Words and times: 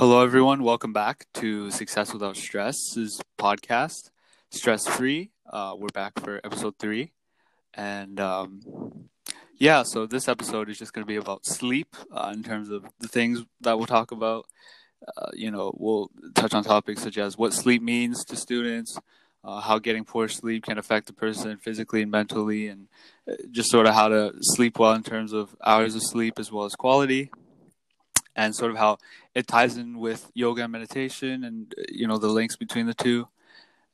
Hello, 0.00 0.22
everyone. 0.24 0.62
Welcome 0.62 0.94
back 0.94 1.26
to 1.34 1.70
Success 1.70 2.14
Without 2.14 2.34
Stress's 2.34 3.20
podcast, 3.38 4.08
Stress 4.50 4.86
Free. 4.86 5.30
Uh, 5.46 5.74
we're 5.76 5.88
back 5.88 6.18
for 6.18 6.40
episode 6.42 6.78
three. 6.78 7.12
And 7.74 8.18
um, 8.18 8.62
yeah, 9.58 9.82
so 9.82 10.06
this 10.06 10.26
episode 10.26 10.70
is 10.70 10.78
just 10.78 10.94
going 10.94 11.02
to 11.02 11.06
be 11.06 11.16
about 11.16 11.44
sleep 11.44 11.94
uh, 12.10 12.30
in 12.32 12.42
terms 12.42 12.70
of 12.70 12.86
the 12.98 13.08
things 13.08 13.44
that 13.60 13.76
we'll 13.76 13.86
talk 13.86 14.10
about. 14.10 14.46
Uh, 15.06 15.32
you 15.34 15.50
know, 15.50 15.76
we'll 15.76 16.10
touch 16.34 16.54
on 16.54 16.64
topics 16.64 17.02
such 17.02 17.18
as 17.18 17.36
what 17.36 17.52
sleep 17.52 17.82
means 17.82 18.24
to 18.24 18.36
students, 18.36 18.98
uh, 19.44 19.60
how 19.60 19.78
getting 19.78 20.06
poor 20.06 20.28
sleep 20.28 20.64
can 20.64 20.78
affect 20.78 21.10
a 21.10 21.12
person 21.12 21.58
physically 21.58 22.00
and 22.00 22.10
mentally, 22.10 22.68
and 22.68 22.88
uh, 23.30 23.34
just 23.50 23.70
sort 23.70 23.84
of 23.84 23.92
how 23.92 24.08
to 24.08 24.32
sleep 24.40 24.78
well 24.78 24.94
in 24.94 25.02
terms 25.02 25.34
of 25.34 25.54
hours 25.62 25.94
of 25.94 26.00
sleep 26.02 26.38
as 26.38 26.50
well 26.50 26.64
as 26.64 26.72
quality 26.72 27.30
and 28.40 28.56
sort 28.56 28.70
of 28.70 28.78
how 28.78 28.96
it 29.34 29.46
ties 29.46 29.76
in 29.76 29.98
with 29.98 30.30
yoga 30.32 30.62
and 30.62 30.72
meditation 30.72 31.44
and 31.44 31.74
you 31.90 32.06
know 32.08 32.18
the 32.18 32.34
links 32.38 32.56
between 32.56 32.86
the 32.86 32.94
two. 32.94 33.28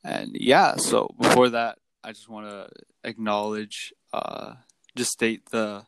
And 0.03 0.29
yeah 0.53 0.69
so 0.77 1.13
before 1.19 1.49
that 1.49 1.73
i 2.03 2.09
just 2.17 2.29
want 2.29 2.45
to 2.47 2.59
acknowledge 3.03 3.77
uh 4.13 4.53
just 4.95 5.11
state 5.11 5.41
the 5.57 5.85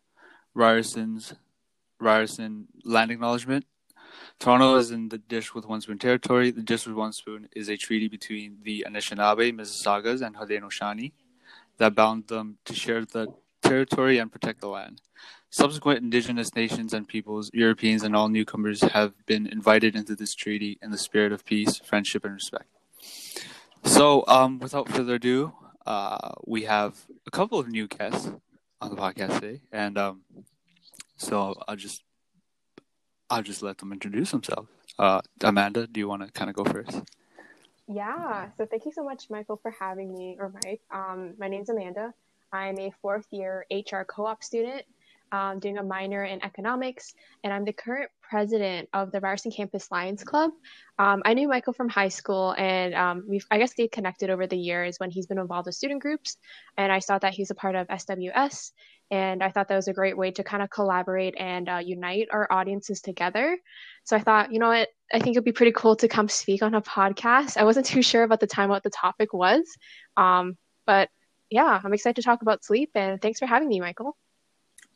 ryerson's 0.54 1.34
ryerson 2.00 2.68
land 2.84 3.12
acknowledgement. 3.12 3.66
Toronto 4.40 4.76
is 4.76 4.92
in 4.92 5.10
the 5.10 5.18
dish 5.18 5.54
with 5.54 5.66
one 5.66 5.82
spoon 5.82 6.00
territory. 6.00 6.52
The 6.52 6.68
dish 6.72 6.86
with 6.88 6.96
one 6.96 7.14
spoon 7.14 7.50
is 7.56 7.70
a 7.70 7.78
treaty 7.78 8.08
between 8.08 8.58
the 8.64 8.86
anishinaabe 8.88 9.54
mississaugas 9.60 10.22
and 10.26 10.36
haudenosaunee 10.36 11.12
that 11.78 11.96
bound 11.96 12.28
them 12.28 12.58
to 12.66 12.74
share 12.74 13.06
the 13.06 13.28
territory 13.62 14.18
and 14.18 14.32
protect 14.32 14.60
the 14.62 14.68
land 14.68 15.02
Subsequent 15.52 16.04
indigenous 16.04 16.54
nations 16.56 16.94
and 16.94 17.08
peoples, 17.08 17.50
Europeans, 17.54 18.04
and 18.04 18.16
all 18.16 18.30
newcomers 18.30 18.82
have 18.82 19.14
been 19.26 19.48
invited 19.48 19.96
into 19.96 20.16
this 20.16 20.36
treaty 20.36 20.78
in 20.82 20.92
the 20.92 20.98
spirit 20.98 21.32
of 21.32 21.44
peace, 21.44 21.78
friendship, 21.78 22.24
and 22.24 22.36
respect. 22.36 22.66
So, 23.84 24.24
um, 24.28 24.60
without 24.60 24.90
further 24.90 25.16
ado, 25.16 25.54
uh, 25.88 26.34
we 26.46 26.64
have 26.66 26.98
a 27.26 27.32
couple 27.32 27.58
of 27.60 27.68
new 27.68 27.88
guests 27.88 28.32
on 28.80 28.92
the 28.92 28.96
podcast 28.96 29.40
today, 29.40 29.62
and 29.72 29.98
um, 29.98 30.22
so 31.18 31.56
I'll 31.68 31.76
just 31.76 32.04
I'll 33.30 33.42
just 33.42 33.64
let 33.64 33.80
them 33.80 33.92
introduce 33.92 34.30
themselves. 34.30 34.70
Uh, 35.00 35.22
Amanda, 35.42 35.88
do 35.88 36.00
you 36.00 36.08
want 36.08 36.26
to 36.26 36.32
kind 36.32 36.50
of 36.50 36.56
go 36.56 36.64
first? 36.64 37.02
Yeah. 37.88 38.50
So 38.56 38.68
thank 38.68 38.86
you 38.86 38.92
so 38.92 39.04
much, 39.04 39.30
Michael, 39.32 39.58
for 39.58 39.72
having 39.72 40.14
me, 40.14 40.38
or 40.40 40.52
Mike. 40.64 40.82
Um, 40.92 41.34
my 41.40 41.48
name's 41.48 41.70
Amanda. 41.70 42.14
I'm 42.52 42.78
a 42.78 42.92
fourth 43.02 43.26
year 43.32 43.66
HR 43.72 44.04
co-op 44.04 44.44
student 44.44 44.84
um, 45.32 45.60
doing 45.60 45.78
a 45.78 45.84
minor 45.84 46.24
in 46.24 46.44
economics, 46.44 47.14
and 47.44 47.54
I'm 47.54 47.66
the 47.66 47.74
current 47.74 48.10
president 48.22 48.90
of 48.94 49.12
the 49.12 49.20
Ryerson 49.20 49.52
Campus 49.52 49.90
Lions 49.92 50.24
Club. 50.24 50.52
Um, 50.98 51.22
I 51.26 51.34
knew 51.34 51.48
Michael 51.48 51.74
from 51.74 51.90
high 51.90 52.10
school, 52.10 52.56
and 52.58 52.94
um, 52.94 53.24
we've, 53.28 53.46
I 53.50 53.58
guess, 53.58 53.72
stayed 53.72 53.92
connected 53.92 54.30
over 54.30 54.48
the 54.48 54.58
years 54.58 55.00
when 55.00 55.10
he's 55.10 55.28
been 55.28 55.40
involved 55.40 55.66
with 55.66 55.76
student 55.76 56.02
groups. 56.02 56.38
And 56.78 56.92
I 56.92 57.00
saw 57.00 57.20
that 57.20 57.34
he's 57.34 57.52
a 57.52 57.56
part 57.56 57.76
of 57.76 57.88
SWS, 57.88 58.72
and 59.12 59.44
I 59.44 59.50
thought 59.50 59.68
that 59.70 59.76
was 59.76 59.88
a 59.88 59.94
great 59.94 60.18
way 60.18 60.32
to 60.32 60.44
kind 60.44 60.62
of 60.62 60.70
collaborate 60.70 61.36
and 61.38 61.68
uh, 61.68 61.82
unite 61.84 62.28
our 62.32 62.48
audiences 62.52 63.02
together. 63.02 63.58
So 64.04 64.16
I 64.16 64.20
thought, 64.20 64.52
you 64.54 64.60
know 64.60 64.70
what, 64.70 64.90
I 65.14 65.20
think 65.20 65.36
it'd 65.36 65.44
be 65.44 65.52
pretty 65.52 65.74
cool 65.74 65.96
to 65.98 66.08
come 66.08 66.30
speak 66.30 66.62
on 66.62 66.76
a 66.76 66.82
podcast. 66.82 67.58
I 67.58 67.64
wasn't 67.64 67.86
too 67.88 68.02
sure 68.02 68.24
about 68.24 68.40
the 68.40 68.48
time 68.48 68.70
what 68.70 68.84
the 68.84 68.90
topic 68.90 69.34
was, 69.34 69.64
um, 70.18 70.58
but 70.86 71.10
yeah, 71.50 71.82
I'm 71.84 71.94
excited 71.94 72.18
to 72.18 72.22
talk 72.22 72.42
about 72.44 72.64
sleep, 72.64 72.92
and 72.96 73.20
thanks 73.22 73.40
for 73.40 73.48
having 73.48 73.68
me, 73.68 73.80
Michael 73.80 74.16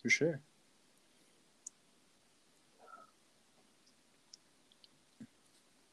for 0.03 0.09
sure. 0.09 0.39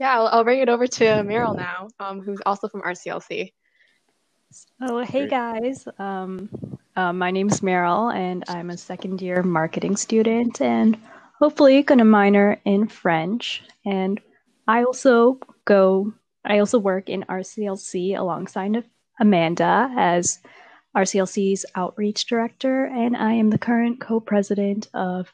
Yeah, 0.01 0.15
I'll, 0.15 0.27
I'll, 0.27 0.45
bring 0.45 0.61
it 0.61 0.69
over 0.69 0.87
to 0.87 1.05
Meryl 1.05 1.55
now, 1.55 1.89
um, 2.01 2.21
who's 2.21 2.41
also 2.45 2.69
from 2.69 2.81
RCLC. 2.83 3.53
Oh, 4.81 5.01
hey 5.05 5.29
guys. 5.29 5.87
Um, 5.99 6.49
uh, 6.97 7.13
my 7.13 7.31
name's 7.31 7.61
Meryl, 7.61 8.13
and 8.13 8.43
I'm 8.49 8.71
a 8.71 8.79
second 8.79 9.21
year 9.21 9.43
marketing 9.43 9.97
student, 9.97 10.61
and 10.61 10.99
hopefully 11.39 11.83
going 11.83 11.99
to 11.99 12.05
minor 12.05 12.59
in 12.65 12.89
French. 12.89 13.63
And 13.85 14.21
I 14.67 14.85
also 14.85 15.39
go. 15.67 16.13
I 16.45 16.59
also 16.59 16.79
work 16.79 17.11
in 17.11 17.25
RCLC 17.25 18.19
alongside 18.19 18.83
Amanda 19.21 19.93
as 19.97 20.39
RCLC's 20.97 21.65
outreach 21.75 22.27
director, 22.27 22.87
and 22.87 23.17
I 23.17 23.33
am 23.33 23.51
the 23.51 23.59
current 23.59 24.01
co 24.01 24.19
president 24.19 24.89
of 24.93 25.33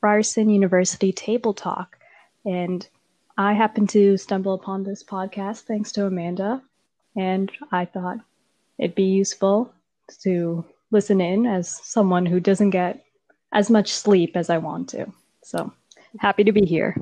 Ryerson 0.00 0.48
University 0.48 1.12
Table 1.12 1.52
Talk. 1.52 1.98
And 2.44 2.86
I 3.36 3.52
happened 3.52 3.90
to 3.90 4.16
stumble 4.16 4.54
upon 4.54 4.84
this 4.84 5.04
podcast 5.04 5.62
thanks 5.62 5.92
to 5.92 6.06
Amanda, 6.06 6.62
and 7.16 7.50
I 7.70 7.84
thought 7.84 8.18
it'd 8.78 8.94
be 8.94 9.04
useful 9.04 9.72
to 10.22 10.64
listen 10.90 11.20
in 11.20 11.44
as 11.44 11.68
someone 11.68 12.24
who 12.24 12.40
doesn't 12.40 12.70
get 12.70 13.04
as 13.52 13.70
much 13.70 13.92
sleep 13.92 14.36
as 14.36 14.48
I 14.48 14.58
want 14.58 14.88
to. 14.90 15.12
So 15.42 15.72
happy 16.18 16.44
to 16.44 16.52
be 16.52 16.64
here. 16.64 16.96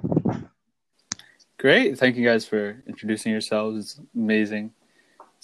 Great. 1.59 1.99
Thank 1.99 2.17
you 2.17 2.25
guys 2.25 2.45
for 2.45 2.83
introducing 2.87 3.33
yourselves. 3.33 3.79
It's 3.79 4.01
amazing 4.15 4.73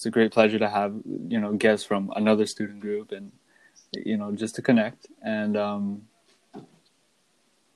it's 0.03 0.07
a 0.07 0.11
great 0.11 0.33
pleasure 0.33 0.59
to 0.59 0.69
have 0.69 0.93
you 1.29 1.39
know 1.39 1.53
guests 1.53 1.87
from 1.87 2.13
another 2.17 2.45
student 2.45 2.81
group 2.81 3.13
and 3.13 3.31
you 3.93 4.17
know 4.17 4.33
just 4.33 4.57
to 4.57 4.63
connect. 4.63 5.07
And 5.23 5.57
um 5.57 6.03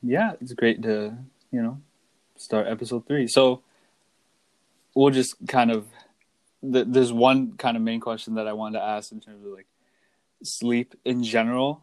yeah 0.02 0.32
it's 0.40 0.52
great 0.52 0.82
to 0.82 1.16
you 1.52 1.62
know 1.62 1.80
start 2.36 2.66
episode 2.66 3.06
three. 3.06 3.28
So 3.28 3.62
we'll 4.96 5.10
just 5.10 5.36
kind 5.46 5.70
of 5.70 5.86
th- 6.72 6.86
there's 6.88 7.12
one 7.12 7.52
kind 7.52 7.76
of 7.76 7.82
main 7.84 8.00
question 8.00 8.34
that 8.34 8.48
i 8.48 8.52
wanted 8.52 8.78
to 8.78 8.84
ask 8.84 9.12
in 9.12 9.20
terms 9.20 9.44
of 9.44 9.52
like 9.52 9.66
sleep 10.42 10.96
in 11.04 11.22
general 11.22 11.82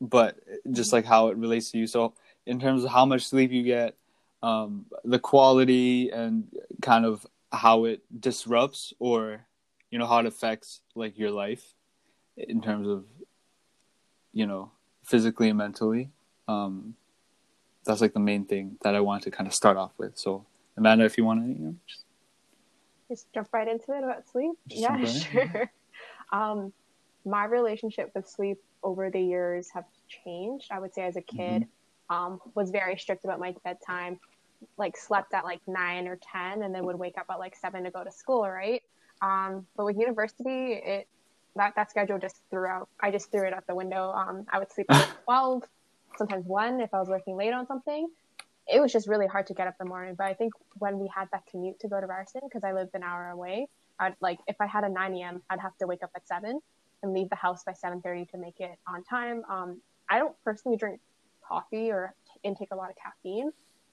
but 0.00 0.36
just 0.70 0.92
like 0.92 1.06
how 1.06 1.28
it 1.28 1.36
relates 1.36 1.70
to 1.70 1.78
you. 1.78 1.86
So 1.86 2.14
in 2.46 2.60
terms 2.60 2.84
of 2.84 2.90
how 2.90 3.04
much 3.06 3.24
sleep 3.24 3.50
you 3.52 3.62
get 3.62 3.96
um 4.42 4.86
the 5.04 5.18
quality 5.18 6.10
and 6.10 6.46
kind 6.82 7.04
of 7.04 7.26
how 7.50 7.86
it 7.86 8.02
disrupts 8.20 8.92
or 9.00 9.47
you 9.90 9.98
know 9.98 10.06
how 10.06 10.18
it 10.18 10.26
affects 10.26 10.80
like 10.94 11.18
your 11.18 11.30
life 11.30 11.74
in 12.36 12.60
terms 12.60 12.88
of 12.88 13.04
you 14.32 14.46
know 14.46 14.70
physically 15.04 15.48
and 15.48 15.58
mentally 15.58 16.10
um 16.46 16.94
that's 17.84 18.00
like 18.00 18.12
the 18.12 18.20
main 18.20 18.44
thing 18.44 18.76
that 18.82 18.94
i 18.94 19.00
wanted 19.00 19.24
to 19.24 19.30
kind 19.30 19.46
of 19.46 19.54
start 19.54 19.76
off 19.76 19.92
with. 19.98 20.16
So 20.18 20.44
amanda 20.76 21.04
if 21.04 21.16
you 21.16 21.24
want 21.24 21.42
to 21.42 21.48
you 21.48 21.66
know 21.66 21.74
just, 21.86 22.04
just 23.08 23.32
jump 23.32 23.48
right 23.52 23.66
into 23.66 23.92
it 23.92 24.04
about 24.04 24.28
sleep? 24.28 24.52
Yeah 24.68 24.92
right 24.92 25.08
sure. 25.08 25.70
Um 26.32 26.72
my 27.24 27.44
relationship 27.46 28.10
with 28.14 28.28
sleep 28.28 28.58
over 28.82 29.10
the 29.10 29.20
years 29.20 29.68
have 29.74 29.84
changed. 30.24 30.66
I 30.70 30.78
would 30.78 30.94
say 30.94 31.02
as 31.02 31.16
a 31.16 31.22
kid 31.22 31.66
mm-hmm. 32.10 32.14
um 32.14 32.40
was 32.54 32.70
very 32.70 32.98
strict 32.98 33.24
about 33.24 33.40
my 33.40 33.54
bedtime 33.64 34.20
like 34.76 34.96
slept 34.96 35.32
at 35.34 35.44
like 35.44 35.60
nine 35.66 36.06
or 36.06 36.18
ten 36.32 36.62
and 36.62 36.74
then 36.74 36.84
would 36.84 36.98
wake 36.98 37.16
up 37.16 37.26
at 37.30 37.38
like 37.38 37.56
seven 37.56 37.84
to 37.84 37.90
go 37.90 38.04
to 38.04 38.10
school 38.10 38.42
right 38.42 38.82
um, 39.22 39.66
but 39.76 39.84
with 39.84 39.96
university, 39.96 40.72
it 40.72 41.08
that 41.56 41.74
that 41.76 41.90
schedule 41.90 42.18
just 42.18 42.40
threw 42.50 42.66
out. 42.66 42.88
I 43.00 43.10
just 43.10 43.30
threw 43.30 43.46
it 43.46 43.52
out 43.52 43.66
the 43.66 43.74
window. 43.74 44.10
Um, 44.12 44.46
I 44.52 44.58
would 44.58 44.70
sleep 44.72 44.86
at 44.90 45.08
twelve, 45.24 45.64
sometimes 46.16 46.46
one 46.46 46.80
if 46.80 46.92
I 46.94 47.00
was 47.00 47.08
working 47.08 47.36
late 47.36 47.52
on 47.52 47.66
something. 47.66 48.08
It 48.72 48.80
was 48.80 48.92
just 48.92 49.08
really 49.08 49.26
hard 49.26 49.46
to 49.46 49.54
get 49.54 49.66
up 49.66 49.74
in 49.80 49.86
the 49.86 49.88
morning. 49.88 50.14
But 50.16 50.26
I 50.26 50.34
think 50.34 50.52
when 50.78 50.98
we 50.98 51.08
had 51.14 51.28
that 51.32 51.44
commute 51.50 51.80
to 51.80 51.88
go 51.88 52.00
to 52.00 52.06
Ryerson, 52.06 52.42
because 52.44 52.64
I 52.64 52.72
lived 52.72 52.90
an 52.94 53.02
hour 53.02 53.30
away, 53.30 53.66
I'd 53.98 54.14
like 54.20 54.38
if 54.46 54.56
I 54.60 54.66
had 54.66 54.84
a 54.84 54.88
9 54.88 55.14
a.m., 55.14 55.42
I'd 55.50 55.60
have 55.60 55.76
to 55.78 55.86
wake 55.86 56.02
up 56.02 56.10
at 56.14 56.26
seven 56.28 56.60
and 57.02 57.12
leave 57.12 57.30
the 57.30 57.36
house 57.36 57.64
by 57.64 57.72
7:30 57.72 58.30
to 58.30 58.38
make 58.38 58.60
it 58.60 58.78
on 58.86 59.02
time. 59.04 59.42
Um, 59.48 59.80
I 60.08 60.18
don't 60.18 60.34
personally 60.44 60.76
drink 60.76 61.00
coffee 61.46 61.90
or 61.90 62.14
intake 62.42 62.68
a 62.72 62.76
lot 62.76 62.90
of 62.90 62.96
caffeine, 62.96 63.50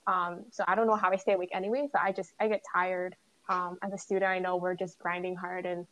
um, 0.08 0.44
so 0.52 0.64
I 0.68 0.76
don't 0.76 0.88
know 0.88 0.96
how 0.96 1.12
I 1.12 1.16
stay 1.16 1.34
awake 1.34 1.50
anyway. 1.54 1.88
So 1.92 2.00
I 2.02 2.12
just 2.12 2.34
I 2.40 2.48
get 2.48 2.64
tired 2.72 3.16
um, 3.50 3.78
as 3.82 3.94
a 3.94 3.98
student, 3.98 4.26
I 4.26 4.40
know 4.40 4.58
we're 4.58 4.76
just 4.76 5.00
grinding 5.00 5.36
hard 5.36 5.66
and 5.66 5.86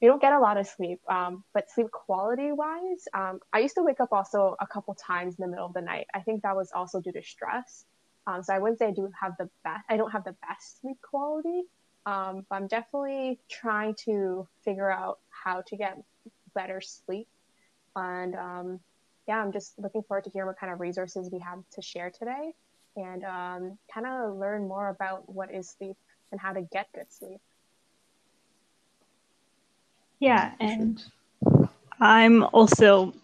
we 0.00 0.06
don't 0.06 0.20
get 0.20 0.32
a 0.32 0.38
lot 0.38 0.56
of 0.56 0.66
sleep. 0.66 1.00
Um, 1.08 1.44
but 1.54 1.70
sleep 1.70 1.90
quality 1.90 2.52
wise, 2.52 3.08
um, 3.14 3.40
I 3.52 3.58
used 3.58 3.74
to 3.76 3.82
wake 3.82 4.00
up 4.00 4.12
also 4.12 4.56
a 4.60 4.66
couple 4.66 4.94
times 4.94 5.36
in 5.38 5.42
the 5.42 5.48
middle 5.48 5.66
of 5.66 5.74
the 5.74 5.80
night. 5.80 6.06
I 6.14 6.20
think 6.20 6.42
that 6.42 6.54
was 6.54 6.70
also 6.74 7.00
due 7.00 7.12
to 7.12 7.22
stress. 7.22 7.84
Um, 8.26 8.42
so 8.42 8.52
I 8.52 8.58
wouldn't 8.58 8.78
say 8.78 8.88
I 8.88 8.90
do 8.92 9.10
have 9.20 9.32
the 9.38 9.48
best. 9.64 9.84
I 9.88 9.96
don't 9.96 10.10
have 10.10 10.24
the 10.24 10.36
best 10.46 10.80
sleep 10.80 10.98
quality, 11.02 11.62
um, 12.06 12.44
but 12.48 12.56
I'm 12.56 12.66
definitely 12.66 13.40
trying 13.48 13.94
to 14.04 14.46
figure 14.64 14.90
out 14.90 15.18
how 15.30 15.62
to 15.62 15.76
get 15.76 15.96
better 16.54 16.80
sleep. 16.80 17.26
And 17.96 18.34
um, 18.34 18.80
yeah, 19.26 19.40
I'm 19.42 19.50
just 19.50 19.78
looking 19.78 20.02
forward 20.02 20.24
to 20.24 20.30
hearing 20.30 20.46
what 20.46 20.58
kind 20.58 20.72
of 20.72 20.78
resources 20.78 21.30
we 21.32 21.38
have 21.40 21.58
to 21.72 21.82
share 21.82 22.10
today, 22.10 22.52
and 22.96 23.22
kind 23.22 24.06
of 24.06 24.36
learn 24.36 24.68
more 24.68 24.88
about 24.90 25.28
what 25.32 25.52
is 25.52 25.70
sleep 25.70 25.96
and 26.30 26.40
how 26.40 26.52
to 26.52 26.62
get 26.62 26.88
good 26.94 27.10
sleep. 27.12 27.40
Yeah, 30.20 30.52
and 30.58 31.02
I'm 32.00 32.42
also 32.44 33.14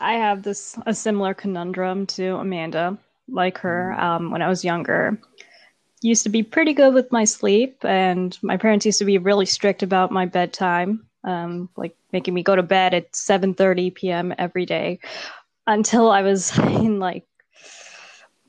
I 0.00 0.14
have 0.14 0.42
this 0.42 0.76
a 0.86 0.94
similar 0.94 1.34
conundrum 1.34 2.06
to 2.06 2.36
Amanda. 2.36 2.98
Like 3.28 3.58
her, 3.58 3.94
mm-hmm. 3.96 4.04
um, 4.04 4.30
when 4.30 4.42
I 4.42 4.48
was 4.48 4.64
younger, 4.64 5.18
used 6.02 6.24
to 6.24 6.28
be 6.28 6.42
pretty 6.42 6.74
good 6.74 6.92
with 6.92 7.10
my 7.10 7.24
sleep, 7.24 7.82
and 7.84 8.36
my 8.42 8.58
parents 8.58 8.84
used 8.84 8.98
to 8.98 9.06
be 9.06 9.16
really 9.16 9.46
strict 9.46 9.82
about 9.82 10.12
my 10.12 10.26
bedtime, 10.26 11.06
um, 11.24 11.70
like 11.76 11.96
making 12.12 12.34
me 12.34 12.42
go 12.42 12.54
to 12.54 12.62
bed 12.62 12.92
at 12.92 13.12
7:30 13.12 13.94
p.m. 13.94 14.34
every 14.36 14.66
day 14.66 14.98
until 15.66 16.10
I 16.10 16.22
was 16.22 16.56
in 16.58 16.98
like 16.98 17.24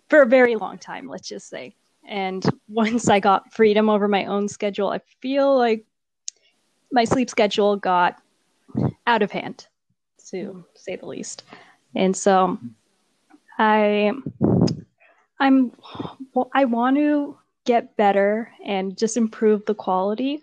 for 0.09 0.21
a 0.21 0.27
very 0.27 0.55
long 0.55 0.77
time, 0.77 1.07
let's 1.07 1.27
just 1.27 1.49
say. 1.49 1.75
And 2.07 2.43
once 2.67 3.09
I 3.09 3.19
got 3.19 3.53
freedom 3.53 3.89
over 3.89 4.07
my 4.07 4.25
own 4.25 4.47
schedule, 4.47 4.89
I 4.89 4.99
feel 5.21 5.57
like 5.57 5.85
my 6.91 7.03
sleep 7.03 7.29
schedule 7.29 7.75
got 7.75 8.21
out 9.07 9.21
of 9.21 9.31
hand, 9.31 9.67
to 10.29 10.65
say 10.75 10.95
the 10.95 11.05
least. 11.05 11.43
And 11.95 12.15
so 12.15 12.57
I 13.57 14.11
I'm 15.39 15.71
well, 16.33 16.49
I 16.53 16.65
want 16.65 16.97
to 16.97 17.37
get 17.65 17.97
better 17.97 18.51
and 18.63 18.97
just 18.97 19.17
improve 19.17 19.65
the 19.65 19.75
quality. 19.75 20.41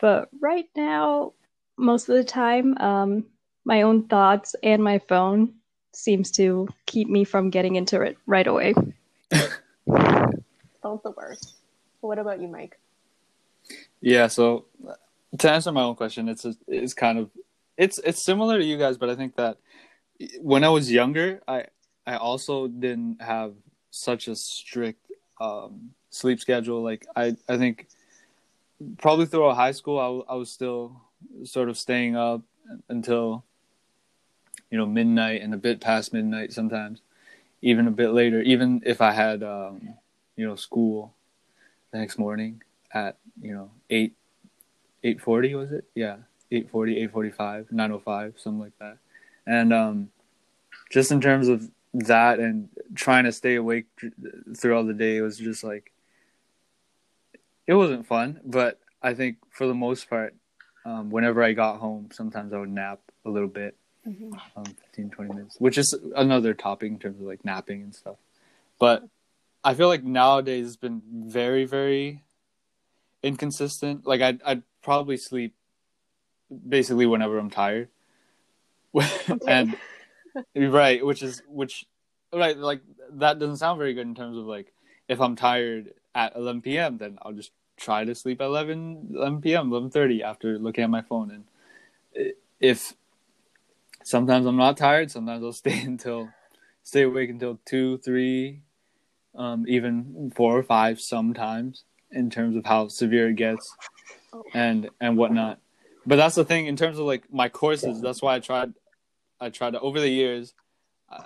But 0.00 0.28
right 0.40 0.68
now, 0.76 1.32
most 1.76 2.08
of 2.08 2.16
the 2.16 2.24
time, 2.24 2.76
um, 2.78 3.26
my 3.64 3.82
own 3.82 4.06
thoughts 4.06 4.54
and 4.62 4.82
my 4.82 4.98
phone 4.98 5.54
seems 5.92 6.30
to 6.32 6.68
keep 6.86 7.08
me 7.08 7.24
from 7.24 7.50
getting 7.50 7.76
into 7.76 8.00
it 8.02 8.16
right 8.26 8.46
away. 8.46 8.74
Both 10.84 11.02
the 11.02 11.12
worst. 11.12 11.54
What 12.02 12.18
about 12.18 12.42
you, 12.42 12.46
Mike? 12.46 12.78
Yeah, 14.02 14.26
so 14.26 14.66
to 15.38 15.50
answer 15.50 15.72
my 15.72 15.80
own 15.80 15.94
question, 15.94 16.28
it's 16.28 16.44
a, 16.44 16.54
it's 16.68 16.92
kind 16.92 17.18
of 17.18 17.30
it's 17.78 17.98
it's 18.04 18.22
similar 18.22 18.58
to 18.58 18.64
you 18.64 18.76
guys, 18.76 18.98
but 18.98 19.08
I 19.08 19.16
think 19.16 19.34
that 19.36 19.56
when 20.42 20.62
I 20.62 20.68
was 20.68 20.92
younger, 20.92 21.40
I 21.48 21.64
I 22.06 22.16
also 22.16 22.68
didn't 22.68 23.22
have 23.22 23.54
such 23.90 24.28
a 24.28 24.36
strict 24.36 25.10
um, 25.40 25.92
sleep 26.10 26.38
schedule. 26.38 26.82
Like 26.82 27.06
I, 27.16 27.34
I 27.48 27.56
think 27.56 27.88
probably 28.98 29.24
throughout 29.24 29.56
high 29.56 29.72
school, 29.72 30.26
I, 30.28 30.34
I 30.34 30.36
was 30.36 30.50
still 30.50 31.00
sort 31.44 31.70
of 31.70 31.78
staying 31.78 32.14
up 32.14 32.42
until 32.90 33.42
you 34.70 34.76
know 34.76 34.84
midnight 34.84 35.40
and 35.40 35.54
a 35.54 35.56
bit 35.56 35.80
past 35.80 36.12
midnight 36.12 36.52
sometimes, 36.52 37.00
even 37.62 37.88
a 37.88 37.90
bit 37.90 38.10
later. 38.10 38.42
Even 38.42 38.82
if 38.84 39.00
I 39.00 39.12
had 39.12 39.42
um, 39.42 39.94
you 40.36 40.46
know 40.46 40.56
school 40.56 41.14
the 41.90 41.98
next 41.98 42.18
morning 42.18 42.62
at 42.92 43.18
you 43.40 43.54
know 43.54 43.70
eight 43.90 44.14
eight 45.02 45.20
forty 45.20 45.54
was 45.54 45.72
it? 45.72 45.84
Yeah, 45.94 46.16
840, 46.50 46.92
845, 46.98 47.72
905, 47.72 48.34
something 48.38 48.60
like 48.60 48.78
that. 48.78 48.98
And 49.46 49.72
um, 49.72 50.08
just 50.90 51.10
in 51.10 51.20
terms 51.20 51.48
of 51.48 51.70
that 51.94 52.38
and 52.40 52.68
trying 52.94 53.24
to 53.24 53.32
stay 53.32 53.54
awake 53.54 53.86
throughout 54.56 54.86
the 54.86 54.94
day 54.94 55.20
was 55.20 55.38
just 55.38 55.62
like 55.62 55.92
it 57.66 57.74
wasn't 57.74 58.04
fun 58.04 58.40
but 58.44 58.80
i 59.00 59.14
think 59.14 59.36
for 59.50 59.66
the 59.68 59.74
most 59.74 60.10
part 60.10 60.34
um, 60.84 61.10
whenever 61.10 61.42
i 61.42 61.52
got 61.52 61.78
home 61.78 62.08
sometimes 62.12 62.52
i 62.52 62.58
would 62.58 62.68
nap 62.68 62.98
a 63.24 63.30
little 63.30 63.48
bit 63.48 63.76
mm-hmm. 64.06 64.34
um, 64.56 64.64
15 64.64 65.10
20 65.10 65.34
minutes 65.34 65.56
which 65.60 65.78
is 65.78 65.94
another 66.16 66.52
topic 66.52 66.90
in 66.90 66.98
terms 66.98 67.20
of 67.20 67.26
like 67.26 67.44
napping 67.44 67.82
and 67.82 67.94
stuff 67.94 68.16
but 68.80 69.04
i 69.64 69.74
feel 69.74 69.88
like 69.88 70.04
nowadays 70.04 70.66
it's 70.66 70.76
been 70.76 71.02
very 71.26 71.64
very 71.64 72.22
inconsistent. 73.22 74.06
Like 74.06 74.20
i'd, 74.20 74.42
I'd 74.44 74.62
probably 74.82 75.16
sleep 75.16 75.54
basically 76.68 77.06
whenever 77.06 77.38
i'm 77.38 77.50
tired. 77.50 77.88
And 79.48 79.76
right 80.54 81.04
which 81.04 81.22
is 81.22 81.42
which 81.48 81.86
right 82.32 82.56
like 82.56 82.80
that 83.12 83.38
doesn't 83.38 83.56
sound 83.56 83.78
very 83.78 83.94
good 83.94 84.06
in 84.06 84.14
terms 84.14 84.36
of 84.36 84.44
like 84.44 84.72
if 85.08 85.20
i'm 85.20 85.36
tired 85.36 85.94
at 86.14 86.34
11 86.34 86.62
p.m 86.62 86.98
then 86.98 87.18
i'll 87.22 87.32
just 87.32 87.52
try 87.76 88.04
to 88.04 88.14
sleep 88.14 88.40
at 88.40 88.46
11 88.46 89.14
11 89.14 89.40
p.m 89.40 89.70
11.30 89.70 90.22
after 90.22 90.58
looking 90.58 90.84
at 90.84 90.90
my 90.90 91.02
phone. 91.02 91.30
And 91.30 92.32
if 92.60 92.94
sometimes 94.02 94.46
i'm 94.46 94.56
not 94.56 94.76
tired 94.76 95.10
sometimes 95.10 95.42
i'll 95.42 95.52
stay 95.52 95.80
until 95.92 96.28
stay 96.82 97.02
awake 97.02 97.30
until 97.30 97.58
2 97.64 97.98
3 97.98 98.60
um, 99.36 99.64
even 99.68 100.32
4 100.34 100.58
or 100.58 100.62
5 100.62 101.00
sometimes 101.00 101.84
in 102.10 102.30
terms 102.30 102.56
of 102.56 102.64
how 102.64 102.88
severe 102.88 103.28
it 103.28 103.36
gets 103.36 103.74
and 104.52 104.90
and 105.00 105.16
whatnot 105.16 105.58
but 106.06 106.16
that's 106.16 106.34
the 106.34 106.44
thing 106.44 106.66
in 106.66 106.76
terms 106.76 106.98
of 106.98 107.06
like 107.06 107.32
my 107.32 107.48
courses 107.48 108.00
that's 108.00 108.22
why 108.22 108.34
i 108.34 108.40
tried 108.40 108.72
I 109.40 109.50
tried 109.50 109.72
to 109.72 109.80
over 109.80 110.00
the 110.00 110.08
years, 110.08 110.54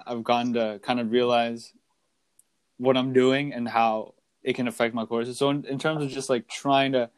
I've 0.06 0.25
gotten 0.25 0.55
to 0.55 0.81
kind 0.82 1.00
of 1.00 1.10
realize 1.10 1.72
what 2.76 2.96
I'm 2.96 3.12
doing 3.12 3.52
and 3.52 3.69
how 3.69 4.14
it 4.43 4.55
can 4.55 4.69
affect 4.69 4.94
my 4.94 5.05
courses. 5.05 5.38
So 5.38 5.50
in, 5.50 5.64
in 5.64 5.78
terms 5.78 6.02
of 6.02 6.10
just 6.10 6.28
like 6.28 6.49
trying 6.49 6.93
to 6.93 7.10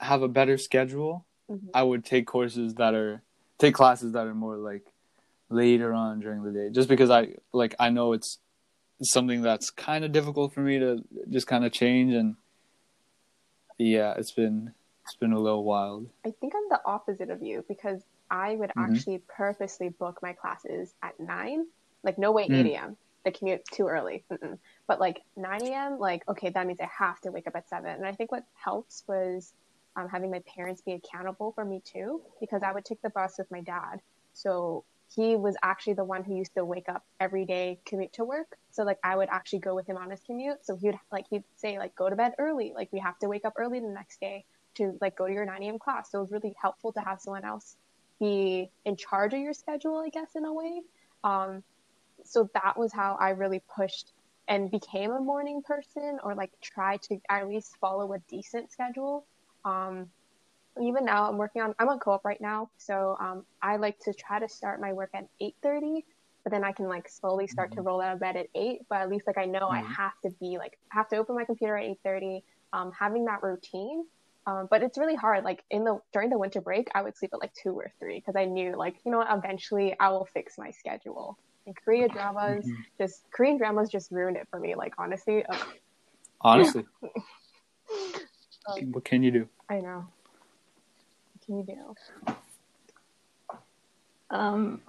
have 0.00 0.22
a 0.22 0.28
better 0.28 0.58
schedule, 0.58 1.26
mm-hmm. 1.50 1.68
I 1.74 1.82
would 1.82 2.04
take 2.04 2.26
courses 2.26 2.74
that 2.74 2.94
are 2.94 3.22
take 3.58 3.74
classes 3.74 4.12
that 4.12 4.26
are 4.26 4.34
more 4.34 4.56
like 4.56 4.92
later 5.48 5.92
on 5.92 6.20
during 6.20 6.42
the 6.42 6.50
day, 6.50 6.70
just 6.70 6.88
because 6.88 7.10
I 7.10 7.34
like 7.52 7.74
I 7.78 7.90
know 7.90 8.12
it's 8.12 8.38
something 9.02 9.42
that's 9.42 9.70
kind 9.70 10.04
of 10.04 10.12
difficult 10.12 10.54
for 10.54 10.60
me 10.60 10.78
to 10.78 11.04
just 11.28 11.46
kind 11.46 11.64
of 11.64 11.72
change 11.72 12.14
and 12.14 12.36
yeah, 13.78 14.14
it's 14.16 14.32
been 14.32 14.72
it's 15.04 15.14
been 15.14 15.32
a 15.32 15.38
little 15.38 15.64
wild. 15.64 16.08
I 16.24 16.32
think 16.40 16.52
I'm 16.56 16.68
the 16.68 16.80
opposite 16.84 17.30
of 17.30 17.40
you 17.40 17.64
because 17.68 18.02
I 18.28 18.56
would 18.56 18.70
mm-hmm. 18.70 18.92
actually 18.92 19.22
purposely 19.28 19.88
book 19.88 20.18
my 20.20 20.32
classes 20.32 20.94
at 21.02 21.18
nine. 21.20 21.66
Like, 22.02 22.18
no 22.18 22.32
way, 22.32 22.48
mm. 22.48 22.66
8 22.66 22.72
a.m. 22.72 22.96
The 23.24 23.30
commute 23.30 23.62
too 23.72 23.86
early. 23.86 24.24
Mm-mm. 24.32 24.58
But 24.88 24.98
like 24.98 25.22
9 25.36 25.62
a.m., 25.62 25.98
like, 26.00 26.28
okay, 26.28 26.50
that 26.50 26.66
means 26.66 26.80
I 26.80 26.88
have 26.98 27.20
to 27.20 27.30
wake 27.30 27.46
up 27.46 27.54
at 27.54 27.68
7. 27.68 27.88
And 27.88 28.04
I 28.04 28.12
think 28.12 28.32
what 28.32 28.44
helps 28.54 29.04
was 29.06 29.52
um, 29.94 30.08
having 30.08 30.30
my 30.30 30.40
parents 30.40 30.82
be 30.82 30.92
accountable 30.92 31.52
for 31.52 31.64
me 31.64 31.82
too, 31.84 32.20
because 32.40 32.62
I 32.64 32.72
would 32.72 32.84
take 32.84 33.00
the 33.02 33.10
bus 33.10 33.38
with 33.38 33.50
my 33.50 33.60
dad. 33.60 34.00
So 34.32 34.84
he 35.14 35.36
was 35.36 35.56
actually 35.62 35.94
the 35.94 36.04
one 36.04 36.24
who 36.24 36.36
used 36.36 36.54
to 36.54 36.64
wake 36.64 36.88
up 36.88 37.04
every 37.20 37.44
day, 37.44 37.78
commute 37.86 38.12
to 38.14 38.24
work. 38.24 38.56
So 38.70 38.82
like 38.82 38.98
I 39.04 39.16
would 39.16 39.28
actually 39.30 39.60
go 39.60 39.74
with 39.74 39.86
him 39.86 39.96
on 39.96 40.10
his 40.10 40.20
commute. 40.20 40.64
So 40.64 40.76
he 40.76 40.88
would 40.88 40.98
like 41.12 41.26
he'd 41.30 41.44
say 41.56 41.78
like 41.78 41.94
go 41.94 42.10
to 42.10 42.16
bed 42.16 42.34
early, 42.38 42.72
like 42.74 42.88
we 42.92 42.98
have 42.98 43.18
to 43.20 43.28
wake 43.28 43.44
up 43.44 43.54
early 43.56 43.80
the 43.80 43.88
next 43.88 44.20
day 44.20 44.44
to 44.76 44.96
like 45.00 45.16
go 45.16 45.26
to 45.26 45.32
your 45.32 45.44
9 45.44 45.62
a.m. 45.62 45.78
class. 45.78 46.10
So 46.10 46.18
it 46.18 46.22
was 46.22 46.32
really 46.32 46.54
helpful 46.60 46.92
to 46.92 47.00
have 47.00 47.20
someone 47.20 47.44
else 47.44 47.76
be 48.18 48.70
in 48.84 48.96
charge 48.96 49.34
of 49.34 49.40
your 49.40 49.52
schedule, 49.52 49.98
I 49.98 50.08
guess, 50.08 50.34
in 50.34 50.44
a 50.44 50.52
way. 50.52 50.80
Um, 51.24 51.62
so 52.24 52.48
that 52.54 52.78
was 52.78 52.92
how 52.92 53.16
I 53.20 53.30
really 53.30 53.62
pushed 53.74 54.12
and 54.48 54.70
became 54.70 55.10
a 55.10 55.20
morning 55.20 55.62
person 55.62 56.18
or 56.22 56.34
like 56.34 56.52
try 56.60 56.96
to 56.98 57.18
at 57.28 57.48
least 57.48 57.76
follow 57.80 58.12
a 58.12 58.18
decent 58.28 58.70
schedule. 58.70 59.26
Um, 59.64 60.08
even 60.80 61.04
now 61.04 61.28
I'm 61.28 61.38
working 61.38 61.62
on, 61.62 61.74
I'm 61.78 61.88
on 61.88 61.98
co-op 61.98 62.24
right 62.24 62.40
now. 62.40 62.70
So, 62.78 63.16
um, 63.20 63.44
I 63.62 63.76
like 63.76 63.98
to 64.00 64.12
try 64.12 64.38
to 64.38 64.48
start 64.48 64.80
my 64.80 64.92
work 64.92 65.10
at 65.14 65.28
8.30, 65.40 66.04
but 66.44 66.52
then 66.52 66.64
I 66.64 66.72
can 66.72 66.88
like 66.88 67.08
slowly 67.08 67.46
start 67.46 67.70
mm-hmm. 67.70 67.78
to 67.78 67.82
roll 67.82 68.00
out 68.00 68.14
of 68.14 68.20
bed 68.20 68.36
at 68.36 68.46
eight. 68.54 68.82
But 68.88 69.00
at 69.00 69.10
least 69.10 69.26
like 69.26 69.38
I 69.38 69.46
know 69.46 69.68
mm-hmm. 69.68 69.86
I 69.86 69.92
have 69.92 70.12
to 70.22 70.30
be 70.40 70.58
like, 70.58 70.78
I 70.92 70.96
have 70.96 71.08
to 71.08 71.16
open 71.16 71.34
my 71.34 71.44
computer 71.44 71.76
at 71.76 71.84
8.30. 72.04 72.42
Um, 72.72 72.92
having 72.92 73.24
that 73.26 73.42
routine 73.42 74.04
um, 74.46 74.68
but 74.70 74.82
it's 74.82 74.96
really 74.96 75.16
hard. 75.16 75.44
Like 75.44 75.62
in 75.70 75.84
the 75.84 76.00
during 76.12 76.30
the 76.30 76.38
winter 76.38 76.60
break, 76.60 76.88
I 76.94 77.02
would 77.02 77.16
sleep 77.16 77.32
at 77.34 77.40
like 77.40 77.52
two 77.54 77.72
or 77.72 77.90
three 77.98 78.20
because 78.20 78.36
I 78.36 78.44
knew 78.44 78.76
like 78.76 78.94
you 79.04 79.10
know 79.10 79.18
what, 79.18 79.26
eventually 79.30 79.96
I 79.98 80.10
will 80.10 80.26
fix 80.26 80.56
my 80.56 80.70
schedule. 80.70 81.36
And 81.66 81.74
Korean 81.76 82.08
dramas 82.10 82.64
mm-hmm. 82.64 82.80
just 82.98 83.24
Korean 83.32 83.58
dramas 83.58 83.90
just 83.90 84.12
ruined 84.12 84.36
it 84.36 84.46
for 84.50 84.60
me. 84.60 84.76
Like 84.76 84.94
honestly. 84.98 85.44
Honestly. 86.40 86.84
what 88.92 89.04
can 89.04 89.24
you 89.24 89.32
do? 89.32 89.48
I 89.68 89.80
know. 89.80 90.06
You 91.48 91.64
do? 91.66 92.34
Um, 94.30 94.80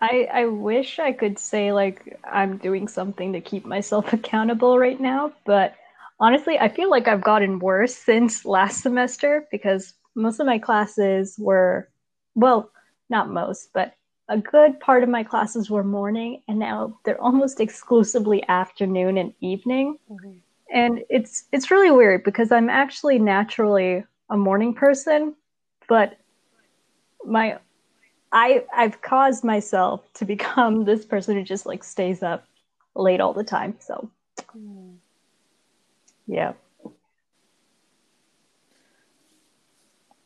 I 0.00 0.28
I 0.32 0.46
wish 0.46 0.98
I 0.98 1.12
could 1.12 1.38
say 1.38 1.72
like 1.72 2.18
I'm 2.24 2.56
doing 2.58 2.88
something 2.88 3.32
to 3.32 3.40
keep 3.40 3.64
myself 3.66 4.12
accountable 4.12 4.78
right 4.78 5.00
now, 5.00 5.32
but 5.44 5.74
honestly, 6.20 6.58
I 6.58 6.68
feel 6.68 6.90
like 6.90 7.08
I've 7.08 7.22
gotten 7.22 7.58
worse 7.58 7.94
since 7.94 8.44
last 8.44 8.82
semester 8.82 9.46
because 9.50 9.94
most 10.14 10.40
of 10.40 10.46
my 10.46 10.58
classes 10.58 11.36
were, 11.38 11.88
well, 12.34 12.70
not 13.10 13.30
most, 13.30 13.70
but 13.74 13.94
a 14.28 14.38
good 14.38 14.80
part 14.80 15.02
of 15.02 15.08
my 15.08 15.22
classes 15.22 15.70
were 15.70 15.84
morning, 15.84 16.42
and 16.48 16.58
now 16.58 16.98
they're 17.04 17.20
almost 17.20 17.60
exclusively 17.60 18.42
afternoon 18.48 19.18
and 19.18 19.32
evening. 19.40 19.98
Mm-hmm. 20.10 20.32
And 20.72 21.04
it's 21.08 21.44
it's 21.52 21.70
really 21.70 21.92
weird 21.92 22.24
because 22.24 22.50
I'm 22.50 22.68
actually 22.68 23.18
naturally 23.20 24.04
a 24.30 24.36
morning 24.36 24.74
person, 24.74 25.36
but 25.88 26.18
my 27.24 27.58
I 28.32 28.64
I've 28.74 29.00
caused 29.02 29.44
myself 29.44 30.02
to 30.14 30.24
become 30.24 30.84
this 30.84 31.04
person 31.04 31.36
who 31.36 31.42
just 31.42 31.66
like 31.66 31.84
stays 31.84 32.22
up 32.22 32.46
late 32.94 33.20
all 33.20 33.32
the 33.32 33.44
time. 33.44 33.76
So. 33.80 34.10
Mm. 34.56 34.96
Yeah. 36.26 36.52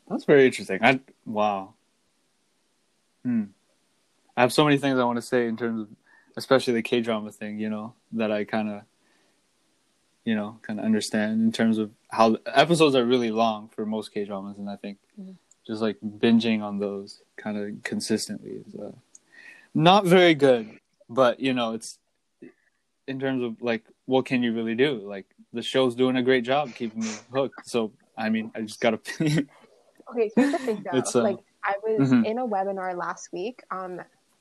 That's 0.09 0.25
very 0.25 0.47
interesting. 0.47 0.81
I 0.83 1.00
wow. 1.25 1.75
Hmm. 3.25 3.45
I 4.37 4.40
have 4.40 4.52
so 4.52 4.64
many 4.64 4.79
things 4.79 4.99
I 4.99 5.05
want 5.05 5.19
to 5.19 5.23
say 5.23 5.47
in 5.47 5.57
terms 5.57 5.83
of, 5.83 5.88
especially 6.37 6.73
the 6.75 6.83
K 6.83 7.00
drama 7.00 7.31
thing. 7.31 7.61
You 7.61 7.71
know 7.71 7.95
that 8.12 8.33
I 8.33 8.45
kind 8.45 8.71
of 8.71 8.83
you 10.25 10.35
know, 10.35 10.59
kind 10.62 10.79
of 10.79 10.85
understand 10.85 11.43
in 11.43 11.50
terms 11.50 11.79
of 11.79 11.90
how 12.11 12.37
episodes 12.47 12.95
are 12.95 13.05
really 13.05 13.31
long 13.31 13.69
for 13.69 13.87
most 13.87 14.12
K 14.12 14.25
dramas, 14.25 14.59
and 14.59 14.69
I 14.69 14.76
think. 14.76 14.99
Just 15.67 15.83
like 15.83 15.97
binging 16.02 16.62
on 16.62 16.79
those 16.79 17.23
kind 17.37 17.57
of 17.57 17.83
consistently 17.83 18.62
is 18.67 18.75
uh, 18.75 18.93
not 19.75 20.05
very 20.05 20.35
good. 20.35 20.79
But 21.09 21.40
you 21.40 21.52
know, 21.52 21.75
it's 21.75 21.99
in 23.07 23.19
terms 23.19 23.43
of 23.43 23.61
like 23.61 23.85
what 24.07 24.26
can 24.26 24.43
you 24.43 24.52
really 24.52 24.75
do? 24.75 25.00
Like 25.05 25.26
the 25.52 25.62
show's 25.62 25.95
doing 25.95 26.17
a 26.17 26.23
great 26.23 26.45
job 26.45 26.75
keeping 26.75 27.00
me 27.00 27.12
hooked. 27.33 27.69
So 27.69 27.93
I 28.17 28.29
mean, 28.29 28.50
I 28.55 28.62
just 28.62 28.81
gotta. 28.81 29.00
okay, 29.21 29.47
here's 30.37 30.52
the 30.52 30.59
thing 30.59 30.85
though. 30.85 30.99
Uh, 30.99 31.23
like 31.23 31.38
I 31.64 31.75
was 31.83 32.11
mm-hmm. 32.11 32.25
in 32.25 32.38
a 32.38 32.47
webinar 32.47 32.97
last 32.97 33.33
week. 33.33 33.62
Um, 33.71 34.00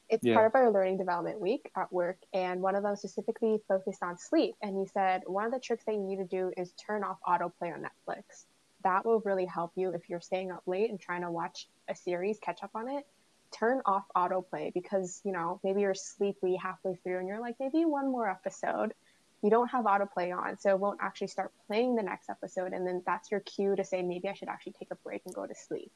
it's 0.10 0.26
yeah. 0.26 0.34
part 0.34 0.48
of 0.48 0.56
our 0.56 0.72
learning 0.72 0.98
development 0.98 1.40
week 1.40 1.70
at 1.76 1.94
work, 1.94 2.18
and 2.34 2.62
one 2.62 2.76
of 2.76 2.84
them 2.84 2.96
specifically 2.96 3.60
focused 3.68 4.02
on 4.02 4.18
sleep. 4.18 4.56
And 4.62 4.76
he 4.76 4.86
said 4.88 5.22
one 5.28 5.46
of 5.46 5.52
the 5.52 5.60
tricks 5.60 5.84
that 5.86 5.94
you 5.94 6.02
need 6.02 6.18
to 6.18 6.26
do 6.26 6.52
is 6.58 6.74
turn 6.74 7.04
off 7.04 7.18
autoplay 7.28 7.72
on 7.74 7.84
Netflix. 7.84 8.46
That 8.84 9.06
will 9.06 9.22
really 9.22 9.46
help 9.46 9.72
you 9.76 9.92
if 9.92 10.10
you're 10.10 10.22
staying 10.22 10.52
up 10.52 10.64
late 10.66 10.90
and 10.90 11.00
trying 11.00 11.22
to 11.22 11.32
watch 11.32 11.68
a 11.90 11.96
series, 11.96 12.40
catch 12.40 12.64
up 12.64 12.72
on 12.76 12.90
it. 12.90 13.06
Turn 13.52 13.82
off 13.86 14.06
autoplay 14.16 14.74
because 14.74 15.22
you 15.24 15.32
know 15.32 15.60
maybe 15.64 15.82
you're 15.82 15.96
sleepy 15.96 16.56
halfway 16.56 16.96
through, 17.04 17.20
and 17.20 17.28
you're 17.28 17.42
like 17.42 17.56
maybe 17.60 17.86
one 17.86 18.12
more 18.12 18.30
episode. 18.30 18.94
You 19.42 19.50
don't 19.50 19.70
have 19.70 19.86
autoplay 19.86 20.38
on, 20.38 20.58
so 20.58 20.70
it 20.70 20.80
won't 20.80 21.00
actually 21.02 21.28
start 21.28 21.52
playing 21.68 21.96
the 21.96 22.04
next 22.04 22.30
episode, 22.30 22.74
and 22.74 22.86
then 22.86 23.02
that's 23.06 23.32
your 23.32 23.40
cue 23.40 23.76
to 23.76 23.84
say 23.84 24.02
maybe 24.02 24.30
I 24.30 24.34
should 24.34 24.50
actually 24.50 24.74
take 24.74 24.92
a 24.92 24.96
break 24.96 25.24
and 25.26 25.34
go 25.34 25.46
to 25.46 25.56
sleep. 25.56 25.92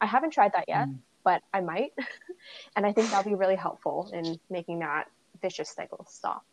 I 0.00 0.06
haven't 0.06 0.32
tried 0.32 0.52
that 0.54 0.64
yet. 0.68 0.88
Mm 0.88 0.98
but 1.26 1.42
I 1.52 1.60
might. 1.60 1.92
and 2.76 2.86
I 2.86 2.92
think 2.92 3.10
that'll 3.10 3.28
be 3.28 3.34
really 3.34 3.56
helpful 3.56 4.08
in 4.14 4.38
making 4.48 4.78
that 4.78 5.10
vicious 5.42 5.68
cycle 5.68 6.06
stop. 6.08 6.44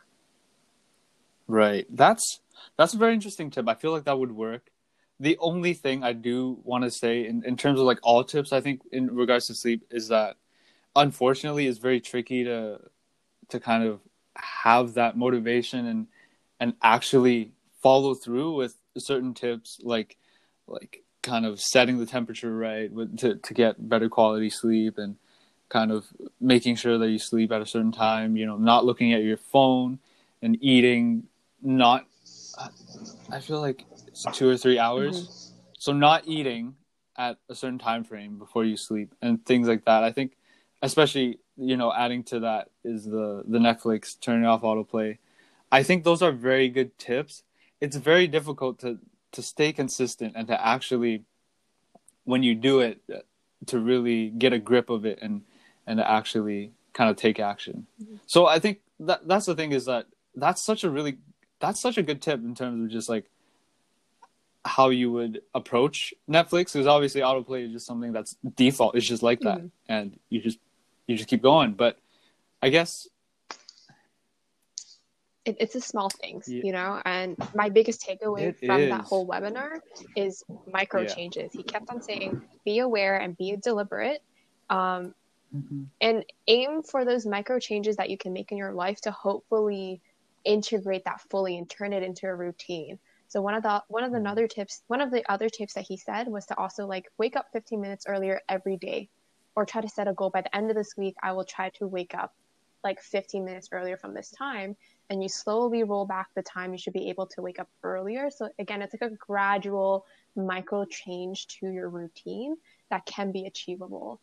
Right. 1.48 1.86
That's 1.92 2.40
that's 2.76 2.96
a 2.96 2.98
very 2.98 3.14
interesting 3.14 3.52
tip. 3.52 3.70
I 3.70 3.76
feel 3.76 3.92
like 3.92 4.06
that 4.06 4.18
would 4.18 4.32
work. 4.32 4.72
The 5.20 5.38
only 5.40 5.74
thing 5.74 6.04
I 6.04 6.14
do 6.14 6.60
want 6.64 6.84
to 6.84 6.92
say 6.92 7.26
in, 7.26 7.44
in 7.46 7.56
terms 7.56 7.80
of 7.80 7.86
like 7.86 8.00
all 8.04 8.24
tips, 8.24 8.52
I 8.52 8.62
think 8.62 8.82
in 8.92 9.16
regards 9.16 9.48
to 9.48 9.56
sleep 9.56 9.86
is 9.90 10.10
that 10.10 10.38
unfortunately 10.96 11.68
it's 11.68 11.80
very 11.80 12.02
tricky 12.02 12.44
to 12.44 12.80
to 13.50 13.60
kind 13.60 13.84
of 13.84 14.00
have 14.36 14.96
that 14.96 15.18
motivation 15.18 15.86
and 15.86 16.08
and 16.60 16.74
actually 16.82 17.52
follow 17.82 18.14
through 18.14 18.56
with 18.56 18.78
certain 18.98 19.34
tips 19.34 19.80
like 19.84 20.18
like 20.68 21.04
kind 21.22 21.46
of 21.46 21.60
setting 21.60 22.00
the 22.00 22.06
temperature 22.06 22.56
right 22.56 22.92
to 23.18 23.36
to 23.36 23.54
get 23.54 23.90
better 23.90 24.10
quality 24.10 24.50
sleep 24.50 24.98
and 24.98 25.16
kind 25.74 25.92
of 25.92 26.06
making 26.40 26.76
sure 26.76 27.00
that 27.00 27.10
you 27.10 27.18
sleep 27.18 27.52
at 27.52 27.62
a 27.62 27.66
certain 27.66 27.92
time. 27.92 28.38
You 28.38 28.46
know, 28.46 28.58
not 28.58 28.86
looking 28.86 29.12
at 29.12 29.24
your 29.24 29.38
phone 29.38 30.00
and 30.42 30.58
eating 30.62 31.24
not. 31.62 32.06
I 33.32 33.40
feel 33.40 33.60
like 33.60 33.84
it's 34.14 34.38
two 34.38 34.50
or 34.50 34.58
three 34.58 34.80
hours, 34.80 35.16
mm-hmm. 35.18 35.72
so 35.78 35.92
not 35.92 36.28
eating 36.28 36.76
at 37.18 37.38
a 37.50 37.56
certain 37.56 37.80
time 37.80 38.04
frame 38.04 38.38
before 38.38 38.64
you 38.64 38.78
sleep 38.78 39.14
and 39.22 39.46
things 39.46 39.68
like 39.68 39.86
that. 39.86 40.04
I 40.04 40.12
think, 40.12 40.38
especially 40.82 41.40
you 41.58 41.78
know, 41.78 41.94
adding 41.94 42.24
to 42.24 42.40
that 42.42 42.70
is 42.84 43.06
the 43.06 43.44
the 43.48 43.60
Netflix 43.60 44.20
turning 44.20 44.46
off 44.46 44.62
autoplay. 44.62 45.18
I 45.72 45.84
think 45.84 46.04
those 46.04 46.22
are 46.22 46.32
very 46.32 46.70
good 46.70 46.98
tips. 46.98 47.44
It's 47.82 47.98
very 47.98 48.28
difficult 48.28 48.80
to 48.80 49.00
to 49.34 49.42
stay 49.42 49.74
consistent 49.74 50.34
and 50.36 50.48
to 50.48 50.66
actually 50.66 51.24
when 52.24 52.44
you 52.44 52.56
do 52.56 52.80
it 52.80 53.02
to 53.66 53.80
really 53.80 54.30
get 54.30 54.54
a 54.54 54.60
grip 54.60 54.90
of 54.90 55.06
it 55.06 55.20
and 55.22 55.42
and 55.86 55.98
to 55.98 56.10
actually 56.10 56.72
kind 56.94 57.10
of 57.10 57.18
take 57.18 57.40
action 57.40 57.88
mm-hmm. 58.02 58.16
so 58.26 58.46
i 58.46 58.60
think 58.60 58.80
that 59.00 59.28
that's 59.28 59.48
the 59.48 59.56
thing 59.56 59.72
is 59.72 59.86
that 59.86 60.06
that's 60.36 60.62
such 60.62 60.84
a 60.84 60.90
really 60.90 61.18
that's 61.60 61.80
such 61.80 61.98
a 61.98 62.04
good 62.04 62.22
tip 62.22 62.40
in 62.44 62.56
terms 62.56 62.84
of 62.84 62.90
just 62.90 63.10
like 63.10 63.26
how 64.66 64.90
you 64.90 65.12
would 65.12 65.42
approach 65.54 66.14
netflix 66.30 66.74
because 66.74 66.88
obviously 66.88 67.22
autoplay 67.22 67.66
is 67.66 67.72
just 67.72 67.86
something 67.86 68.14
that's 68.14 68.38
default 68.56 68.96
it's 68.96 69.06
just 69.06 69.22
like 69.24 69.40
that 69.42 69.58
mm-hmm. 69.58 69.68
and 69.90 70.20
you 70.30 70.40
just 70.42 70.58
you 71.08 71.18
just 71.18 71.30
keep 71.30 71.42
going 71.42 71.74
but 71.74 71.98
i 72.62 72.70
guess 72.70 73.08
it, 75.46 75.58
it's 75.60 75.74
the 75.74 75.82
small 75.82 76.10
things, 76.10 76.48
yeah. 76.48 76.62
you 76.64 76.72
know. 76.72 77.02
And 77.06 77.38
my 77.54 77.70
biggest 77.70 78.06
takeaway 78.06 78.42
it 78.42 78.60
from 78.66 78.82
is. 78.82 78.90
that 78.90 79.02
whole 79.02 79.28
webinar 79.28 79.80
is 80.16 80.44
micro 80.72 81.02
yeah. 81.02 81.08
changes. 81.08 81.52
He 81.52 81.64
kept 81.64 81.90
on 81.90 82.02
saying, 82.02 82.42
"Be 82.64 82.80
aware 82.80 83.18
and 83.18 83.38
be 83.38 83.56
deliberate." 83.58 84.24
Um, 84.70 85.14
mm-hmm. 85.54 85.84
and 86.00 86.26
aim 86.48 86.84
for 86.84 87.04
those 87.04 87.26
micro 87.26 87.60
changes 87.60 87.98
that 87.98 88.10
you 88.10 88.18
can 88.18 88.32
make 88.32 88.52
in 88.52 88.58
your 88.58 88.72
life 88.72 89.02
to 89.02 89.12
hopefully 89.12 90.02
integrate 90.46 91.06
that 91.06 91.22
fully 91.30 91.58
and 91.58 91.70
turn 91.70 91.94
it 91.94 92.04
into 92.04 92.28
a 92.28 92.34
routine. 92.34 93.00
So 93.34 93.42
one 93.42 93.56
of 93.56 93.64
the 93.64 93.84
one 93.88 94.04
of 94.04 94.12
the 94.12 94.20
mm-hmm. 94.20 94.28
other 94.28 94.48
tips, 94.48 94.84
one 94.86 95.02
of 95.02 95.10
the 95.10 95.24
other 95.28 95.50
tips 95.50 95.74
that 95.74 95.86
he 95.88 95.98
said 95.98 96.28
was 96.28 96.46
to 96.46 96.58
also 96.58 96.86
like 96.86 97.06
wake 97.18 97.36
up 97.36 97.48
15 97.52 97.82
minutes 97.82 98.06
earlier 98.08 98.40
every 98.48 98.78
day, 98.78 99.10
or 99.56 99.66
try 99.66 99.82
to 99.82 99.90
set 99.90 100.08
a 100.08 100.14
goal 100.14 100.30
by 100.30 100.42
the 100.42 100.56
end 100.56 100.70
of 100.70 100.76
this 100.76 100.94
week. 100.96 101.16
I 101.24 101.32
will 101.32 101.44
try 101.44 101.70
to 101.80 101.88
wake 101.88 102.14
up 102.14 102.32
like 102.84 103.02
15 103.02 103.44
minutes 103.44 103.70
earlier 103.72 103.98
from 103.98 104.14
this 104.14 104.30
time 104.30 104.76
and 105.10 105.24
you 105.24 105.30
slowly 105.30 105.84
roll 105.84 106.06
back 106.06 106.28
the 106.36 106.44
time 106.44 106.74
you 106.74 106.78
should 106.78 106.94
be 106.94 107.10
able 107.10 107.26
to 107.26 107.42
wake 107.42 107.60
up 107.60 107.70
earlier. 107.82 108.30
So 108.30 108.50
again, 108.60 108.84
it's 108.84 108.94
like 108.94 109.10
a 109.10 109.16
gradual 109.16 110.06
micro 110.36 110.86
change 110.86 111.48
to 111.60 111.70
your 111.70 111.90
routine 111.90 112.56
that 112.92 113.04
can 113.08 113.32
be 113.32 113.46
achievable. 113.46 114.20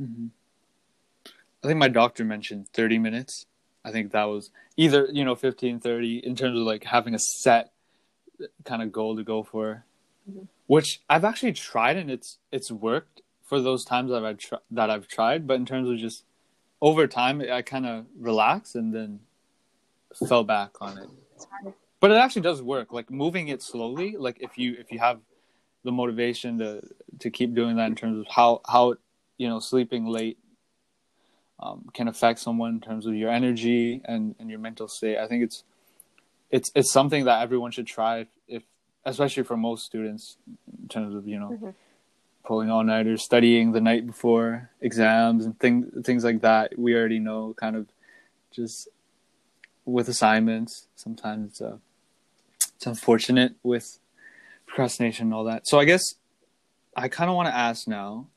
Mm-hmm. 0.00 0.28
I 1.62 1.66
think 1.66 1.78
my 1.78 1.88
doctor 1.88 2.24
mentioned 2.24 2.68
30 2.68 2.98
minutes. 2.98 3.44
I 3.88 3.92
think 3.92 4.12
that 4.12 4.24
was 4.24 4.50
either, 4.76 5.08
you 5.10 5.24
know, 5.24 5.34
15, 5.34 5.80
30 5.80 6.18
in 6.18 6.36
terms 6.36 6.58
of 6.58 6.66
like 6.66 6.84
having 6.84 7.14
a 7.14 7.18
set 7.18 7.72
kind 8.64 8.82
of 8.82 8.92
goal 8.92 9.16
to 9.16 9.24
go 9.24 9.42
for, 9.42 9.84
mm-hmm. 10.30 10.44
which 10.66 11.00
I've 11.08 11.24
actually 11.24 11.52
tried 11.52 11.96
and 11.96 12.10
it's, 12.10 12.38
it's 12.52 12.70
worked 12.70 13.22
for 13.44 13.60
those 13.60 13.84
times 13.84 14.10
that 14.10 14.24
I've, 14.24 14.38
tr- 14.38 14.54
that 14.70 14.90
I've 14.90 15.08
tried. 15.08 15.46
But 15.46 15.54
in 15.54 15.66
terms 15.66 15.88
of 15.88 15.96
just 15.96 16.24
over 16.80 17.06
time, 17.06 17.42
I 17.50 17.62
kind 17.62 17.86
of 17.86 18.06
relaxed 18.18 18.74
and 18.74 18.94
then 18.94 19.20
fell 20.28 20.44
back 20.44 20.70
on 20.80 20.98
it. 20.98 21.08
But 22.00 22.10
it 22.10 22.16
actually 22.16 22.42
does 22.42 22.62
work. 22.62 22.92
Like 22.92 23.10
moving 23.10 23.48
it 23.48 23.62
slowly. 23.62 24.16
Like 24.16 24.38
if 24.40 24.56
you 24.56 24.76
if 24.78 24.92
you 24.92 24.98
have 25.00 25.20
the 25.84 25.92
motivation 25.92 26.58
to 26.58 26.82
to 27.20 27.30
keep 27.30 27.54
doing 27.54 27.76
that 27.76 27.86
in 27.86 27.96
terms 27.96 28.18
of 28.18 28.26
how 28.30 28.60
how 28.68 28.94
you 29.36 29.48
know 29.48 29.58
sleeping 29.58 30.06
late 30.06 30.38
um, 31.60 31.88
can 31.94 32.08
affect 32.08 32.38
someone 32.38 32.70
in 32.70 32.80
terms 32.80 33.06
of 33.06 33.14
your 33.14 33.30
energy 33.30 34.00
and, 34.04 34.34
and 34.38 34.50
your 34.50 34.58
mental 34.58 34.88
state. 34.88 35.18
I 35.18 35.26
think 35.26 35.44
it's 35.44 35.64
it's 36.50 36.70
it's 36.74 36.92
something 36.92 37.24
that 37.24 37.42
everyone 37.42 37.70
should 37.70 37.86
try 37.86 38.20
if, 38.20 38.28
if 38.46 38.62
especially 39.04 39.42
for 39.42 39.56
most 39.56 39.84
students 39.84 40.36
in 40.80 40.88
terms 40.88 41.14
of 41.14 41.26
you 41.26 41.38
know 41.38 41.50
mm-hmm 41.50 41.70
pulling 42.48 42.70
all 42.70 42.82
nighters, 42.82 43.22
studying 43.22 43.72
the 43.72 43.80
night 43.80 44.06
before 44.06 44.70
exams 44.80 45.44
and 45.44 45.60
things 45.60 45.86
things 46.04 46.24
like 46.24 46.40
that. 46.40 46.78
We 46.78 46.94
already 46.94 47.18
know 47.18 47.54
kind 47.60 47.76
of 47.76 47.86
just 48.50 48.88
with 49.84 50.08
assignments. 50.08 50.86
Sometimes 50.96 51.50
it's, 51.50 51.60
uh, 51.60 51.76
it's 52.74 52.86
unfortunate 52.86 53.54
with 53.62 53.98
procrastination 54.66 55.26
and 55.26 55.34
all 55.34 55.44
that. 55.44 55.68
So 55.68 55.78
I 55.78 55.84
guess 55.84 56.02
I 56.96 57.08
kind 57.08 57.28
of 57.28 57.36
want 57.36 57.48
to 57.48 57.54
ask 57.54 57.86
now, 57.86 58.28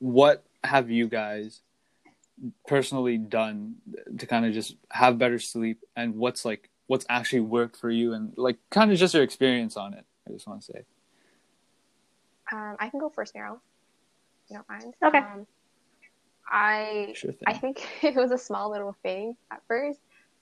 what 0.00 0.42
have 0.64 0.90
you 0.90 1.06
guys 1.06 1.60
personally 2.66 3.18
done 3.18 3.76
to 4.18 4.26
kind 4.26 4.46
of 4.46 4.52
just 4.52 4.76
have 4.90 5.18
better 5.18 5.38
sleep, 5.38 5.82
and 5.96 6.16
what's 6.16 6.44
like 6.44 6.70
what's 6.86 7.06
actually 7.08 7.40
worked 7.40 7.76
for 7.76 7.90
you, 7.90 8.12
and 8.14 8.32
like 8.36 8.58
kind 8.70 8.92
of 8.92 8.98
just 8.98 9.14
your 9.14 9.22
experience 9.22 9.76
on 9.76 9.94
it. 9.94 10.04
I 10.28 10.32
just 10.32 10.46
want 10.46 10.60
to 10.62 10.72
say. 10.72 10.84
Um, 12.52 12.76
I 12.78 12.88
can 12.90 13.00
go 13.00 13.08
first, 13.08 13.34
Meryl. 13.34 13.58
You 14.48 14.56
don't 14.56 14.68
mind? 14.68 14.94
Okay. 15.02 15.18
Um, 15.18 15.46
I 16.50 17.12
sure 17.14 17.32
I 17.46 17.54
think 17.54 17.86
it 18.02 18.14
was 18.14 18.30
a 18.30 18.38
small 18.38 18.70
little 18.70 18.96
thing 19.02 19.36
at 19.50 19.62
first, 19.68 20.00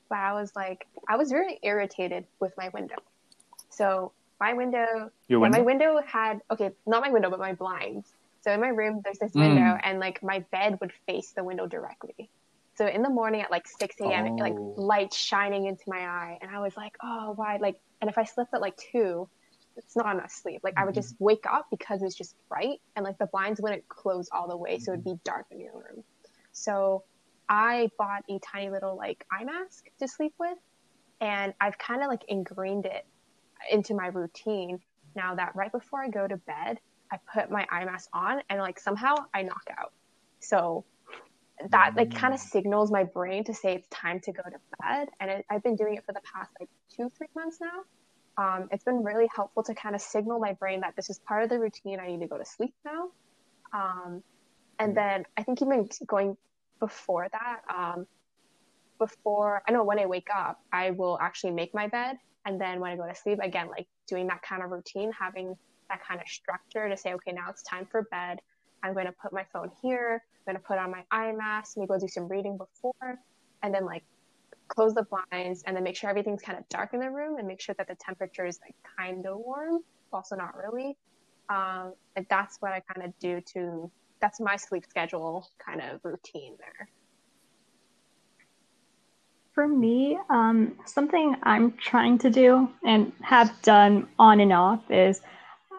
but 0.09 0.19
I 0.19 0.33
was 0.33 0.55
like, 0.57 0.87
I 1.09 1.17
was 1.17 1.33
really 1.33 1.59
irritated 1.63 2.25
with 2.41 2.53
my 2.57 2.69
window. 2.71 2.97
So 3.69 4.13
my 4.41 4.55
window, 4.55 5.11
Your 5.29 5.41
window? 5.41 5.59
my 5.59 5.65
window 5.65 6.01
had 6.05 6.41
okay, 6.51 6.71
not 6.87 7.03
my 7.03 7.11
window, 7.11 7.31
but 7.31 7.39
my 7.39 7.53
blinds. 7.53 8.13
So 8.43 8.53
in 8.53 8.61
my 8.61 8.69
room, 8.69 9.03
there's 9.05 9.19
this 9.19 9.33
window, 9.35 9.61
mm. 9.61 9.81
and 9.83 10.01
like 10.01 10.23
my 10.23 10.45
bed 10.51 10.79
would 10.81 10.93
face 11.07 11.33
the 11.33 11.45
window 11.45 11.67
directly. 11.67 12.31
So 12.77 12.87
in 12.87 13.03
the 13.03 13.11
morning 13.11 13.43
at 13.43 13.51
like 13.51 13.67
6 13.67 13.97
a.m., 14.01 14.27
oh. 14.27 14.37
like 14.37 14.55
light 14.57 15.13
shining 15.13 15.67
into 15.67 15.85
my 15.87 15.99
eye, 15.99 16.39
and 16.41 16.51
I 16.51 16.61
was 16.61 16.77
like, 16.77 16.97
oh, 17.03 17.35
why? 17.37 17.59
Like, 17.61 17.79
and 18.01 18.09
if 18.09 18.17
I 18.17 18.25
slept 18.25 18.55
at 18.55 18.61
like 18.61 18.77
two, 18.79 19.29
it's 19.77 19.97
not 19.97 20.15
enough 20.15 20.31
sleep. 20.31 20.61
Like 20.63 20.75
I 20.77 20.85
would 20.85 20.95
just 20.95 21.15
wake 21.19 21.45
up 21.51 21.67
because 21.71 22.03
it's 22.03 22.15
just 22.15 22.35
bright 22.49 22.81
and 22.97 23.05
like 23.05 23.19
the 23.19 23.27
blinds 23.27 23.61
wouldn't 23.61 23.89
close 23.89 24.29
all 24.33 24.49
the 24.49 24.57
way, 24.57 24.79
so 24.79 24.93
it'd 24.93 25.05
be 25.05 25.19
dark 25.25 25.47
in 25.51 25.61
your 25.61 25.75
room. 25.75 26.05
So 26.53 27.05
I 27.49 27.91
bought 27.99 28.25
a 28.29 28.39
tiny 28.39 28.71
little 28.71 28.97
like 28.97 29.27
eye 29.31 29.45
mask 29.45 29.87
to 29.99 30.09
sleep 30.09 30.35
with, 30.39 30.59
and 31.21 31.53
I've 31.61 31.79
kind 31.79 32.03
of 32.03 32.09
like 32.09 32.25
ingrained 32.29 32.87
it 32.87 33.05
into 33.71 33.95
my 33.95 34.07
routine 34.07 34.81
now 35.15 35.35
that 35.35 35.55
right 35.55 35.73
before 35.73 36.03
I 36.03 36.09
go 36.09 36.27
to 36.27 36.37
bed, 36.37 36.79
I 37.13 37.19
put 37.33 37.51
my 37.51 37.67
eye 37.71 37.85
mask 37.85 38.09
on 38.13 38.43
and 38.49 38.61
like 38.61 38.79
somehow 38.79 39.15
I 39.35 39.43
knock 39.43 39.65
out. 39.79 39.93
So 40.41 40.85
that 41.71 41.95
like 41.97 42.15
kind 42.15 42.33
of 42.33 42.41
signals 42.41 42.91
my 42.91 43.05
brain 43.05 43.45
to 43.45 43.55
say 43.55 43.75
it's 43.75 43.89
time 43.89 44.21
to 44.21 44.33
go 44.33 44.43
to 44.43 44.57
bed 44.81 45.09
and 45.21 45.31
it, 45.31 45.45
i've 45.51 45.63
been 45.63 45.77
doing 45.77 45.95
it 45.95 46.03
for 46.07 46.13
the 46.13 46.21
past 46.33 46.51
like 46.59 46.71
two, 46.95 47.11
three 47.17 47.27
months 47.35 47.59
now. 47.61 47.83
Um, 48.39 48.69
it's 48.71 48.85
been 48.85 49.03
really 49.03 49.29
helpful 49.35 49.63
to 49.65 49.75
kind 49.75 49.95
of 49.95 50.01
signal 50.01 50.39
my 50.39 50.55
brain 50.55 50.81
that 50.81 50.97
this 50.97 51.11
is 51.11 51.19
part 51.19 51.43
of 51.43 51.51
the 51.51 51.59
routine. 51.59 52.01
I 52.01 52.07
need 52.07 52.21
to 52.21 52.27
go 52.27 52.39
to 52.39 52.45
sleep 52.45 52.75
now. 52.85 53.11
Um, 53.73 54.23
and 54.79 54.97
then 54.97 55.25
I 55.37 55.43
think 55.43 55.61
even 55.61 55.89
going 56.07 56.37
before 56.79 57.29
that, 57.31 57.61
um, 57.69 58.07
before 58.99 59.63
I 59.69 59.73
know 59.73 59.85
when 59.85 59.99
I 59.99 60.07
wake 60.07 60.29
up, 60.35 60.61
I 60.73 60.93
will 60.93 61.19
actually 61.21 61.53
make 61.53 61.75
my 61.75 61.89
bed. 61.89 62.17
And 62.47 62.59
then 62.59 62.81
when 62.81 62.93
I 62.93 62.97
go 62.97 63.07
to 63.07 63.15
sleep, 63.15 63.41
again, 63.43 63.69
like 63.69 63.87
doing 64.09 64.29
that 64.29 64.41
kind 64.43 64.63
of 64.63 64.71
routine, 64.71 65.13
having 65.13 65.55
that 65.91 66.01
kind 66.07 66.21
of 66.21 66.27
structure 66.29 66.89
to 66.89 66.97
say, 66.97 67.13
okay, 67.15 67.33
now 67.33 67.51
it's 67.51 67.63
time 67.63 67.87
for 67.91 68.03
bed. 68.11 68.39
I'm 68.83 68.95
going 68.95 69.07
to 69.07 69.13
put 69.13 69.33
my 69.33 69.45
phone 69.53 69.71
here. 69.83 70.23
I'm 70.47 70.55
going 70.55 70.63
to 70.63 70.67
put 70.67 70.79
on 70.79 70.91
my 70.91 71.05
eye 71.11 71.33
mask, 71.33 71.77
maybe 71.77 71.89
go 71.89 71.99
do 71.99 72.09
some 72.09 72.29
reading 72.29 72.57
before, 72.57 73.19
and 73.63 73.75
then 73.75 73.85
like 73.85 74.05
close 74.69 74.95
the 74.95 75.05
blinds 75.05 75.63
and 75.67 75.77
then 75.77 75.83
make 75.83 75.97
sure 75.97 76.09
everything's 76.09 76.41
kind 76.41 76.57
of 76.57 76.67
dark 76.69 76.95
in 76.95 77.01
the 77.01 77.11
room 77.11 77.39
and 77.39 77.47
make 77.47 77.61
sure 77.61 77.75
that 77.77 77.89
the 77.89 77.97
temperature 77.97 78.47
is 78.47 78.59
like 78.65 78.75
kind 78.99 79.27
of 79.27 79.39
warm, 79.39 79.83
also 80.13 80.37
not 80.37 80.57
really. 80.57 80.97
Um, 81.51 81.95
and 82.17 82.25
that's 82.31 82.59
what 82.61 82.73
I 82.73 82.81
kind 82.81 83.07
of 83.07 83.19
do 83.19 83.41
to, 83.55 83.91
that's 84.21 84.41
my 84.41 84.57
sleep 84.57 84.85
schedule 84.89 85.49
kind 85.59 85.83
of 85.83 86.01
routine 86.05 86.55
there. 86.59 86.89
For 89.53 89.67
me, 89.67 90.17
um, 90.31 90.79
something 90.87 91.35
I'm 91.43 91.73
trying 91.73 92.19
to 92.19 92.31
do 92.31 92.71
and 92.85 93.13
have 93.23 93.61
done 93.63 94.09
on 94.19 94.39
and 94.39 94.53
off 94.53 94.89
is 94.89 95.21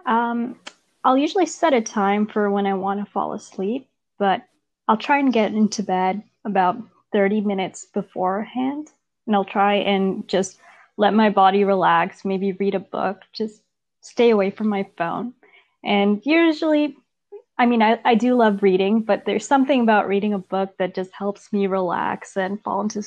um, 0.05 0.59
I'll 1.03 1.17
usually 1.17 1.45
set 1.45 1.73
a 1.73 1.81
time 1.81 2.27
for 2.27 2.49
when 2.49 2.65
I 2.65 2.73
want 2.73 3.03
to 3.03 3.11
fall 3.11 3.33
asleep, 3.33 3.87
but 4.19 4.43
I'll 4.87 4.97
try 4.97 5.19
and 5.19 5.33
get 5.33 5.53
into 5.53 5.83
bed 5.83 6.23
about 6.45 6.77
30 7.11 7.41
minutes 7.41 7.85
beforehand. 7.85 8.89
And 9.25 9.35
I'll 9.35 9.45
try 9.45 9.75
and 9.75 10.27
just 10.27 10.59
let 10.97 11.13
my 11.13 11.29
body 11.29 11.63
relax, 11.63 12.25
maybe 12.25 12.51
read 12.53 12.75
a 12.75 12.79
book, 12.79 13.21
just 13.33 13.61
stay 14.01 14.29
away 14.29 14.51
from 14.51 14.67
my 14.67 14.87
phone. 14.97 15.33
And 15.83 16.21
usually, 16.25 16.97
I 17.57 17.65
mean, 17.65 17.81
I, 17.81 17.99
I 18.05 18.15
do 18.15 18.35
love 18.35 18.61
reading, 18.61 19.01
but 19.01 19.25
there's 19.25 19.47
something 19.47 19.81
about 19.81 20.07
reading 20.07 20.33
a 20.33 20.39
book 20.39 20.77
that 20.77 20.95
just 20.95 21.11
helps 21.13 21.51
me 21.53 21.67
relax 21.67 22.37
and 22.37 22.61
fall 22.61 22.81
into 22.81 23.03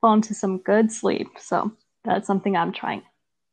fall 0.00 0.14
into 0.14 0.32
some 0.34 0.58
good 0.58 0.92
sleep. 0.92 1.28
So 1.38 1.72
that's 2.04 2.26
something 2.26 2.56
I'm 2.56 2.72
trying. 2.72 3.02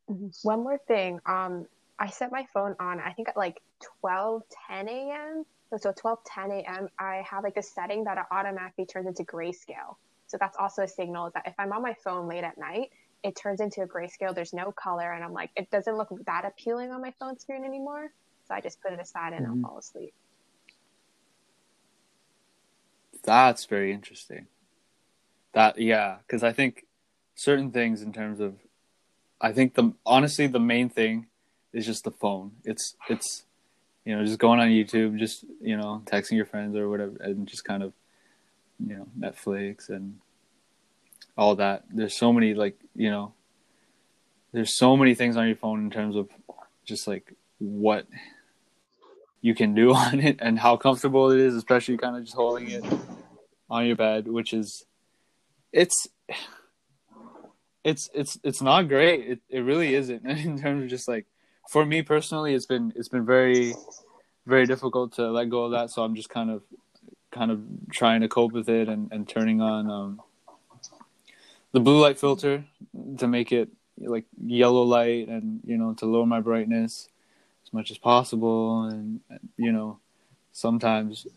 Mm-hmm. 0.10 0.28
One 0.44 0.64
more 0.64 0.78
thing. 0.88 1.20
Um, 1.26 1.66
I 1.98 2.10
set 2.10 2.32
my 2.32 2.46
phone 2.54 2.76
on, 2.80 3.00
I 3.00 3.14
think 3.14 3.30
at 3.30 3.38
like 3.38 3.62
12, 4.02 4.44
10 4.70 4.90
a.m. 4.90 5.46
So 5.78 5.92
12, 5.92 6.20
10 6.26 6.52
a.m., 6.52 6.90
I 7.00 7.24
have 7.30 7.44
like 7.44 7.56
this 7.56 7.74
setting 7.74 8.04
that 8.06 8.18
it 8.18 8.24
automatically 8.32 8.86
turns 8.86 9.08
into 9.08 9.24
grayscale. 9.24 9.96
So 10.28 10.38
that's 10.40 10.58
also 10.58 10.84
a 10.84 10.88
signal 10.88 11.32
that 11.34 11.44
if 11.46 11.54
I'm 11.60 11.72
on 11.72 11.82
my 11.82 11.96
phone 12.04 12.28
late 12.28 12.44
at 12.44 12.58
night, 12.58 12.92
it 13.24 13.36
turns 13.36 13.60
into 13.60 13.82
a 13.82 13.88
grayscale. 13.88 14.34
There's 14.36 14.54
no 14.54 14.72
color. 14.72 15.12
And 15.12 15.24
I'm 15.24 15.34
like, 15.34 15.52
it 15.56 15.70
doesn't 15.72 15.98
look 15.98 16.10
that 16.26 16.46
appealing 16.46 16.92
on 16.92 17.02
my 17.02 17.14
phone 17.20 17.38
screen 17.40 17.64
anymore. 17.64 18.12
So 18.48 18.54
I 18.54 18.62
just 18.62 18.82
put 18.82 18.94
it 18.94 19.00
aside 19.00 19.34
and 19.34 19.46
mm-hmm. 19.46 19.66
I'll 19.66 19.72
fall 19.72 19.80
asleep. 19.80 20.14
That's 23.24 23.66
very 23.66 23.92
interesting. 23.92 24.48
That, 25.54 25.80
yeah, 25.80 26.18
because 26.20 26.44
I 26.44 26.52
think 26.52 26.86
certain 27.34 27.72
things 27.72 28.02
in 28.02 28.14
terms 28.14 28.40
of, 28.40 28.56
I 29.42 29.52
think 29.52 29.74
the, 29.74 29.94
honestly, 30.06 30.48
the 30.48 30.60
main 30.60 30.90
thing 30.90 31.28
is 31.76 31.86
just 31.86 32.06
the 32.06 32.12
phone. 32.12 32.52
It's 32.64 32.96
it's 33.10 33.44
you 34.06 34.16
know 34.16 34.26
just 34.26 34.40
going 34.40 34.60
on 34.60 34.70
YouTube, 34.70 35.20
just 35.20 35.46
you 35.62 35.78
know 35.78 36.02
texting 36.06 36.38
your 36.38 36.46
friends 36.46 36.76
or 36.76 36.90
whatever, 36.90 37.18
and 37.20 37.46
just 37.48 37.66
kind 37.66 37.84
of 37.84 37.94
you 38.80 38.96
know 38.96 39.08
Netflix 39.20 39.90
and 39.90 40.20
all 41.38 41.56
that. 41.58 41.84
There's 41.92 42.18
so 42.18 42.32
many 42.32 42.54
like 42.54 42.80
you 42.96 43.12
know 43.12 43.34
there's 44.54 44.78
so 44.78 44.96
many 44.96 45.14
things 45.14 45.36
on 45.36 45.48
your 45.48 45.58
phone 45.58 45.84
in 45.84 45.92
terms 45.92 46.16
of 46.16 46.30
just 46.86 47.08
like 47.08 47.34
what 47.60 48.08
you 49.42 49.54
can 49.54 49.76
do 49.76 49.94
on 50.06 50.22
it 50.22 50.38
and 50.40 50.58
how 50.58 50.78
comfortable 50.78 51.30
it 51.30 51.40
is, 51.40 51.56
especially 51.56 51.98
kind 51.98 52.16
of 52.16 52.24
just 52.24 52.36
holding 52.36 52.70
it 52.70 52.86
on 53.70 53.86
your 53.86 53.98
bed, 53.98 54.28
which 54.30 54.54
is 54.54 54.86
it's 55.74 56.08
it's 57.84 58.10
it's 58.14 58.40
it's 58.44 58.62
not 58.62 58.88
great. 58.88 59.28
It 59.28 59.40
it 59.50 59.60
really 59.60 59.94
isn't 59.94 60.26
in 60.26 60.58
terms 60.58 60.84
of 60.84 60.90
just 60.90 61.10
like 61.10 61.26
for 61.70 61.86
me 61.86 62.02
personally, 62.02 62.54
it's 62.54 62.66
been 62.66 62.94
it's 62.96 63.10
been 63.10 63.26
very 63.26 63.74
very 64.46 64.66
difficult 64.66 65.14
to 65.14 65.32
let 65.32 65.50
go 65.50 65.66
of 65.66 65.72
that. 65.72 65.90
So 65.90 66.04
I'm 66.04 66.16
just 66.16 66.30
kind 66.30 66.50
of 66.50 66.64
kind 67.32 67.52
of 67.52 67.62
trying 67.92 68.22
to 68.22 68.30
cope 68.30 68.54
with 68.54 68.70
it 68.70 68.88
and, 68.88 69.12
and 69.12 69.28
turning 69.28 69.62
on 69.62 69.90
um, 69.92 70.22
the 71.74 71.80
blue 71.80 72.00
light 72.00 72.18
filter 72.18 72.64
to 73.18 73.28
make 73.28 73.52
it 73.52 73.70
like 73.98 74.26
yellow 74.46 74.84
light 74.84 75.28
and 75.28 75.62
you 75.66 75.78
know 75.78 75.94
to 75.94 76.06
lower 76.06 76.26
my 76.26 76.40
brightness 76.40 77.10
as 77.66 77.74
much 77.74 77.92
as 77.92 77.98
possible 77.98 78.84
and 78.84 79.20
you 79.58 79.72
know 79.72 80.00
sometimes 80.52 81.28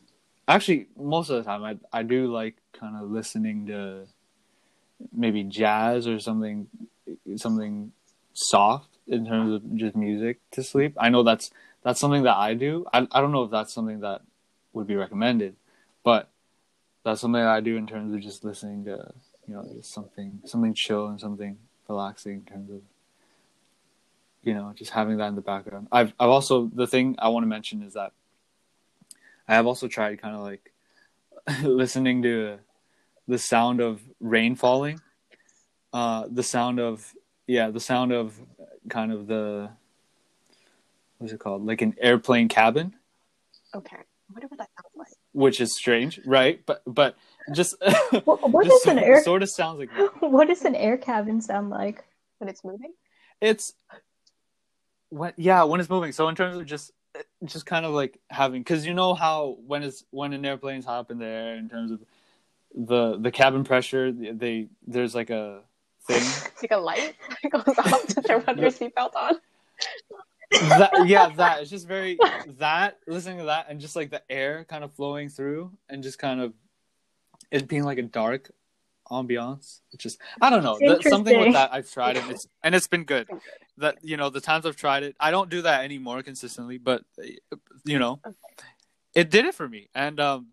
actually 0.47 0.87
most 0.97 1.31
of 1.31 1.37
the 1.37 1.43
time 1.43 1.65
I 1.65 1.77
I 1.93 2.03
do 2.03 2.33
like 2.33 2.57
kind 2.73 2.97
of 2.97 3.11
listening 3.11 3.67
to 3.67 4.07
maybe 5.13 5.45
jazz 5.45 6.07
or 6.07 6.19
something 6.19 6.67
something 7.37 7.93
soft 8.33 8.98
in 9.09 9.27
terms 9.27 9.55
of 9.55 9.77
just 9.77 9.97
music 9.97 10.39
to 10.53 10.63
sleep. 10.63 10.95
I 10.99 11.09
know 11.09 11.23
that's 11.23 11.51
that's 11.83 12.01
something 12.01 12.23
that 12.25 12.37
I 12.37 12.55
do. 12.55 12.87
I 12.93 13.07
I 13.11 13.21
don't 13.21 13.33
know 13.33 13.45
if 13.45 13.51
that's 13.51 13.73
something 13.73 14.01
that 14.01 14.23
would 14.73 14.87
be 14.87 14.97
recommended, 14.97 15.57
but 16.05 16.31
that's 17.05 17.21
something 17.21 17.41
that 17.41 17.49
I 17.49 17.61
do 17.61 17.77
in 17.77 17.87
terms 17.87 18.15
of 18.15 18.21
just 18.21 18.45
listening 18.45 18.85
to 18.85 19.13
you 19.47 19.55
know 19.55 19.67
just 19.75 19.93
something 19.93 20.41
something 20.45 20.75
chill 20.75 21.09
and 21.09 21.19
something 21.19 21.59
relaxing 21.89 22.35
in 22.35 22.45
terms 22.45 22.71
of 22.71 22.83
you 24.43 24.55
know 24.55 24.73
just 24.77 24.91
having 24.91 25.17
that 25.19 25.29
in 25.29 25.35
the 25.35 25.41
background. 25.41 25.89
I've 25.91 26.13
I've 26.21 26.31
also 26.31 26.71
the 26.73 26.87
thing 26.87 27.17
I 27.19 27.29
want 27.29 27.45
to 27.45 27.49
mention 27.49 27.83
is 27.83 27.95
that 27.95 28.13
I 29.49 29.55
have 29.55 29.67
also 29.67 29.89
tried 29.89 30.21
kind 30.21 30.37
of 30.37 30.43
like 30.43 30.73
listening 31.63 32.23
to 32.23 32.59
the 33.27 33.39
sound 33.39 33.81
of 33.81 34.01
rain 34.21 34.55
falling, 34.55 35.01
uh, 35.93 36.27
the 36.31 36.43
sound 36.43 36.81
of 36.81 37.15
yeah, 37.49 37.71
the 37.71 37.81
sound 37.81 38.13
of 38.13 38.39
kind 38.89 39.11
of 39.11 39.27
the 39.27 39.71
what's 41.17 41.33
it 41.33 41.41
called, 41.41 41.67
like 41.67 41.83
an 41.83 41.95
airplane 41.99 42.49
cabin. 42.49 42.95
Okay, 43.75 43.97
whatever 44.31 44.55
that 44.57 44.69
sounds 44.77 44.95
like. 44.97 45.09
Which 45.33 45.61
is 45.61 45.75
strange, 45.75 46.21
right? 46.25 46.61
But 46.67 46.83
but 46.87 47.17
just 47.53 47.75
what, 48.25 48.51
what 48.51 48.67
just 48.67 48.87
an 48.87 48.99
air? 48.99 49.23
Sort 49.23 49.43
of 49.43 49.51
sounds 49.51 49.81
like. 49.81 49.91
That. 49.97 50.11
What 50.21 50.49
does 50.49 50.63
an 50.63 50.75
air 50.75 50.99
cabin 50.99 51.41
sound 51.41 51.71
like 51.71 52.05
when 52.39 52.49
it's 52.49 52.63
moving? 52.63 52.93
It's 53.41 53.73
when 55.09 55.33
yeah 55.37 55.65
when 55.65 55.81
it's 55.81 55.91
moving. 55.91 56.13
So 56.13 56.29
in 56.29 56.35
terms 56.35 56.57
of 56.57 56.67
just 56.67 56.93
just 57.45 57.65
kind 57.65 57.87
of 57.87 57.93
like 57.93 58.21
having 58.29 58.61
because 58.61 58.87
you 58.87 58.93
know 58.93 59.15
how 59.15 59.57
when 59.67 59.83
it's 59.83 60.05
when 60.11 60.35
an 60.35 60.45
airplane's 60.45 60.85
high 60.85 60.99
up 60.99 61.11
in 61.11 61.19
the 61.19 61.27
air 61.27 61.57
in 61.57 61.69
terms 61.69 61.91
of 61.91 62.01
the 62.75 63.19
the 63.19 63.31
cabin 63.31 63.65
pressure 63.65 64.13
they 64.13 64.69
there's 64.87 65.15
like 65.15 65.31
a 65.31 65.63
thing. 66.09 66.23
It's 66.53 66.63
like 66.63 66.73
a 66.73 66.77
light 66.79 67.15
that 67.43 67.51
goes 67.51 67.79
off 67.79 68.07
to 68.09 68.23
turn 68.23 68.45
on 68.49 68.59
your 68.59 68.71
seatbelt 68.71 69.15
on. 69.15 69.37
that, 70.51 70.91
yeah, 71.07 71.29
that 71.37 71.61
it's 71.61 71.71
just 71.71 71.87
very 71.87 72.19
that 72.59 72.99
listening 73.07 73.39
to 73.39 73.45
that 73.45 73.67
and 73.69 73.81
just 73.81 73.95
like 73.95 74.11
the 74.11 74.23
air 74.31 74.65
kind 74.65 74.83
of 74.83 74.93
flowing 74.95 75.29
through 75.29 75.71
and 75.89 76.03
just 76.03 76.19
kind 76.19 76.41
of 76.41 76.53
it 77.51 77.69
being 77.69 77.85
like 77.85 77.99
a 77.99 78.03
dark 78.03 78.51
ambiance. 79.11 79.81
It's 79.93 80.03
just 80.03 80.19
I 80.41 80.51
don't 80.51 80.65
know 80.65 80.79
the, 80.81 81.03
something 81.09 81.39
with 81.39 81.53
that. 81.53 81.73
I've 81.73 81.91
tried 81.91 82.17
it 82.17 82.23
and 82.23 82.33
it's 82.33 82.47
and 82.63 82.75
it's 82.75 82.89
been 82.89 83.05
good. 83.05 83.29
That 83.77 83.99
you 84.03 84.17
know 84.17 84.31
the 84.31 84.41
times 84.41 84.67
I've 84.67 84.77
tried 84.77 85.03
it, 85.03 85.17
I 85.21 85.31
don't 85.31 85.51
do 85.51 85.63
that 85.63 85.85
anymore 85.85 86.23
consistently, 86.23 86.79
but 86.79 87.03
you 87.85 87.99
know, 87.99 88.21
it 89.15 89.31
did 89.31 89.45
it 89.45 89.55
for 89.55 89.69
me, 89.69 89.89
and 89.95 90.19
um, 90.19 90.49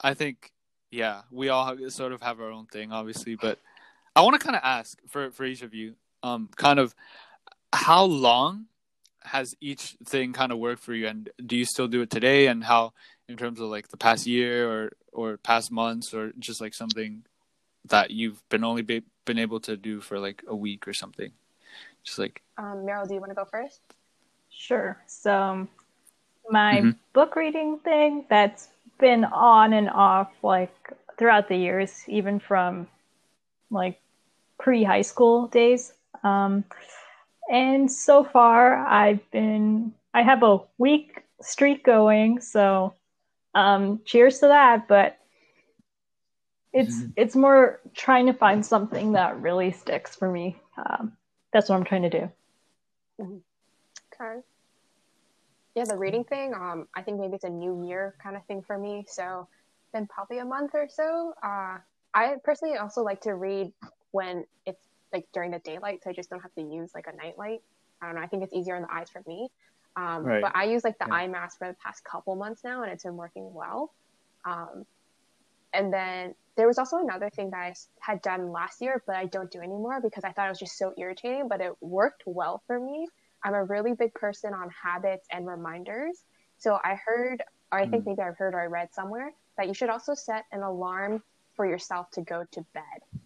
I 0.00 0.14
think 0.14 0.52
yeah, 0.90 1.22
we 1.30 1.48
all 1.48 1.76
sort 1.88 2.12
of 2.12 2.22
have 2.22 2.40
our 2.40 2.50
own 2.50 2.66
thing, 2.66 2.92
obviously, 2.92 3.34
but 3.34 3.58
I 4.18 4.20
want 4.22 4.34
to 4.34 4.44
kind 4.44 4.56
of 4.56 4.62
ask 4.64 4.98
for 5.06 5.30
for 5.30 5.44
each 5.44 5.62
of 5.62 5.74
you, 5.74 5.94
um, 6.24 6.48
kind 6.56 6.80
of 6.80 6.92
how 7.72 8.02
long 8.02 8.66
has 9.22 9.54
each 9.60 9.96
thing 10.04 10.32
kind 10.32 10.50
of 10.50 10.58
worked 10.58 10.82
for 10.82 10.92
you, 10.92 11.06
and 11.06 11.30
do 11.46 11.56
you 11.56 11.64
still 11.64 11.86
do 11.86 12.00
it 12.00 12.10
today? 12.10 12.48
And 12.48 12.64
how, 12.64 12.94
in 13.28 13.36
terms 13.36 13.60
of 13.60 13.68
like 13.68 13.86
the 13.86 13.96
past 13.96 14.26
year 14.26 14.68
or 14.68 14.90
or 15.12 15.36
past 15.36 15.70
months, 15.70 16.12
or 16.12 16.32
just 16.36 16.60
like 16.60 16.74
something 16.74 17.22
that 17.90 18.10
you've 18.10 18.42
been 18.48 18.64
only 18.64 18.82
be, 18.82 19.04
been 19.24 19.38
able 19.38 19.60
to 19.60 19.76
do 19.76 20.00
for 20.00 20.18
like 20.18 20.42
a 20.48 20.56
week 20.56 20.88
or 20.88 20.92
something, 20.92 21.30
just 22.02 22.18
like. 22.18 22.42
Um, 22.56 22.84
Meryl, 22.84 23.06
do 23.06 23.14
you 23.14 23.20
want 23.20 23.30
to 23.30 23.36
go 23.36 23.44
first? 23.44 23.80
Sure. 24.50 24.98
So, 25.06 25.68
my 26.50 26.78
mm-hmm. 26.78 26.90
book 27.12 27.36
reading 27.36 27.78
thing 27.84 28.24
that's 28.28 28.66
been 28.98 29.24
on 29.24 29.74
and 29.74 29.88
off 29.88 30.32
like 30.42 30.74
throughout 31.16 31.48
the 31.48 31.56
years, 31.56 32.02
even 32.08 32.40
from 32.40 32.88
like 33.70 34.00
pre 34.58 34.84
high 34.84 35.02
school 35.02 35.46
days. 35.48 35.92
Um, 36.22 36.64
and 37.50 37.90
so 37.90 38.24
far, 38.24 38.76
I've 38.76 39.28
been, 39.30 39.94
I 40.12 40.22
have 40.22 40.42
a 40.42 40.60
week 40.76 41.22
streak 41.40 41.84
going. 41.84 42.40
So 42.40 42.94
um, 43.54 44.00
cheers 44.04 44.40
to 44.40 44.48
that. 44.48 44.88
But 44.88 45.18
it's 46.72 46.96
mm-hmm. 46.96 47.10
it's 47.16 47.34
more 47.34 47.80
trying 47.94 48.26
to 48.26 48.32
find 48.32 48.64
something 48.64 49.12
that 49.12 49.40
really 49.40 49.72
sticks 49.72 50.14
for 50.14 50.30
me. 50.30 50.56
um, 50.76 51.12
that's 51.52 51.68
what 51.68 51.76
I'm 51.76 51.84
trying 51.84 52.02
to 52.02 52.10
do. 52.10 52.30
Okay. 53.20 54.40
Yeah, 55.74 55.84
the 55.84 55.96
reading 55.96 56.24
thing. 56.24 56.54
Um, 56.54 56.88
I 56.94 57.02
think 57.02 57.20
maybe 57.20 57.34
it's 57.34 57.44
a 57.44 57.50
new 57.50 57.86
year 57.86 58.14
kind 58.22 58.36
of 58.36 58.44
thing 58.46 58.62
for 58.62 58.76
me. 58.76 59.06
So, 59.08 59.48
been 59.92 60.06
probably 60.06 60.38
a 60.38 60.44
month 60.44 60.72
or 60.74 60.88
so. 60.88 61.32
Uh, 61.42 61.78
I 62.14 62.34
personally 62.44 62.76
also 62.76 63.02
like 63.02 63.22
to 63.22 63.34
read 63.34 63.72
when 64.12 64.44
it's 64.66 64.82
like 65.12 65.26
during 65.32 65.50
the 65.50 65.58
daylight, 65.60 66.00
so 66.02 66.10
I 66.10 66.12
just 66.12 66.30
don't 66.30 66.40
have 66.40 66.54
to 66.54 66.62
use 66.62 66.90
like 66.94 67.06
a 67.06 67.16
nightlight. 67.16 67.60
I 68.00 68.06
don't 68.06 68.14
know. 68.16 68.22
I 68.22 68.26
think 68.26 68.42
it's 68.44 68.54
easier 68.54 68.76
on 68.76 68.82
the 68.82 68.92
eyes 68.92 69.08
for 69.10 69.22
me. 69.26 69.48
Um, 69.96 70.24
Right. 70.24 70.42
But 70.42 70.54
I 70.54 70.64
use 70.64 70.84
like 70.84 70.98
the 70.98 71.06
Yeah. 71.08 71.14
eye 71.14 71.26
mask 71.28 71.58
for 71.58 71.68
the 71.68 71.76
past 71.84 72.04
couple 72.04 72.36
months 72.36 72.62
now, 72.62 72.82
and 72.82 72.92
it's 72.92 73.04
been 73.04 73.16
working 73.16 73.52
well. 73.52 73.92
Um, 74.44 74.86
and 75.72 75.92
then 75.92 76.34
there 76.56 76.66
was 76.66 76.78
also 76.78 76.98
another 76.98 77.30
thing 77.30 77.50
that 77.50 77.58
I 77.58 77.74
had 78.00 78.22
done 78.22 78.50
last 78.52 78.80
year, 78.80 79.02
but 79.06 79.16
I 79.16 79.26
don't 79.26 79.50
do 79.50 79.60
anymore 79.60 80.00
because 80.00 80.24
I 80.24 80.32
thought 80.32 80.46
it 80.46 80.50
was 80.50 80.58
just 80.58 80.78
so 80.78 80.92
irritating, 80.96 81.48
but 81.48 81.60
it 81.60 81.72
worked 81.80 82.22
well 82.26 82.62
for 82.66 82.78
me. 82.78 83.06
I'm 83.44 83.54
a 83.54 83.64
really 83.64 83.92
big 83.92 84.12
person 84.14 84.54
on 84.54 84.70
habits 84.70 85.26
and 85.32 85.46
reminders. 85.46 86.24
So 86.58 86.78
I 86.82 86.96
heard, 87.04 87.42
or 87.70 87.78
I 87.78 87.86
think 87.86 88.06
maybe 88.06 88.22
I've 88.22 88.36
heard 88.36 88.54
or 88.54 88.60
I 88.60 88.66
read 88.66 88.92
somewhere 88.92 89.32
that 89.56 89.68
you 89.68 89.74
should 89.74 89.90
also 89.90 90.14
set 90.14 90.44
an 90.50 90.62
alarm 90.62 91.22
for 91.54 91.66
yourself 91.66 92.10
to 92.12 92.22
go 92.22 92.44
to 92.52 92.66
bed. 92.74 93.17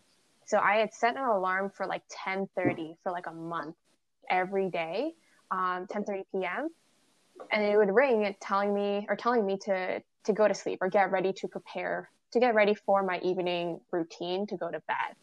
So 0.53 0.59
I 0.59 0.75
had 0.75 0.93
set 0.93 1.17
an 1.17 1.23
alarm 1.23 1.71
for 1.75 1.87
like 1.87 2.03
10:30 2.11 2.99
for 3.03 3.11
like 3.11 3.27
a 3.27 3.33
month 3.33 3.75
every 4.29 4.69
day, 4.69 5.15
um, 5.51 5.87
10:30 5.87 6.25
p.m. 6.31 6.69
And 7.51 7.65
it 7.65 7.75
would 7.79 7.89
ring 7.89 8.37
telling 8.39 8.75
me 8.75 9.07
or 9.09 9.17
telling 9.17 9.47
me 9.47 9.57
to 9.65 10.03
to 10.25 10.33
go 10.35 10.47
to 10.47 10.53
sleep 10.53 10.81
or 10.83 10.91
get 10.91 11.11
ready 11.11 11.33
to 11.33 11.49
prepare 11.49 12.11
to 12.33 12.39
get 12.39 12.55
ready 12.55 12.75
for 12.75 13.03
my 13.03 13.19
evening 13.21 13.81
routine 13.91 14.47
to 14.49 14.59
go 14.59 14.71
to 14.71 14.83
bed. 14.87 15.17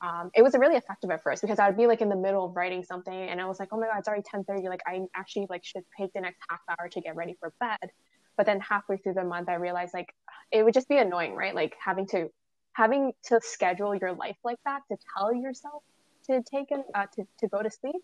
Um, 0.00 0.32
it 0.34 0.42
was 0.42 0.54
really 0.58 0.74
effective 0.74 1.12
at 1.12 1.22
first 1.22 1.42
because 1.42 1.60
I 1.60 1.68
would 1.68 1.76
be 1.76 1.86
like 1.86 2.00
in 2.00 2.08
the 2.08 2.16
middle 2.16 2.46
of 2.46 2.56
writing 2.56 2.82
something 2.82 3.14
and 3.30 3.40
I 3.40 3.44
was 3.44 3.60
like, 3.60 3.68
oh 3.70 3.78
my 3.78 3.86
god, 3.86 4.00
it's 4.00 4.08
already 4.08 4.24
10:30. 4.24 4.68
Like 4.68 4.82
I 4.84 5.02
actually 5.14 5.46
like 5.48 5.64
should 5.64 5.84
take 5.96 6.12
the 6.12 6.22
next 6.22 6.40
half 6.50 6.58
hour 6.68 6.88
to 6.88 7.00
get 7.00 7.14
ready 7.14 7.36
for 7.38 7.52
bed. 7.60 7.88
But 8.36 8.46
then 8.46 8.58
halfway 8.58 8.96
through 8.96 9.14
the 9.14 9.22
month, 9.22 9.48
I 9.48 9.54
realized 9.54 9.94
like 9.94 10.12
it 10.50 10.64
would 10.64 10.74
just 10.74 10.88
be 10.88 10.98
annoying, 10.98 11.36
right? 11.36 11.54
Like 11.54 11.76
having 11.78 12.08
to 12.08 12.30
having 12.72 13.12
to 13.24 13.40
schedule 13.42 13.94
your 13.94 14.12
life 14.12 14.36
like 14.44 14.58
that 14.64 14.82
to 14.90 14.96
tell 15.16 15.34
yourself 15.34 15.82
to 16.26 16.42
take 16.42 16.70
an, 16.70 16.84
uh, 16.94 17.06
to 17.16 17.26
to 17.38 17.48
go 17.48 17.62
to 17.62 17.70
sleep. 17.70 18.02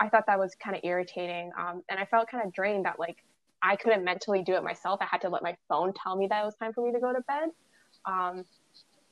I 0.00 0.08
thought 0.08 0.24
that 0.26 0.38
was 0.38 0.54
kind 0.54 0.76
of 0.76 0.82
irritating, 0.84 1.50
um, 1.58 1.82
and 1.88 1.98
I 1.98 2.04
felt 2.04 2.28
kind 2.28 2.44
of 2.46 2.52
drained 2.52 2.84
that 2.84 2.98
like 2.98 3.16
I 3.62 3.76
couldn't 3.76 4.04
mentally 4.04 4.42
do 4.42 4.54
it 4.54 4.62
myself. 4.62 5.00
I 5.00 5.06
had 5.06 5.20
to 5.22 5.28
let 5.28 5.42
my 5.42 5.56
phone 5.68 5.92
tell 5.92 6.16
me 6.16 6.26
that 6.28 6.42
it 6.42 6.44
was 6.44 6.54
time 6.56 6.72
for 6.72 6.84
me 6.84 6.92
to 6.92 7.00
go 7.00 7.12
to 7.12 7.20
bed. 7.22 7.48
Um, 8.04 8.44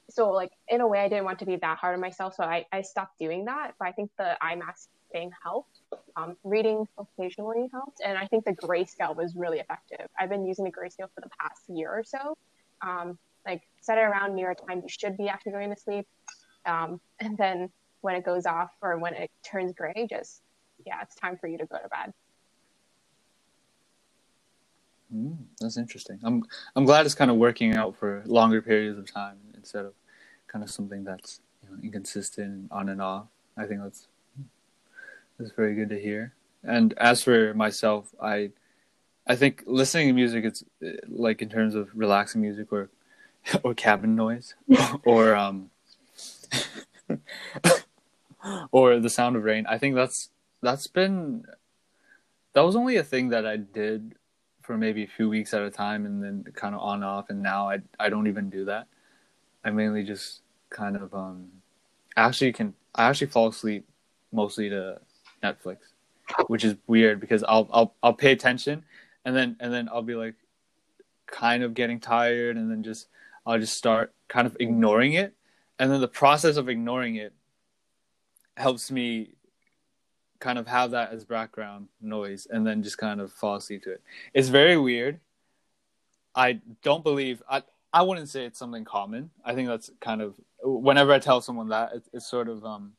so 0.09 0.31
like 0.31 0.53
in 0.69 0.81
a 0.81 0.87
way, 0.87 1.01
I 1.01 1.09
didn't 1.09 1.25
want 1.25 1.41
to 1.41 1.47
be 1.47 1.57
that 1.57 1.79
hard 1.79 1.95
on 1.95 2.01
myself, 2.01 2.35
so 2.35 2.45
I, 2.45 2.65
I 2.73 2.83
stopped 2.83 3.19
doing 3.19 3.45
that. 3.47 3.73
But 3.79 3.89
I 3.89 3.93
think 3.93 4.11
the 4.19 4.37
mask 4.57 4.89
thing 5.13 5.31
helped. 5.43 5.81
Um, 6.17 6.37
reading 6.45 6.87
occasionally 6.99 7.69
helped, 7.73 8.01
and 8.05 8.17
I 8.17 8.27
think 8.27 8.45
the 8.45 8.53
grayscale 8.53 9.15
was 9.15 9.35
really 9.35 9.59
effective. 9.59 10.07
I've 10.19 10.31
been 10.31 10.47
using 10.47 10.65
the 10.65 10.71
grayscale 10.71 11.09
for 11.15 11.21
the 11.21 11.31
past 11.41 11.63
year 11.69 11.91
or 11.91 12.05
so. 12.05 12.37
Um, 12.81 13.19
like 13.47 13.63
set 13.81 13.99
it 13.99 14.03
around 14.03 14.35
near 14.35 14.51
a 14.51 14.55
time 14.55 14.83
you 14.83 14.89
should 14.89 15.17
be 15.17 15.29
actually 15.29 15.53
going 15.53 15.71
to 15.75 15.81
sleep, 15.81 16.07
um, 16.67 17.01
and 17.21 17.37
then 17.39 17.71
when 18.01 18.15
it 18.15 18.25
goes 18.25 18.47
off 18.47 18.71
or 18.83 18.99
when 18.99 19.15
it 19.15 19.31
turns 19.45 19.73
gray, 19.73 20.07
just 20.09 20.43
yeah, 20.85 21.01
it's 21.03 21.15
time 21.15 21.37
for 21.39 21.47
you 21.47 21.59
to 21.59 21.67
go 21.67 21.77
to 21.77 21.89
bed. 21.89 22.13
Mm, 25.15 25.37
that's 25.61 25.77
interesting. 25.77 26.19
I'm 26.23 26.45
I'm 26.75 26.85
glad 26.85 27.07
it's 27.07 27.15
kind 27.15 27.31
of 27.31 27.37
working 27.37 27.75
out 27.77 27.97
for 27.97 28.23
longer 28.27 28.61
periods 28.61 28.99
of 28.99 29.11
time 29.13 29.37
instead 29.55 29.85
of 29.85 29.95
kind 30.49 30.65
of 30.65 30.71
something 30.71 31.05
that's 31.05 31.41
you 31.63 31.71
know, 31.71 31.83
inconsistent 31.83 32.47
and 32.47 32.69
on 32.73 32.89
and 32.89 33.01
off. 33.01 33.27
I 33.57 33.67
think 33.67 33.83
that's 33.83 34.09
that's 35.39 35.53
very 35.53 35.75
good 35.75 35.91
to 35.91 36.01
hear. 36.01 36.35
And 36.65 36.93
as 36.99 37.23
for 37.23 37.55
myself, 37.55 38.15
I 38.21 38.51
I 39.27 39.37
think 39.37 39.63
listening 39.67 40.09
to 40.09 40.13
music, 40.13 40.45
it's 40.45 40.65
like 41.09 41.43
in 41.43 41.49
terms 41.49 41.75
of 41.75 41.89
relaxing 41.95 42.41
music 42.41 42.73
or 42.73 42.91
or 43.63 43.75
cabin 43.75 44.17
noise 44.17 44.55
or 45.05 45.35
um 45.35 45.71
or 48.71 48.99
the 48.99 49.11
sound 49.11 49.37
of 49.37 49.45
rain. 49.45 49.67
I 49.67 49.79
think 49.79 49.95
that's 49.95 50.31
that's 50.63 50.87
been 50.87 51.45
that 52.53 52.63
was 52.63 52.77
only 52.77 52.97
a 52.97 53.05
thing 53.05 53.29
that 53.31 53.47
I 53.47 53.57
did 53.57 54.15
for 54.63 54.77
maybe 54.77 55.05
a 55.05 55.09
few 55.09 55.29
weeks 55.29 55.55
at 55.55 55.63
a 55.63 55.71
time 55.71 56.07
and 56.07 56.23
then 56.23 56.45
kind 56.55 56.75
of 56.75 56.81
on 56.81 57.03
off 57.03 57.31
and 57.31 57.43
now 57.43 57.69
I 57.69 57.79
I 57.99 58.09
don't 58.09 58.27
even 58.27 58.51
do 58.51 58.65
that. 58.67 58.87
I 59.65 59.71
mainly 59.71 60.03
just 60.05 60.43
kind 60.71 60.97
of 60.97 61.15
um 61.15 61.49
actually 62.17 62.53
can 62.53 62.75
I 62.95 63.09
actually 63.09 63.29
fall 63.29 63.49
asleep 63.49 63.87
mostly 64.33 64.69
to 64.71 65.01
Netflix, 65.43 65.79
which 66.49 66.65
is 66.65 66.77
weird 66.87 67.21
because 67.21 67.45
I'll 67.45 67.69
I'll 67.73 67.95
I'll 68.03 68.15
pay 68.15 68.33
attention 68.33 68.85
and 69.25 69.37
then 69.37 69.57
and 69.61 69.73
then 69.73 69.89
I'll 69.93 70.03
be 70.03 70.15
like 70.15 70.35
kind 71.27 71.63
of 71.63 71.75
getting 71.75 72.01
tired 72.01 72.57
and 72.57 72.71
then 72.71 72.83
just 72.83 73.09
I'll 73.47 73.59
just 73.59 73.77
start 73.77 74.13
kind 74.29 74.47
of 74.47 74.57
ignoring 74.59 75.13
it 75.15 75.35
and 75.79 75.91
then 75.91 76.01
the 76.01 76.09
process 76.09 76.57
of 76.57 76.69
ignoring 76.69 77.17
it 77.17 77.33
helps 78.57 78.91
me 78.91 79.31
kind 80.39 80.59
of 80.59 80.67
have 80.67 80.91
that 80.93 81.13
as 81.13 81.25
background 81.25 81.89
noise 82.01 82.47
and 82.51 82.67
then 82.67 82.83
just 82.83 82.99
kind 82.99 83.21
of 83.21 83.33
fall 83.33 83.57
asleep 83.57 83.83
to 83.83 83.93
it. 83.93 84.03
It's 84.35 84.49
very 84.49 84.77
weird. 84.77 85.21
I 86.35 86.61
don't 86.83 87.03
believe 87.03 87.43
I 87.49 87.63
I 87.93 88.03
wouldn't 88.03 88.29
say 88.29 88.45
it's 88.45 88.59
something 88.59 88.85
common. 88.85 89.31
I 89.45 89.55
think 89.55 89.69
that's 89.69 89.91
kind 90.01 90.21
of 90.21 90.35
whenever 90.63 91.13
I 91.13 91.19
tell 91.19 91.41
someone 91.41 91.69
that 91.69 91.93
it, 91.95 92.03
it's 92.13 92.27
sort 92.31 92.49
of 92.49 92.65
um 92.65 92.93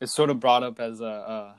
it's 0.00 0.14
sort 0.14 0.30
of 0.30 0.40
brought 0.40 0.62
up 0.62 0.80
as 0.80 1.00
a, 1.00 1.04
a 1.04 1.56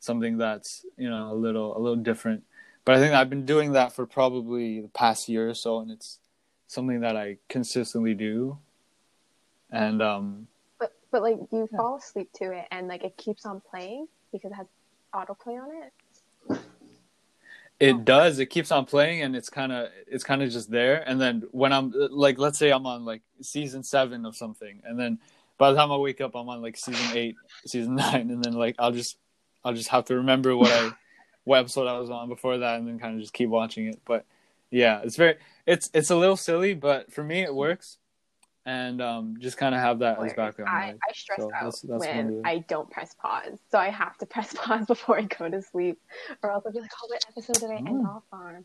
something 0.00 0.38
that's 0.38 0.84
you 0.96 1.10
know 1.10 1.32
a 1.32 1.34
little 1.34 1.76
a 1.76 1.80
little 1.80 2.02
different. 2.02 2.44
But 2.84 2.96
I 2.96 3.00
think 3.00 3.14
I've 3.14 3.28
been 3.28 3.44
doing 3.44 3.72
that 3.72 3.92
for 3.92 4.06
probably 4.06 4.80
the 4.80 4.88
past 4.88 5.28
year 5.28 5.50
or 5.50 5.54
so, 5.54 5.80
and 5.80 5.90
it's 5.90 6.18
something 6.68 7.00
that 7.00 7.16
I 7.16 7.38
consistently 7.48 8.14
do. 8.14 8.58
And 9.70 10.00
um, 10.00 10.46
But 10.78 10.92
but 11.10 11.22
like 11.22 11.38
you 11.50 11.68
Yeah. 11.72 11.76
fall 11.76 11.96
asleep 11.96 12.30
to 12.34 12.52
it 12.52 12.66
and 12.70 12.86
like 12.86 13.02
it 13.02 13.16
keeps 13.16 13.44
on 13.44 13.60
playing 13.60 14.06
because 14.32 14.52
it 14.52 14.54
has 14.54 14.66
autoplay 15.12 15.60
on 15.60 15.70
it. 15.82 15.92
It 17.80 18.04
does. 18.04 18.40
It 18.40 18.46
keeps 18.46 18.72
on 18.72 18.86
playing, 18.86 19.22
and 19.22 19.36
it's 19.36 19.48
kind 19.48 19.70
of 19.70 19.90
it's 20.08 20.24
kind 20.24 20.42
of 20.42 20.50
just 20.50 20.68
there. 20.68 21.08
And 21.08 21.20
then 21.20 21.44
when 21.52 21.72
I'm 21.72 21.92
like, 22.10 22.36
let's 22.36 22.58
say 22.58 22.70
I'm 22.70 22.86
on 22.86 23.04
like 23.04 23.22
season 23.40 23.84
seven 23.84 24.26
of 24.26 24.36
something, 24.36 24.82
and 24.84 24.98
then 24.98 25.18
by 25.58 25.70
the 25.70 25.76
time 25.76 25.92
I 25.92 25.96
wake 25.96 26.20
up, 26.20 26.34
I'm 26.34 26.48
on 26.48 26.60
like 26.60 26.76
season 26.76 27.16
eight, 27.16 27.36
season 27.66 27.94
nine, 27.96 28.30
and 28.30 28.42
then 28.42 28.54
like 28.54 28.74
I'll 28.80 28.90
just 28.90 29.16
I'll 29.64 29.74
just 29.74 29.88
have 29.90 30.06
to 30.06 30.16
remember 30.16 30.56
what 30.56 30.72
I 30.72 30.90
what 31.44 31.60
episode 31.60 31.86
I 31.86 31.98
was 32.00 32.10
on 32.10 32.28
before 32.28 32.58
that, 32.58 32.78
and 32.80 32.88
then 32.88 32.98
kind 32.98 33.14
of 33.14 33.20
just 33.20 33.32
keep 33.32 33.48
watching 33.48 33.86
it. 33.86 34.00
But 34.04 34.24
yeah, 34.72 35.00
it's 35.04 35.16
very 35.16 35.36
it's 35.68 35.90
it's 35.94 36.10
a 36.10 36.16
little 36.16 36.36
silly, 36.36 36.74
but 36.74 37.12
for 37.12 37.22
me 37.22 37.42
it 37.42 37.54
works, 37.54 37.98
and 38.66 39.00
um, 39.00 39.36
just 39.38 39.56
kind 39.58 39.74
of 39.74 39.80
have 39.80 39.98
that 40.00 40.18
as 40.22 40.32
background. 40.32 40.70
I, 40.70 40.90
noise. 40.92 40.98
I 41.08 41.12
stress 41.12 41.38
So 41.38 41.44
out 41.46 41.50
that's- 41.52 41.80
that's 41.82 42.06
when 42.06 42.42
I 42.44 42.58
don't 42.66 42.90
press 42.90 43.14
pause. 43.14 43.58
So 43.70 43.78
I 43.78 43.90
have 43.90 44.16
to 44.18 44.26
press 44.34 44.52
pause 44.54 44.86
before 44.86 45.18
I 45.18 45.22
go 45.22 45.48
to 45.48 45.62
sleep. 45.62 46.00
Or 46.42 46.50
else 46.50 46.64
I'll 46.66 46.72
be 46.72 46.80
like, 46.80 46.90
oh, 47.02 47.06
what 47.08 47.24
episode 47.28 47.56
did 47.60 47.70
I 47.70 47.76
end 47.76 47.88
Oh. 48.06 48.06
off 48.16 48.22
on? 48.32 48.64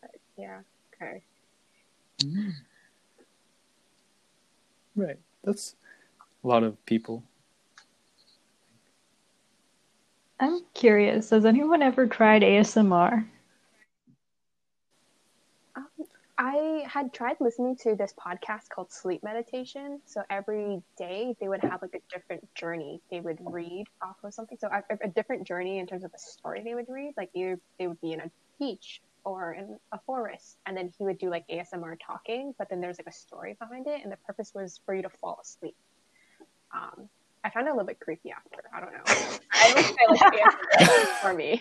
But 0.00 0.10
yeah, 0.36 0.60
okay. 0.94 1.22
Mm. 2.20 2.52
Right. 4.94 5.18
That's 5.42 5.74
a 6.44 6.46
lot 6.48 6.62
of 6.62 6.84
people. 6.86 7.24
I'm 10.38 10.60
curious. 10.74 11.30
Has 11.30 11.44
anyone 11.44 11.82
ever 11.82 12.06
tried 12.06 12.42
ASMR? 12.42 13.24
Um, 15.76 15.86
I 16.44 16.84
had 16.88 17.12
tried 17.12 17.36
listening 17.38 17.76
to 17.82 17.94
this 17.94 18.12
podcast 18.14 18.68
called 18.68 18.90
Sleep 18.90 19.22
Meditation. 19.22 20.00
So 20.06 20.24
every 20.28 20.82
day 20.98 21.36
they 21.38 21.46
would 21.46 21.62
have 21.62 21.82
like 21.82 21.94
a 21.94 22.00
different 22.12 22.52
journey 22.56 23.00
they 23.12 23.20
would 23.20 23.38
read 23.40 23.86
off 24.02 24.16
of 24.24 24.34
something. 24.34 24.58
So 24.60 24.66
a, 24.66 24.82
a 25.04 25.06
different 25.06 25.46
journey 25.46 25.78
in 25.78 25.86
terms 25.86 26.02
of 26.02 26.10
the 26.10 26.18
story 26.18 26.60
they 26.64 26.74
would 26.74 26.88
read. 26.88 27.14
Like 27.16 27.30
either 27.32 27.60
they 27.78 27.86
would 27.86 28.00
be 28.00 28.12
in 28.12 28.22
a 28.22 28.30
beach 28.58 29.02
or 29.22 29.52
in 29.52 29.78
a 29.92 30.00
forest, 30.04 30.56
and 30.66 30.76
then 30.76 30.92
he 30.98 31.04
would 31.04 31.18
do 31.18 31.30
like 31.30 31.46
ASMR 31.46 31.96
talking, 32.04 32.56
but 32.58 32.68
then 32.68 32.80
there's 32.80 32.98
like 32.98 33.06
a 33.06 33.12
story 33.12 33.56
behind 33.60 33.86
it, 33.86 34.00
and 34.02 34.10
the 34.10 34.16
purpose 34.26 34.50
was 34.52 34.80
for 34.84 34.96
you 34.96 35.02
to 35.02 35.10
fall 35.10 35.38
asleep. 35.40 35.76
Um, 36.74 37.08
I 37.44 37.50
found 37.50 37.66
it 37.66 37.70
a 37.70 37.72
little 37.72 37.86
bit 37.86 37.98
creepy 37.98 38.30
after. 38.30 38.62
I 38.72 38.80
don't 38.80 38.92
know. 38.92 39.02
I 39.52 39.72
don't 39.74 39.84
think 39.84 40.20
like 40.20 40.32
ASMR 40.80 41.20
for 41.20 41.34
me. 41.34 41.60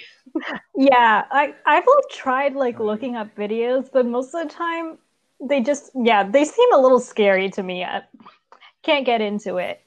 Yeah, 0.75 1.25
I 1.31 1.53
I've 1.65 1.85
like 1.85 2.09
tried 2.11 2.55
like 2.55 2.79
looking 2.79 3.15
up 3.15 3.35
videos, 3.35 3.89
but 3.91 4.05
most 4.05 4.33
of 4.35 4.47
the 4.47 4.53
time 4.53 4.97
they 5.39 5.61
just 5.61 5.91
yeah 5.95 6.23
they 6.23 6.45
seem 6.45 6.73
a 6.73 6.77
little 6.77 6.99
scary 6.99 7.49
to 7.51 7.63
me. 7.63 7.83
I 7.83 8.03
can't 8.83 9.05
get 9.05 9.21
into 9.21 9.57
it. 9.57 9.81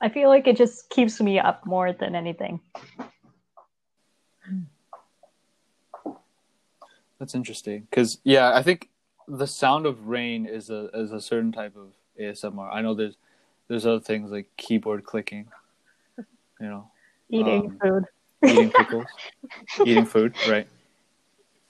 I 0.00 0.08
feel 0.08 0.28
like 0.28 0.46
it 0.46 0.56
just 0.56 0.88
keeps 0.90 1.20
me 1.20 1.38
up 1.38 1.66
more 1.66 1.92
than 1.92 2.14
anything. 2.14 2.60
That's 7.18 7.34
interesting 7.34 7.86
because 7.90 8.18
yeah, 8.24 8.54
I 8.54 8.62
think 8.62 8.90
the 9.28 9.46
sound 9.46 9.86
of 9.86 10.08
rain 10.08 10.46
is 10.46 10.70
a 10.70 10.88
is 10.94 11.12
a 11.12 11.20
certain 11.20 11.52
type 11.52 11.76
of 11.76 11.92
ASMR. 12.20 12.68
I 12.72 12.82
know 12.82 12.94
there's 12.94 13.16
there's 13.68 13.86
other 13.86 14.00
things 14.00 14.30
like 14.30 14.48
keyboard 14.56 15.04
clicking. 15.04 15.46
you 16.18 16.24
know, 16.66 16.90
Eating 17.30 17.66
Um, 17.66 17.78
food. 17.80 18.04
eating 18.44 18.70
pickles, 18.70 19.06
eating 19.86 20.04
food, 20.04 20.34
right? 20.48 20.66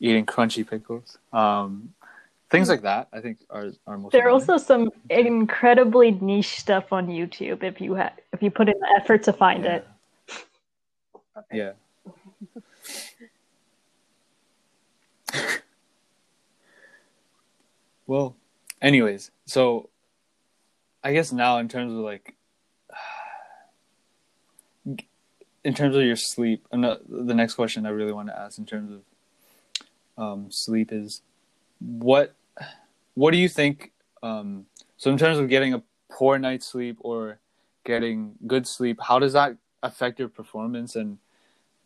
Eating 0.00 0.26
crunchy 0.26 0.68
pickles. 0.68 1.18
Um, 1.32 1.94
things 2.50 2.68
like 2.68 2.82
that, 2.82 3.08
I 3.12 3.20
think, 3.20 3.38
are 3.48 3.70
are 3.86 3.96
most. 3.96 4.12
There 4.12 4.26
are 4.26 4.30
also 4.30 4.56
some 4.56 4.90
incredibly 5.08 6.10
niche 6.10 6.58
stuff 6.58 6.92
on 6.92 7.06
YouTube 7.06 7.62
if 7.62 7.80
you 7.80 7.94
ha- 7.94 8.12
if 8.32 8.42
you 8.42 8.50
put 8.50 8.68
in 8.68 8.74
the 8.78 9.00
effort 9.00 9.22
to 9.24 9.32
find 9.32 9.64
yeah. 9.64 9.76
it. 9.76 9.86
Yeah. 11.52 11.72
well, 18.06 18.36
anyways, 18.82 19.30
so 19.46 19.88
I 21.04 21.12
guess 21.12 21.30
now 21.32 21.58
in 21.58 21.68
terms 21.68 21.92
of 21.92 21.98
like 21.98 22.34
in 25.62 25.74
terms 25.74 25.96
of 25.96 26.02
your 26.02 26.16
sleep, 26.16 26.66
the 26.72 27.34
next 27.34 27.54
question 27.54 27.86
I 27.86 27.90
really 27.90 28.12
want 28.12 28.28
to 28.28 28.38
ask 28.38 28.58
in 28.58 28.66
terms 28.66 28.90
of 28.90 29.02
um, 30.16 30.50
sleep 30.50 30.92
is 30.92 31.22
what 31.78 32.34
what 33.14 33.32
do 33.32 33.36
you 33.36 33.48
think 33.48 33.92
um, 34.22 34.64
so 34.96 35.10
in 35.10 35.18
terms 35.18 35.38
of 35.38 35.50
getting 35.50 35.74
a 35.74 35.82
poor 36.10 36.38
night's 36.38 36.66
sleep 36.66 36.96
or 37.00 37.38
getting 37.84 38.32
good 38.46 38.66
sleep, 38.66 38.98
how 39.02 39.18
does 39.18 39.34
that 39.34 39.56
affect 39.82 40.18
your 40.18 40.28
performance 40.28 40.96
and 40.96 41.18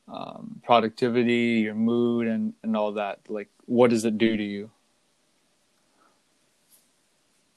um, 0.06 0.60
productivity, 0.64 1.62
your 1.64 1.74
mood, 1.74 2.28
and 2.28 2.54
and 2.62 2.76
all 2.76 2.92
that? 2.92 3.18
Like, 3.28 3.48
what 3.66 3.90
does 3.90 4.04
it 4.04 4.16
do 4.16 4.36
to 4.36 4.42
you? 4.42 4.70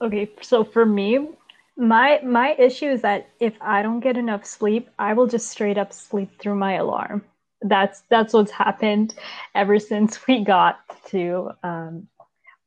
Okay, 0.01 0.31
so 0.41 0.63
for 0.63 0.83
me, 0.83 1.29
my 1.77 2.19
my 2.23 2.53
issue 2.53 2.87
is 2.89 3.01
that 3.01 3.29
if 3.39 3.53
I 3.61 3.81
don't 3.81 3.99
get 4.01 4.17
enough 4.17 4.45
sleep, 4.45 4.89
I 4.99 5.13
will 5.13 5.27
just 5.27 5.49
straight 5.49 5.77
up 5.77 5.93
sleep 5.93 6.29
through 6.39 6.55
my 6.55 6.73
alarm. 6.73 7.23
That's 7.61 8.03
that's 8.09 8.33
what's 8.33 8.51
happened 8.51 9.15
ever 9.55 9.79
since 9.79 10.25
we 10.27 10.43
got 10.43 10.79
to 11.07 11.51
um, 11.63 12.07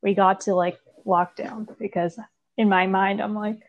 we 0.01 0.13
got 0.13 0.41
to 0.41 0.55
like 0.55 0.79
lockdown 1.05 1.67
because 1.79 2.19
in 2.57 2.69
my 2.69 2.87
mind 2.87 3.21
I'm 3.21 3.35
like, 3.35 3.59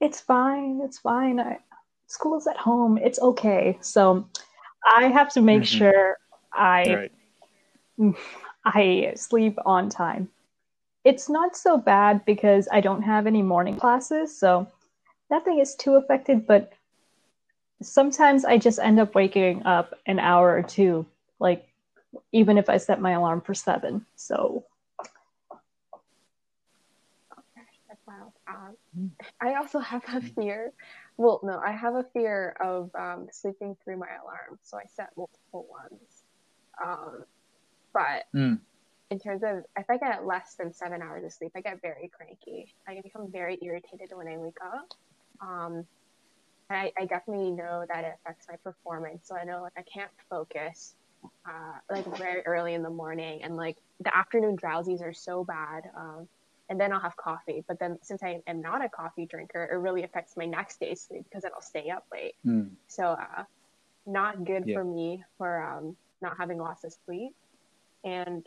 it's 0.00 0.20
fine, 0.20 0.80
it's 0.84 0.98
fine. 0.98 1.40
I, 1.40 1.58
school's 2.06 2.46
at 2.46 2.56
home, 2.56 2.98
it's 2.98 3.20
okay. 3.20 3.78
So 3.80 4.28
I 4.90 5.04
have 5.08 5.32
to 5.34 5.40
make 5.42 5.64
Mhm. 5.64 5.66
sure 5.66 6.18
I 6.52 6.84
Right. 6.86 7.12
I 8.64 9.12
sleep 9.16 9.58
on 9.66 9.88
time. 9.88 10.28
It's 11.04 11.28
not 11.28 11.56
so 11.56 11.76
bad 11.76 12.24
because 12.24 12.68
I 12.72 12.80
don't 12.80 13.02
have 13.02 13.26
any 13.26 13.42
morning 13.42 13.76
classes, 13.76 14.36
so 14.36 14.66
nothing 15.30 15.58
is 15.58 15.74
too 15.74 15.96
affected, 15.96 16.46
but 16.46 16.72
sometimes 17.82 18.44
I 18.44 18.56
just 18.58 18.78
end 18.78 18.98
up 18.98 19.14
waking 19.14 19.64
up 19.66 19.94
an 20.06 20.18
hour 20.18 20.56
or 20.56 20.62
two, 20.62 21.06
like 21.38 21.68
even 22.32 22.56
if 22.56 22.70
I 22.70 22.78
set 22.78 23.00
my 23.00 23.12
alarm 23.12 23.42
for 23.42 23.54
seven. 23.54 24.06
So 24.16 24.64
That's. 28.06 28.36
Um, 28.48 29.10
I 29.40 29.54
also 29.54 29.78
have 29.78 30.02
a 30.08 30.20
fear. 30.20 30.72
Well, 31.16 31.40
no, 31.42 31.60
I 31.64 31.72
have 31.72 31.94
a 31.94 32.04
fear 32.12 32.56
of 32.60 32.90
um, 32.98 33.28
sleeping 33.30 33.76
through 33.82 33.98
my 33.98 34.08
alarm, 34.22 34.58
so 34.62 34.76
I 34.76 34.84
set 34.92 35.10
multiple 35.16 35.66
ones. 35.70 36.24
Um, 36.84 37.24
but 37.92 38.24
Mm. 38.34 38.60
In 39.10 39.18
terms 39.18 39.42
of 39.42 39.64
if 39.78 39.86
I 39.88 39.98
get 39.98 40.26
less 40.26 40.54
than 40.58 40.72
seven 40.72 41.02
hours 41.02 41.24
of 41.24 41.32
sleep, 41.32 41.52
I 41.56 41.60
get 41.60 41.80
very 41.82 42.10
cranky. 42.16 42.74
I 42.88 43.00
become 43.02 43.30
very 43.30 43.58
irritated 43.62 44.10
when 44.12 44.28
I 44.28 44.38
wake 44.38 44.56
up. 44.64 44.86
Um, 45.40 45.84
and 46.70 46.78
I, 46.78 46.92
I 46.98 47.06
definitely 47.06 47.50
know 47.52 47.84
that 47.88 48.04
it 48.04 48.14
affects 48.24 48.46
my 48.48 48.56
performance. 48.64 49.26
So 49.28 49.36
I 49.36 49.44
know 49.44 49.62
like 49.62 49.72
I 49.76 49.82
can't 49.82 50.10
focus 50.30 50.94
uh, 51.48 51.78
like 51.90 52.06
very 52.18 52.42
early 52.46 52.74
in 52.74 52.82
the 52.82 52.90
morning, 52.90 53.42
and 53.42 53.56
like 53.56 53.76
the 54.00 54.16
afternoon 54.16 54.56
drowsies 54.56 55.02
are 55.02 55.12
so 55.12 55.44
bad. 55.44 55.84
Um, 55.96 56.28
and 56.70 56.80
then 56.80 56.92
I'll 56.92 57.00
have 57.00 57.16
coffee. 57.16 57.62
But 57.68 57.78
then 57.78 57.98
since 58.02 58.22
I 58.22 58.40
am 58.46 58.62
not 58.62 58.82
a 58.84 58.88
coffee 58.88 59.26
drinker, 59.26 59.68
it 59.70 59.76
really 59.76 60.02
affects 60.02 60.32
my 60.36 60.46
next 60.46 60.80
day's 60.80 61.02
sleep 61.02 61.24
because 61.24 61.42
then 61.42 61.52
I'll 61.54 61.60
stay 61.60 61.90
up 61.90 62.04
late. 62.12 62.34
Mm. 62.46 62.70
So 62.88 63.04
uh, 63.04 63.44
not 64.06 64.44
good 64.44 64.64
Yeah. 64.66 64.76
for 64.76 64.84
me 64.84 65.22
for 65.36 65.62
um, 65.62 65.96
not 66.22 66.36
having 66.38 66.58
lots 66.58 66.84
of 66.84 66.94
sleep. 67.04 67.32
And 68.02 68.46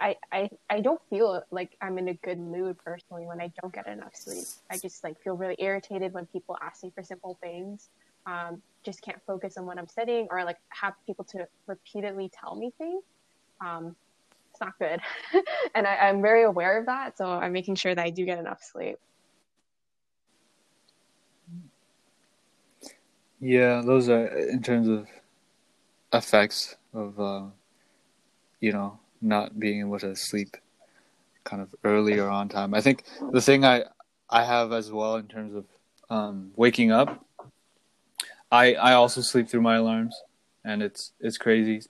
I, 0.00 0.16
I 0.32 0.50
I 0.70 0.80
don't 0.80 1.00
feel 1.10 1.42
like 1.50 1.76
I'm 1.82 1.98
in 1.98 2.08
a 2.08 2.14
good 2.14 2.38
mood 2.38 2.78
personally 2.78 3.26
when 3.26 3.40
I 3.40 3.52
don't 3.60 3.72
get 3.72 3.86
enough 3.86 4.14
sleep. 4.14 4.46
I 4.70 4.78
just 4.78 5.04
like 5.04 5.20
feel 5.22 5.36
really 5.36 5.56
irritated 5.58 6.14
when 6.14 6.26
people 6.26 6.56
ask 6.62 6.82
me 6.82 6.90
for 6.94 7.02
simple 7.02 7.38
things. 7.42 7.90
Um, 8.26 8.62
just 8.84 9.02
can't 9.02 9.18
focus 9.26 9.58
on 9.58 9.66
what 9.66 9.78
I'm 9.78 9.88
studying 9.88 10.26
or 10.30 10.42
like 10.44 10.56
have 10.70 10.94
people 11.06 11.24
to 11.32 11.46
repeatedly 11.66 12.30
tell 12.32 12.56
me 12.56 12.72
things. 12.78 13.02
Um, 13.64 13.94
it's 14.50 14.60
not 14.60 14.78
good. 14.78 15.00
and 15.74 15.86
I, 15.86 15.96
I'm 15.96 16.22
very 16.22 16.44
aware 16.44 16.78
of 16.78 16.86
that, 16.86 17.18
so 17.18 17.26
I'm 17.26 17.52
making 17.52 17.74
sure 17.74 17.94
that 17.94 18.04
I 18.04 18.10
do 18.10 18.24
get 18.24 18.38
enough 18.38 18.62
sleep. 18.62 18.96
Yeah, 23.40 23.82
those 23.84 24.08
are 24.08 24.26
in 24.26 24.62
terms 24.62 24.88
of 24.88 25.08
effects 26.12 26.76
of 26.92 27.18
uh, 27.20 27.46
you 28.60 28.72
know 28.72 28.99
not 29.20 29.58
being 29.58 29.80
able 29.80 29.98
to 29.98 30.16
sleep 30.16 30.56
kind 31.44 31.62
of 31.62 31.74
early 31.84 32.18
or 32.18 32.28
on 32.28 32.48
time. 32.48 32.74
I 32.74 32.80
think 32.80 33.04
the 33.32 33.40
thing 33.40 33.64
I 33.64 33.84
I 34.28 34.44
have 34.44 34.72
as 34.72 34.90
well 34.90 35.16
in 35.16 35.26
terms 35.26 35.54
of 35.54 35.64
um, 36.08 36.52
waking 36.56 36.92
up, 36.92 37.24
I 38.50 38.74
I 38.74 38.92
also 38.94 39.20
sleep 39.20 39.48
through 39.48 39.62
my 39.62 39.76
alarms, 39.76 40.20
and 40.64 40.82
it's 40.82 41.12
it's 41.20 41.38
crazy. 41.38 41.82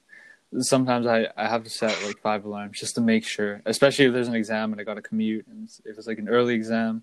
Sometimes 0.59 1.07
I, 1.07 1.29
I 1.37 1.47
have 1.47 1.63
to 1.63 1.71
set 1.71 2.03
like 2.05 2.19
five 2.21 2.45
alarms 2.45 2.81
just 2.81 2.97
to 2.97 3.01
make 3.01 3.25
sure, 3.25 3.63
especially 3.67 4.07
if 4.07 4.13
there's 4.13 4.27
an 4.27 4.35
exam 4.35 4.73
and 4.73 4.81
I 4.81 4.85
got 4.85 4.95
to 4.95 5.03
commute, 5.03 5.47
and 5.47 5.69
if 5.85 5.97
it's 5.97 6.09
like 6.09 6.19
an 6.19 6.29
early 6.29 6.55
exam, 6.55 7.03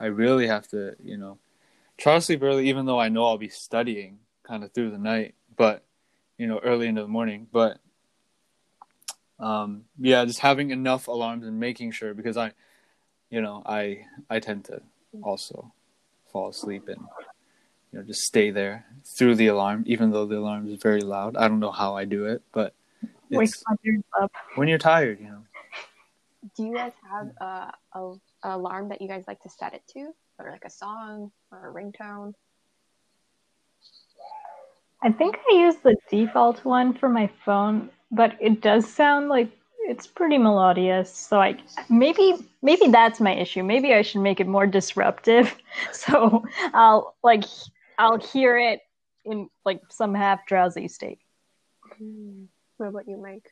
I 0.00 0.06
really 0.06 0.48
have 0.48 0.66
to 0.68 0.96
you 1.02 1.16
know 1.16 1.38
try 1.96 2.14
to 2.14 2.20
sleep 2.20 2.42
early, 2.42 2.68
even 2.68 2.86
though 2.86 2.98
I 2.98 3.08
know 3.08 3.24
I'll 3.24 3.38
be 3.38 3.48
studying 3.48 4.18
kind 4.42 4.64
of 4.64 4.72
through 4.72 4.90
the 4.90 4.98
night, 4.98 5.34
but 5.56 5.84
you 6.38 6.46
know, 6.46 6.60
early 6.60 6.86
into 6.86 7.02
the 7.02 7.08
morning. 7.08 7.48
But 7.52 7.78
um, 9.40 9.84
yeah, 9.98 10.24
just 10.24 10.40
having 10.40 10.70
enough 10.70 11.08
alarms 11.08 11.46
and 11.46 11.58
making 11.58 11.92
sure 11.92 12.14
because 12.14 12.36
I, 12.36 12.52
you 13.30 13.40
know, 13.40 13.62
I 13.64 14.04
I 14.28 14.40
tend 14.40 14.64
to 14.66 14.80
also 15.22 15.72
fall 16.32 16.48
asleep 16.48 16.88
and 16.88 17.00
you 17.92 17.98
know 17.98 18.04
just 18.04 18.22
stay 18.22 18.50
there 18.50 18.86
through 19.04 19.36
the 19.36 19.48
alarm, 19.48 19.84
even 19.86 20.10
though 20.10 20.26
the 20.26 20.38
alarm 20.38 20.68
is 20.68 20.82
very 20.82 21.02
loud. 21.02 21.36
I 21.36 21.48
don't 21.48 21.60
know 21.60 21.70
how 21.70 21.96
I 21.96 22.04
do 22.04 22.26
it, 22.26 22.42
but 22.52 22.74
wake 23.30 23.48
it's 23.50 23.62
my 23.68 24.22
up. 24.22 24.32
when 24.56 24.68
you're 24.68 24.78
tired, 24.78 25.20
you 25.20 25.26
know. 25.26 25.42
Do 26.56 26.64
you 26.64 26.74
guys 26.74 26.92
have 27.10 27.30
a, 27.40 27.72
a, 27.92 28.00
a 28.00 28.56
alarm 28.56 28.88
that 28.88 29.02
you 29.02 29.08
guys 29.08 29.24
like 29.26 29.40
to 29.42 29.48
set 29.50 29.74
it 29.74 29.82
to, 29.94 30.14
or 30.38 30.50
like 30.50 30.64
a 30.64 30.70
song 30.70 31.30
or 31.50 31.68
a 31.68 31.72
ringtone? 31.72 32.32
I 35.02 35.12
think 35.12 35.36
I 35.50 35.56
use 35.56 35.76
the 35.76 35.96
default 36.10 36.64
one 36.64 36.94
for 36.94 37.08
my 37.08 37.30
phone, 37.44 37.90
but 38.10 38.36
it 38.40 38.60
does 38.60 38.88
sound 38.92 39.28
like 39.28 39.50
it's 39.80 40.06
pretty 40.06 40.38
melodious. 40.38 41.14
So 41.14 41.40
I 41.40 41.58
maybe 41.88 42.34
maybe 42.62 42.88
that's 42.88 43.20
my 43.20 43.34
issue. 43.34 43.62
Maybe 43.62 43.94
I 43.94 44.02
should 44.02 44.20
make 44.20 44.40
it 44.40 44.46
more 44.46 44.66
disruptive. 44.66 45.54
So 45.92 46.44
I'll 46.74 47.14
like 47.22 47.44
I'll 47.98 48.18
hear 48.18 48.58
it 48.58 48.80
in 49.24 49.48
like 49.64 49.80
some 49.90 50.14
half 50.14 50.44
drowsy 50.46 50.88
state. 50.88 51.20
Hmm. 51.96 52.44
What 52.78 52.88
about 52.88 53.08
you, 53.08 53.16
Mike? 53.16 53.50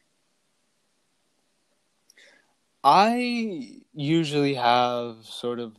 I 2.82 3.80
usually 3.92 4.54
have 4.54 5.16
sort 5.24 5.58
of 5.58 5.76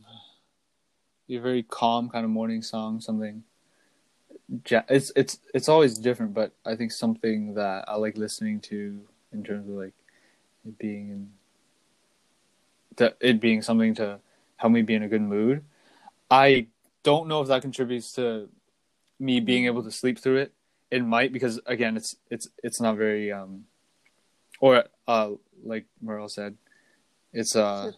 a 1.29 1.37
very 1.37 1.63
calm 1.63 2.09
kind 2.09 2.25
of 2.25 2.31
morning 2.31 2.61
song, 2.61 2.99
something. 3.01 3.43
Ja- 4.69 4.83
It's 4.89 5.12
it's 5.15 5.39
it's 5.53 5.69
always 5.69 5.97
different, 5.97 6.33
but 6.33 6.53
I 6.65 6.75
think 6.75 6.91
something 6.91 7.53
that 7.55 7.86
I 7.88 7.95
like 7.95 8.17
listening 8.17 8.60
to 8.62 9.01
in 9.33 9.43
terms 9.43 9.67
of 9.69 9.75
like 9.75 9.93
it 10.65 10.77
being 10.77 11.10
in 11.10 11.31
that 12.97 13.17
it 13.19 13.39
being 13.39 13.62
something 13.62 13.93
to 13.95 14.19
help 14.57 14.73
me 14.73 14.81
be 14.81 14.95
in 14.95 15.03
a 15.03 15.07
good 15.07 15.21
mood. 15.21 15.63
I 16.31 16.67
don't 17.03 17.27
know 17.27 17.41
if 17.41 17.47
that 17.49 17.62
contributes 17.62 18.12
to 18.13 18.49
me 19.19 19.39
being 19.39 19.65
able 19.65 19.83
to 19.83 19.91
sleep 19.91 20.19
through 20.19 20.38
it. 20.38 20.53
It 20.91 21.03
might 21.03 21.33
because 21.33 21.60
again, 21.65 21.97
it's 21.97 22.15
it's 22.29 22.47
it's 22.63 22.79
not 22.79 22.95
very 22.97 23.31
um, 23.31 23.65
or 24.62 24.86
uh, 25.07 25.31
like 25.63 25.86
Meryl 26.03 26.29
said, 26.29 26.57
it's 27.33 27.55
uh. 27.55 27.91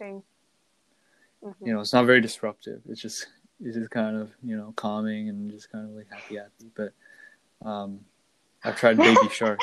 Mhm. 1.43 1.53
you 1.65 1.73
know 1.73 1.79
it's 1.79 1.93
not 1.93 2.05
very 2.05 2.19
disruptive 2.19 2.81
it's 2.89 2.99
just 3.01 3.27
it's 3.63 3.75
just 3.75 3.89
kind 3.89 4.15
of 4.15 4.31
you 4.43 4.55
know 4.55 4.73
calming 4.75 5.29
and 5.29 5.51
just 5.51 5.71
kind 5.71 5.85
of 5.85 5.91
like 5.95 6.07
happy 6.09 6.37
happy 6.37 6.71
but 6.75 6.93
um 7.67 7.99
i've 8.63 8.77
tried 8.77 8.97
baby 8.97 9.17
shark 9.31 9.59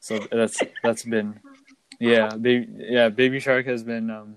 so 0.00 0.18
that's 0.30 0.60
that's 0.82 1.04
been 1.04 1.38
yeah 1.98 2.34
baby 2.36 2.66
yeah 2.78 3.08
baby 3.08 3.40
shark 3.40 3.66
has 3.66 3.82
been 3.82 4.10
um 4.10 4.36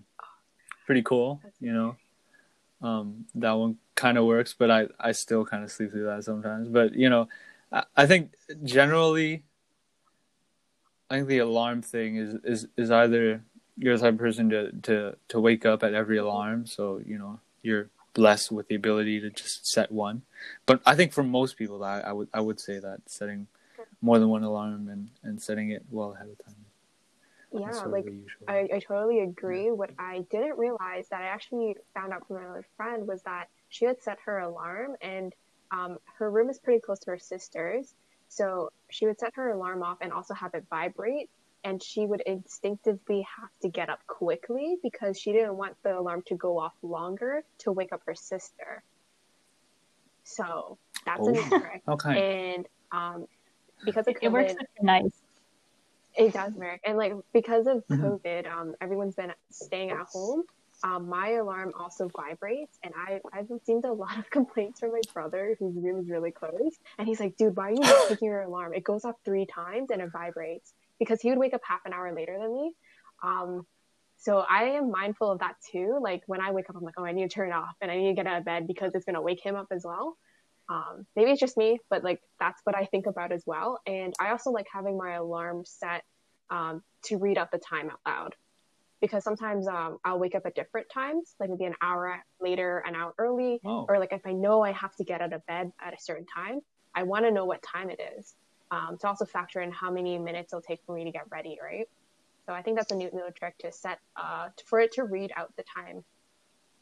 pretty 0.86 1.01
cool 1.01 1.41
you 1.60 1.71
know 1.71 1.95
um 2.82 3.25
that 3.36 3.53
one 3.53 3.77
kind 3.95 4.17
of 4.17 4.25
works, 4.25 4.53
but 4.58 4.71
I 4.71 4.88
I 4.99 5.12
still 5.12 5.45
kind 5.45 5.63
of 5.63 5.71
sleep 5.71 5.91
through 5.91 6.06
that 6.06 6.23
sometimes. 6.23 6.67
But 6.67 6.93
you 6.93 7.10
know, 7.10 7.27
I, 7.71 7.84
I 7.95 8.06
think 8.06 8.32
generally, 8.63 9.43
I 11.10 11.15
think 11.15 11.27
the 11.27 11.39
alarm 11.39 11.82
thing 11.82 12.17
is 12.17 12.36
is 12.43 12.67
is 12.77 12.91
either 12.91 13.43
you're 13.77 13.97
the 13.97 14.03
type 14.03 14.13
of 14.13 14.19
person 14.19 14.49
to 14.49 14.71
to 14.84 15.15
to 15.29 15.39
wake 15.39 15.65
up 15.65 15.84
at 15.84 15.93
every 15.93 16.17
alarm, 16.17 16.65
so 16.65 17.01
you 17.06 17.17
know 17.17 17.39
you're 17.62 17.89
blessed 18.13 18.52
with 18.52 18.67
the 18.67 18.76
ability 18.76 19.19
to 19.21 19.30
just 19.30 19.67
set 19.67 19.91
one. 19.91 20.23
But 20.65 20.82
I 20.86 20.95
think 20.95 21.13
for 21.13 21.23
most 21.23 21.58
people, 21.58 21.84
I, 21.84 21.99
I 22.02 22.12
would 22.12 22.30
I 22.34 22.41
would 22.41 22.60
say 22.60 22.80
that 22.80 23.02
setting 23.08 23.47
more 24.02 24.19
than 24.19 24.30
one 24.30 24.43
alarm 24.43 24.89
and 24.89 25.10
and 25.23 25.41
setting 25.41 25.71
it 25.71 25.84
well 25.89 26.13
ahead 26.13 26.30
of 26.30 26.45
time. 26.45 26.56
Yeah, 27.56 27.84
like 27.84 28.06
I, 28.47 28.67
I 28.73 28.80
totally 28.80 29.19
agree. 29.19 29.65
Yeah. 29.65 29.71
What 29.71 29.91
I 29.99 30.26
didn't 30.32 30.58
realize 30.58 31.08
that 31.10 31.21
I 31.21 31.28
actually 31.28 31.76
found 31.93 32.12
out 32.12 32.28
from 32.28 32.38
another 32.38 32.65
friend 32.76 33.08
was 33.08 33.21
that 33.23 33.47
she 33.69 33.86
had 33.86 34.02
set 34.02 34.17
her 34.26 34.39
alarm 34.39 34.95
and 35.02 35.34
um, 35.71 35.97
her 36.17 36.32
room 36.32 36.49
is 36.49 36.58
pretty 36.58 36.80
close 36.80 36.99
to 37.02 37.12
her 37.12 37.19
sister's. 37.19 37.93
So 38.28 38.71
she 38.89 39.06
would 39.06 39.19
set 39.19 39.34
her 39.36 39.52
alarm 39.52 39.84
off 39.84 39.99
and 40.02 40.12
also 40.12 40.34
have 40.34 40.56
it 40.56 40.65
vibrate. 40.69 41.30
And 41.63 41.82
she 41.82 42.06
would 42.06 42.21
instinctively 42.26 43.26
have 43.39 43.49
to 43.62 43.69
get 43.69 43.89
up 43.89 43.99
quickly 44.06 44.78
because 44.84 45.17
she 45.17 45.32
didn't 45.32 45.56
want 45.56 45.76
the 45.84 45.97
alarm 45.97 46.23
to 46.28 46.36
go 46.36 46.60
off 46.60 46.73
longer 46.82 47.43
to 47.60 47.71
wake 47.71 47.93
up 47.93 48.02
her 48.06 48.15
sister. 48.15 48.84
So 50.23 50.78
that's 51.06 51.21
oh, 51.21 51.30
an 51.30 51.49
trick. 51.49 51.82
Okay. 51.88 52.56
And 52.56 52.67
um, 52.91 53.28
because 53.86 54.08
of 54.08 54.15
COVID, 54.15 54.23
it 54.23 54.32
works 54.32 54.54
nice. 54.82 55.21
It 56.15 56.34
does 56.34 56.54
work, 56.54 56.80
and 56.86 56.97
like 56.97 57.13
because 57.34 57.65
of 57.65 57.84
mm-hmm. 57.88 58.06
COVID, 58.06 58.52
um, 58.52 58.76
everyone's 58.80 59.15
been 59.15 59.34
staying 59.49 59.89
at 59.89 60.06
home. 60.12 60.43
Um, 60.84 61.08
my 61.08 61.32
alarm 61.32 61.71
also 61.80 62.10
vibrates, 62.15 62.78
and 62.84 62.93
I 62.95 63.19
I've 63.32 63.49
received 63.49 63.86
a 63.86 63.91
lot 63.91 64.17
of 64.19 64.30
complaints 64.30 64.80
from 64.80 64.91
my 64.91 65.02
brother, 65.13 65.56
whose 65.58 65.76
room 65.76 65.99
is 65.99 66.10
really 66.10 66.32
close, 66.32 66.78
and 66.99 67.08
he's 67.08 67.19
like, 67.19 67.36
"Dude, 67.36 67.56
why 67.56 67.69
are 67.69 67.71
you 67.71 67.80
not 67.80 68.10
taking 68.10 68.28
your 68.28 68.41
alarm? 68.41 68.73
It 68.73 68.84
goes 68.84 69.06
off 69.06 69.15
three 69.26 69.45
times 69.45 69.89
and 69.91 70.02
it 70.02 70.12
vibrates." 70.12 70.73
Because 70.99 71.21
he 71.21 71.29
would 71.29 71.39
wake 71.39 71.53
up 71.53 71.62
half 71.63 71.82
an 71.86 71.93
hour 71.93 72.13
later 72.13 72.38
than 72.39 72.53
me. 72.53 72.73
Um, 73.23 73.65
so 74.17 74.45
I 74.49 74.63
am 74.75 74.89
mindful 74.89 75.32
of 75.32 75.39
that 75.39 75.56
too. 75.69 75.99
Like 76.01 76.23
when 76.27 76.39
I 76.39 76.51
wake 76.51 76.69
up, 76.69 76.77
I'm 76.77 76.84
like, 76.84 76.95
"Oh, 76.97 77.06
I 77.06 77.12
need 77.12 77.29
to 77.29 77.34
turn 77.34 77.49
it 77.49 77.53
off, 77.53 77.75
and 77.82 77.91
I 77.91 77.97
need 77.97 78.08
to 78.08 78.13
get 78.13 78.27
out 78.27 78.38
of 78.38 78.45
bed 78.45 78.67
because 78.67 78.95
it's 78.95 79.06
gonna 79.06 79.21
wake 79.21 79.43
him 79.43 79.56
up 79.56 79.67
as 79.71 79.84
well." 79.84 80.17
Um, 80.69 81.06
maybe 81.15 81.32
it's 81.32 81.41
just 81.41 81.58
me, 81.58 81.79
but 81.89 82.03
like 82.03 82.21
that's 82.39 82.62
what 82.63 82.75
I 82.75 82.86
think 82.86 83.06
about 83.06 83.32
as 83.32 83.43
well. 83.45 83.79
And 83.86 84.13
I 84.19 84.32
also 84.32 84.51
like 84.51 84.67
having 84.71 84.97
my 84.97 85.13
alarm 85.13 85.63
set 85.65 86.03
um, 86.49 86.84
to 87.06 87.17
read 87.17 87.38
out 87.38 87.51
the 87.51 87.58
time 87.58 87.89
out 87.89 87.99
loud 88.06 88.36
because 89.01 89.25
sometimes 89.25 89.67
um, 89.67 89.97
I'll 90.06 90.19
wake 90.19 90.36
up 90.36 90.45
at 90.45 90.56
different 90.56 90.88
times, 90.89 91.36
like 91.38 91.49
maybe 91.49 91.65
an 91.65 91.75
hour 91.82 92.23
later, 92.39 92.82
an 92.88 92.95
hour 92.95 93.13
early, 93.17 93.60
oh. 93.65 93.86
or 93.89 93.99
like 93.99 94.13
if 94.13 94.25
I 94.25 94.32
know 94.32 94.62
I 94.62 94.71
have 94.71 94.95
to 94.95 95.03
get 95.03 95.19
out 95.19 95.34
of 95.34 95.45
bed 95.45 95.73
at 95.86 95.93
a 95.93 95.97
certain 95.99 96.25
time, 96.25 96.62
I 96.95 97.03
want 97.03 97.25
to 97.25 97.32
know 97.32 97.43
what 97.43 97.62
time 97.62 97.89
it 97.89 97.99
is 98.17 98.34
um, 98.71 98.97
to 98.99 99.08
also 99.08 99.26
factor 99.26 99.62
in 99.62 99.71
how 99.71 99.91
many 99.91 100.17
minutes 100.17 100.54
it'll 100.54 100.62
take 100.62 100.82
for 100.86 100.95
me 100.95 101.04
to 101.04 101.12
get 101.12 101.23
ready, 101.30 101.58
right? 101.62 101.88
So 102.45 102.54
I 102.54 102.62
think 102.62 102.78
that's 102.78 102.91
a 102.91 102.95
neat 102.95 103.13
little 103.13 103.32
trick 103.32 103.58
to 103.60 103.71
set 103.71 103.99
uh, 104.15 104.49
for 104.65 104.80
it 104.80 104.91
to 104.93 105.04
read 105.04 105.32
out 105.36 105.54
the 105.56 105.63
time. 105.63 106.04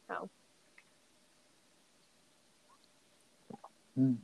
So. 0.08 0.28
Mm. 3.98 4.16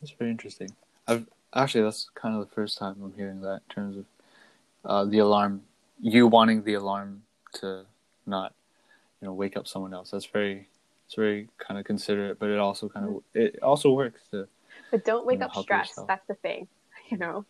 That's 0.00 0.12
very 0.12 0.30
interesting. 0.30 0.70
I've 1.06 1.26
actually 1.54 1.84
that's 1.84 2.10
kind 2.14 2.34
of 2.34 2.48
the 2.48 2.54
first 2.54 2.78
time 2.78 2.96
I'm 3.02 3.12
hearing 3.14 3.40
that 3.42 3.60
in 3.68 3.74
terms 3.74 3.96
of 3.96 4.04
uh, 4.84 5.04
the 5.04 5.18
alarm, 5.18 5.62
you 6.00 6.26
wanting 6.26 6.62
the 6.62 6.74
alarm 6.74 7.22
to 7.54 7.84
not, 8.26 8.54
you 9.20 9.26
know, 9.26 9.32
wake 9.32 9.56
up 9.56 9.66
someone 9.66 9.94
else. 9.94 10.10
That's 10.10 10.26
very, 10.26 10.68
it's 11.06 11.14
very 11.14 11.48
kind 11.58 11.78
of 11.78 11.86
considerate, 11.86 12.38
but 12.38 12.50
it 12.50 12.58
also 12.58 12.88
kind 12.88 13.06
of 13.06 13.12
mm-hmm. 13.12 13.38
it 13.40 13.62
also 13.62 13.90
works 13.92 14.22
to. 14.30 14.48
But 14.90 15.04
don't 15.04 15.26
wake 15.26 15.36
you 15.36 15.40
know, 15.40 15.46
up 15.46 15.56
stressed. 15.62 15.90
Yourself. 15.92 16.08
That's 16.08 16.26
the 16.26 16.34
thing, 16.34 16.68
you 17.10 17.18
know. 17.18 17.44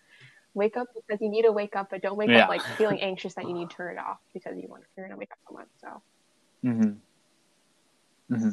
Wake 0.55 0.79
up 0.79 0.87
because 0.95 1.21
you 1.21 1.29
need 1.29 1.42
to 1.42 1.53
wake 1.53 1.77
up, 1.77 1.90
but 1.90 2.01
don't 2.01 2.16
wake 2.16 2.31
yeah. 2.31 2.45
up 2.45 2.49
like 2.49 2.62
feeling 2.79 2.99
anxious 3.03 3.35
that 3.35 3.47
you 3.47 3.53
need 3.53 3.69
to 3.69 3.77
turn 3.77 3.99
it 3.99 4.01
off 4.01 4.16
because 4.33 4.57
you 4.57 4.66
want 4.69 4.83
to, 4.83 4.88
you're 4.97 5.07
gonna 5.07 5.19
wake 5.19 5.31
up 5.31 5.38
someone. 5.47 5.66
So. 5.83 6.03
Mm-hmm. 6.64 8.35
Mm-hmm. 8.35 8.51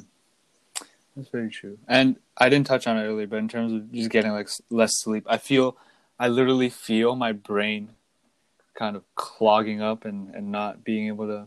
That's 1.16 1.30
very 1.30 1.50
true. 1.50 1.78
And 1.88 2.18
I 2.38 2.50
didn't 2.50 2.68
touch 2.68 2.88
on 2.88 2.98
it 2.98 3.04
earlier, 3.04 3.28
but 3.28 3.38
in 3.38 3.48
terms 3.48 3.72
of 3.72 3.92
just 3.92 4.10
getting 4.10 4.32
like 4.32 4.50
less 4.70 4.92
sleep, 4.98 5.26
I 5.30 5.38
feel, 5.38 5.78
I 6.20 6.28
literally 6.28 6.70
feel 6.70 7.16
my 7.16 7.32
brain 7.32 7.90
kind 8.74 8.96
of 8.96 9.04
clogging 9.16 9.82
up 9.82 10.06
and, 10.06 10.34
and 10.34 10.52
not 10.52 10.84
being 10.84 11.08
able 11.08 11.28
to 11.28 11.46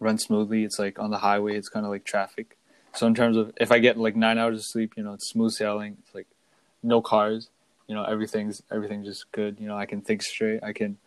run 0.00 0.18
smoothly. 0.18 0.64
It's 0.64 0.78
like 0.78 0.98
on 0.98 1.10
the 1.10 1.18
highway, 1.18 1.56
it's 1.56 1.68
kind 1.68 1.84
of 1.84 1.92
like 1.92 2.04
traffic. 2.04 2.56
So 2.94 3.06
in 3.06 3.14
terms 3.14 3.36
of 3.36 3.52
if 3.58 3.70
I 3.72 3.78
get 3.78 3.98
like 3.98 4.16
nine 4.16 4.38
hours 4.38 4.58
of 4.58 4.64
sleep, 4.64 4.94
you 4.96 5.02
know, 5.02 5.12
it's 5.12 5.28
smooth 5.28 5.52
sailing. 5.52 5.98
It's 6.00 6.14
like 6.14 6.26
no 6.82 7.00
cars. 7.00 7.48
You 7.86 7.94
know, 7.94 8.04
everything's 8.04 8.62
everything's 8.70 9.06
just 9.06 9.30
good. 9.32 9.58
You 9.60 9.68
know, 9.68 9.76
I 9.76 9.86
can 9.86 10.00
think 10.00 10.22
straight. 10.22 10.62
I 10.62 10.72
can 10.72 10.98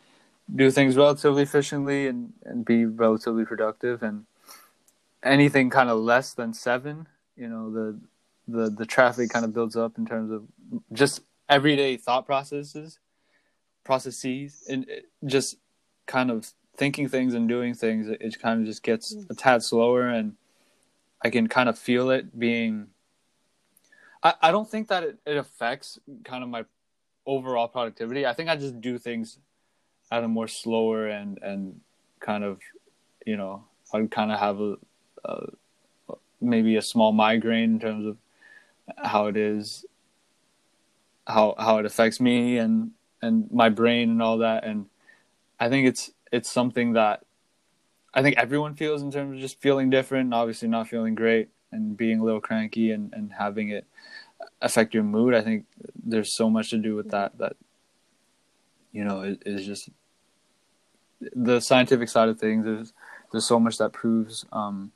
do 0.53 0.69
things 0.69 0.95
relatively 0.95 1.43
efficiently 1.43 2.07
and 2.07 2.33
and 2.43 2.65
be 2.65 2.85
relatively 2.85 3.45
productive. 3.45 4.03
And 4.03 4.25
anything 5.23 5.69
kind 5.69 5.89
of 5.89 5.99
less 5.99 6.33
than 6.33 6.53
seven 6.53 7.07
you 7.35 7.47
know 7.47 7.71
the 7.71 7.99
the 8.47 8.69
the 8.69 8.85
traffic 8.85 9.29
kind 9.29 9.43
of 9.43 9.53
builds 9.53 9.75
up 9.75 9.97
in 9.97 10.05
terms 10.05 10.31
of 10.31 10.43
just 10.93 11.21
everyday 11.49 11.97
thought 11.97 12.25
processes 12.25 12.99
processes 13.83 14.63
and 14.69 14.85
just 15.25 15.57
kind 16.05 16.31
of 16.31 16.51
thinking 16.77 17.07
things 17.07 17.33
and 17.33 17.47
doing 17.49 17.73
things 17.73 18.07
it, 18.07 18.21
it 18.21 18.39
kind 18.39 18.61
of 18.61 18.67
just 18.67 18.83
gets 18.83 19.15
mm. 19.15 19.29
a 19.29 19.33
tad 19.33 19.63
slower 19.63 20.07
and 20.07 20.35
i 21.23 21.29
can 21.29 21.47
kind 21.47 21.69
of 21.69 21.77
feel 21.77 22.09
it 22.09 22.37
being 22.37 22.87
i, 24.25 24.33
I 24.41 24.51
don't 24.51 24.69
think 24.69 24.89
that 24.89 25.03
it, 25.03 25.19
it 25.25 25.37
affects 25.37 25.99
kind 26.25 26.43
of 26.43 26.49
my 26.49 26.65
overall 27.25 27.67
productivity. 27.67 28.25
I 28.25 28.33
think 28.33 28.49
i 28.49 28.55
just 28.55 28.81
do 28.81 28.97
things 28.97 29.39
at 30.11 30.23
a 30.23 30.27
more 30.27 30.47
slower 30.47 31.07
and 31.07 31.39
and 31.41 31.79
kind 32.19 32.43
of 32.43 32.59
you 33.25 33.37
know 33.37 33.63
i 33.93 34.05
kind 34.05 34.31
of 34.31 34.39
have 34.39 34.59
a, 34.59 34.75
a 35.25 36.15
maybe 36.41 36.75
a 36.75 36.81
small 36.81 37.11
migraine 37.11 37.75
in 37.75 37.79
terms 37.79 38.05
of 38.05 38.17
how 38.97 39.27
it 39.27 39.37
is 39.37 39.85
how 41.27 41.55
how 41.57 41.77
it 41.77 41.85
affects 41.85 42.19
me 42.19 42.57
and 42.57 42.91
and 43.21 43.51
my 43.51 43.69
brain 43.69 44.09
and 44.09 44.21
all 44.21 44.39
that. 44.39 44.63
And 44.63 44.85
i 45.59 45.69
think 45.69 45.87
it's 45.87 46.11
it's 46.31 46.51
something 46.51 46.93
that 46.93 47.23
i 48.13 48.21
think 48.21 48.37
everyone 48.37 48.75
feels 48.75 49.01
in 49.01 49.11
terms 49.11 49.35
of 49.35 49.41
just 49.41 49.61
feeling 49.61 49.89
different 49.89 50.25
and 50.25 50.33
obviously 50.33 50.67
not 50.67 50.87
feeling 50.87 51.15
great 51.15 51.49
and 51.71 51.97
being 51.97 52.19
a 52.19 52.23
little 52.23 52.41
cranky 52.41 52.91
and 52.91 53.13
and 53.13 53.31
having 53.33 53.69
it 53.69 53.85
affect 54.61 54.93
your 54.93 55.03
mood 55.03 55.33
i 55.33 55.41
think 55.41 55.65
there's 56.03 56.33
so 56.33 56.49
much 56.49 56.69
to 56.69 56.77
do 56.77 56.95
with 56.95 57.09
that 57.11 57.37
that 57.37 57.55
you 58.91 59.03
know 59.03 59.21
is, 59.21 59.37
is 59.45 59.65
just 59.65 59.89
the 61.19 61.59
scientific 61.59 62.09
side 62.09 62.29
of 62.29 62.39
things 62.39 62.65
is 62.65 62.93
there's 63.31 63.45
so 63.45 63.59
much 63.59 63.77
that 63.77 63.91
proves 63.91 64.45
um, 64.51 64.91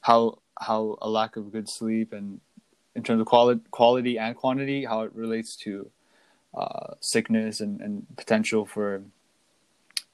how 0.00 0.38
how 0.60 0.96
a 1.02 1.08
lack 1.08 1.36
of 1.36 1.52
good 1.52 1.68
sleep 1.68 2.12
and 2.12 2.40
in 2.94 3.02
terms 3.02 3.20
of 3.20 3.26
quality, 3.26 3.60
quality 3.70 4.18
and 4.18 4.34
quantity, 4.34 4.84
how 4.84 5.02
it 5.02 5.14
relates 5.14 5.54
to 5.54 5.90
uh, 6.56 6.94
sickness 7.00 7.60
and, 7.60 7.80
and 7.82 8.06
potential 8.16 8.64
for 8.64 9.02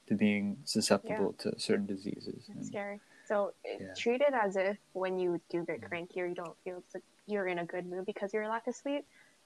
to 0.07 0.15
being 0.15 0.57
susceptible 0.65 1.33
yeah. 1.45 1.51
to 1.51 1.59
certain 1.59 1.85
diseases. 1.85 2.43
and, 2.49 2.65
scary. 2.65 2.99
So 3.25 3.53
yeah. 3.63 3.93
treat 3.97 4.19
it 4.19 4.33
as 4.33 4.57
if 4.57 4.77
when 4.91 5.17
you 5.17 5.39
do 5.49 5.63
get 5.63 5.81
cranky 5.81 6.19
or 6.19 6.27
you 6.27 6.35
don't 6.35 6.57
feel 6.65 6.83
you're 7.27 7.47
in 7.47 7.59
a 7.59 7.65
good 7.65 7.85
mood 7.85 8.05
because 8.05 8.33
you're 8.33 8.47
lack 8.47 8.67
of 8.67 8.75
sleep. 8.75 9.05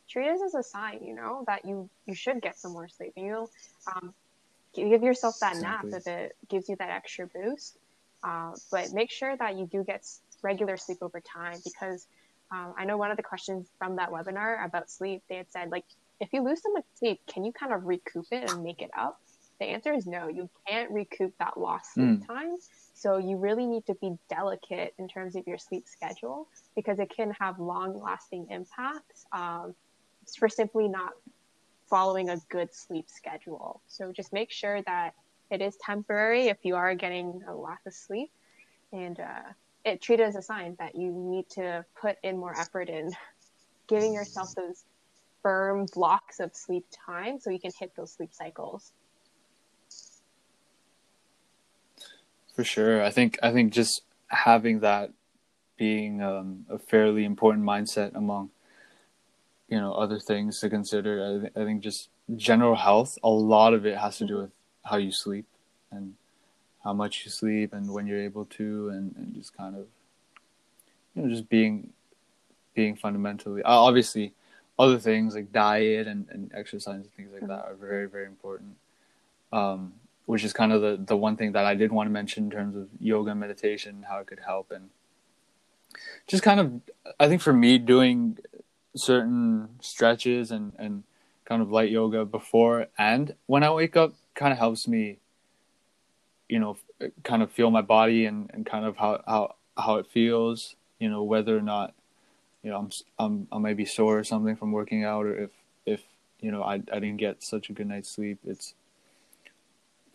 Treat 0.09 0.27
it 0.27 0.39
as 0.43 0.53
a 0.53 0.63
sign, 0.63 1.03
you 1.03 1.13
know, 1.13 1.43
that 1.47 1.65
you 1.65 1.89
you 2.05 2.15
should 2.15 2.41
get 2.41 2.57
some 2.57 2.71
more 2.71 2.87
sleep. 2.87 3.13
You 3.15 3.49
um, 3.93 4.13
give 4.73 5.03
yourself 5.03 5.39
that 5.41 5.55
exactly. 5.55 5.91
nap 5.91 5.99
if 5.99 6.07
it 6.07 6.35
gives 6.49 6.69
you 6.69 6.75
that 6.77 6.89
extra 6.89 7.27
boost. 7.27 7.77
Uh, 8.23 8.53
but 8.71 8.93
make 8.93 9.11
sure 9.11 9.35
that 9.35 9.57
you 9.57 9.65
do 9.65 9.83
get 9.83 10.05
regular 10.41 10.77
sleep 10.77 10.99
over 11.01 11.21
time 11.21 11.57
because 11.63 12.07
um, 12.51 12.73
I 12.77 12.85
know 12.85 12.97
one 12.97 13.11
of 13.11 13.17
the 13.17 13.23
questions 13.23 13.67
from 13.77 13.97
that 13.97 14.09
webinar 14.09 14.63
about 14.65 14.89
sleep, 14.89 15.21
they 15.29 15.35
had 15.35 15.51
said, 15.51 15.69
like, 15.71 15.85
if 16.19 16.29
you 16.33 16.43
lose 16.43 16.61
so 16.63 16.71
much 16.71 16.85
sleep, 16.95 17.19
can 17.27 17.43
you 17.43 17.51
kind 17.51 17.73
of 17.73 17.85
recoup 17.85 18.25
it 18.31 18.49
and 18.49 18.63
make 18.63 18.81
it 18.81 18.91
up? 18.97 19.19
The 19.59 19.65
answer 19.65 19.93
is 19.93 20.05
no, 20.05 20.27
you 20.27 20.49
can't 20.67 20.89
recoup 20.91 21.33
that 21.39 21.59
lost 21.59 21.93
sleep 21.93 22.21
mm. 22.21 22.27
time. 22.27 22.57
So 22.97 23.17
you 23.17 23.37
really 23.37 23.67
need 23.67 23.85
to 23.85 23.93
be 23.95 24.17
delicate 24.27 24.95
in 24.97 25.07
terms 25.07 25.35
of 25.35 25.45
your 25.45 25.59
sleep 25.59 25.87
schedule 25.87 26.47
because 26.75 26.97
it 26.97 27.11
can 27.15 27.31
have 27.39 27.59
long 27.59 28.01
lasting 28.01 28.47
impacts 28.49 29.27
um, 29.31 29.75
for 30.39 30.49
simply 30.49 30.87
not 30.87 31.11
following 31.87 32.29
a 32.29 32.37
good 32.49 32.73
sleep 32.73 33.05
schedule. 33.07 33.81
So 33.87 34.11
just 34.11 34.33
make 34.33 34.51
sure 34.51 34.81
that 34.87 35.13
it 35.51 35.61
is 35.61 35.77
temporary 35.77 36.47
if 36.47 36.57
you 36.63 36.75
are 36.75 36.95
getting 36.95 37.41
a 37.47 37.53
lack 37.53 37.81
of 37.85 37.93
sleep 37.93 38.31
and 38.91 39.19
uh, 39.19 39.43
it 39.85 40.01
treat 40.01 40.19
it 40.19 40.23
as 40.23 40.35
a 40.35 40.41
sign 40.41 40.75
that 40.79 40.95
you 40.95 41.11
need 41.11 41.47
to 41.51 41.85
put 42.01 42.17
in 42.23 42.35
more 42.39 42.59
effort 42.59 42.89
in 42.89 43.11
giving 43.87 44.11
yourself 44.11 44.55
those 44.55 44.83
firm 45.43 45.85
blocks 45.93 46.39
of 46.39 46.55
sleep 46.55 46.85
time 47.05 47.39
so 47.39 47.51
you 47.51 47.59
can 47.59 47.71
hit 47.79 47.91
those 47.95 48.11
sleep 48.11 48.33
cycles. 48.33 48.91
For 52.57 52.63
sure. 52.63 53.03
I 53.03 53.11
think 53.11 53.37
I 53.43 53.51
think 53.51 53.71
just 53.71 54.01
having 54.29 54.79
that 54.79 55.11
being 55.77 56.23
um, 56.23 56.65
a 56.67 56.79
fairly 56.79 57.23
important 57.23 57.63
mindset 57.63 58.15
among 58.15 58.49
you 59.69 59.79
know 59.79 59.93
other 59.93 60.17
things 60.17 60.59
to 60.61 60.69
consider. 60.71 61.23
I, 61.23 61.39
th- 61.41 61.53
I 61.55 61.65
think 61.65 61.83
just 61.83 62.09
general 62.35 62.75
health. 62.75 63.19
A 63.23 63.29
lot 63.29 63.75
of 63.75 63.85
it 63.85 63.99
has 63.99 64.17
to 64.17 64.25
do 64.25 64.37
with 64.37 64.49
how 64.83 64.97
you 64.97 65.11
sleep 65.11 65.45
and 65.91 66.15
how 66.83 66.93
much 66.93 67.25
you 67.25 67.29
sleep 67.29 67.73
and 67.73 67.93
when 67.93 68.07
you're 68.07 68.23
able 68.23 68.45
to, 68.45 68.89
and, 68.89 69.13
and 69.17 69.35
just 69.35 69.55
kind 69.55 69.75
of 69.75 69.85
you 71.13 71.21
know 71.21 71.29
just 71.29 71.47
being 71.49 71.91
being 72.73 72.95
fundamentally 72.95 73.61
obviously 73.63 74.33
other 74.79 74.97
things 74.97 75.35
like 75.35 75.51
diet 75.51 76.07
and, 76.07 76.25
and 76.31 76.51
exercise 76.55 77.01
and 77.01 77.13
things 77.13 77.29
like 77.31 77.47
that 77.47 77.65
are 77.65 77.75
very 77.75 78.07
very 78.07 78.25
important 78.25 78.75
um, 79.53 79.93
which 80.27 80.43
is 80.43 80.53
kind 80.53 80.71
of 80.71 80.81
the, 80.81 80.99
the 81.05 81.17
one 81.17 81.35
thing 81.35 81.51
that 81.51 81.65
i 81.65 81.73
did 81.73 81.91
want 81.91 82.07
to 82.07 82.11
mention 82.11 82.45
in 82.45 82.51
terms 82.51 82.75
of 82.75 82.87
yoga 82.99 83.31
and 83.31 83.39
meditation 83.39 84.05
how 84.07 84.19
it 84.19 84.27
could 84.27 84.41
help 84.45 84.71
and 84.71 84.89
just 86.27 86.43
kind 86.43 86.59
of 86.59 86.71
i 87.19 87.27
think 87.27 87.41
for 87.41 87.53
me 87.53 87.77
doing 87.77 88.37
certain 88.95 89.69
stretches 89.81 90.51
and, 90.51 90.73
and 90.77 91.03
kind 91.45 91.61
of 91.61 91.71
light 91.71 91.89
yoga 91.89 92.25
before 92.25 92.87
and 92.97 93.33
when 93.47 93.63
i 93.63 93.71
wake 93.71 93.97
up 93.97 94.13
kind 94.35 94.53
of 94.53 94.59
helps 94.59 94.87
me 94.87 95.17
you 96.47 96.59
know 96.59 96.77
kind 97.23 97.43
of 97.43 97.51
feel 97.51 97.71
my 97.71 97.81
body 97.81 98.25
and, 98.25 98.49
and 98.53 98.65
kind 98.65 98.85
of 98.85 98.97
how, 98.97 99.21
how 99.27 99.55
how 99.77 99.95
it 99.95 100.07
feels 100.07 100.75
you 100.99 101.09
know 101.09 101.23
whether 101.23 101.57
or 101.57 101.61
not 101.61 101.93
you 102.63 102.71
know 102.73 102.77
I'm 102.77 102.89
I'm 103.19 103.47
I 103.51 103.57
may 103.59 103.73
be 103.73 103.85
sore 103.85 104.19
or 104.19 104.23
something 104.23 104.55
from 104.55 104.71
working 104.71 105.03
out, 105.03 105.25
or 105.25 105.37
if 105.37 105.51
if 105.85 106.03
you 106.39 106.51
know 106.51 106.63
I 106.63 106.75
I 106.75 106.99
didn't 106.99 107.17
get 107.17 107.43
such 107.43 107.69
a 107.69 107.73
good 107.73 107.87
night's 107.87 108.09
sleep, 108.09 108.39
it's 108.45 108.73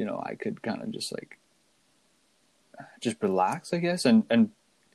you 0.02 0.08
know 0.08 0.20
I 0.30 0.34
could 0.34 0.62
kind 0.62 0.82
of 0.82 0.90
just 0.90 1.12
like 1.12 1.38
just 3.00 3.22
relax, 3.22 3.72
I 3.72 3.78
guess, 3.78 4.04
and 4.04 4.24
and 4.30 4.50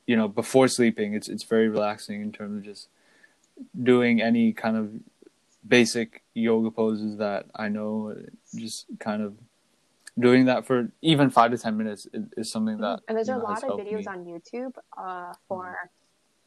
you 0.06 0.16
know 0.16 0.28
before 0.28 0.68
sleeping, 0.68 1.14
it's 1.14 1.28
it's 1.30 1.44
very 1.44 1.68
relaxing 1.70 2.20
in 2.20 2.30
terms 2.30 2.58
of 2.58 2.62
just 2.62 2.88
doing 3.90 4.20
any 4.20 4.52
kind 4.52 4.76
of 4.76 4.90
basic 5.66 6.22
yoga 6.34 6.70
poses 6.70 7.16
that 7.24 7.46
I 7.54 7.68
know, 7.68 8.14
just 8.54 8.84
kind 8.98 9.22
of 9.22 9.32
doing 10.18 10.44
that 10.44 10.66
for 10.66 10.92
even 11.00 11.30
five 11.30 11.52
to 11.52 11.58
ten 11.58 11.78
minutes 11.78 12.06
is, 12.12 12.24
is 12.36 12.52
something 12.52 12.76
that 12.78 13.00
and 13.08 13.16
there's 13.16 13.30
a 13.30 13.38
know, 13.38 13.44
lot 13.44 13.64
of 13.64 13.80
videos 13.80 14.00
me. 14.00 14.06
on 14.14 14.18
YouTube 14.26 14.74
uh, 14.98 15.32
for 15.48 15.90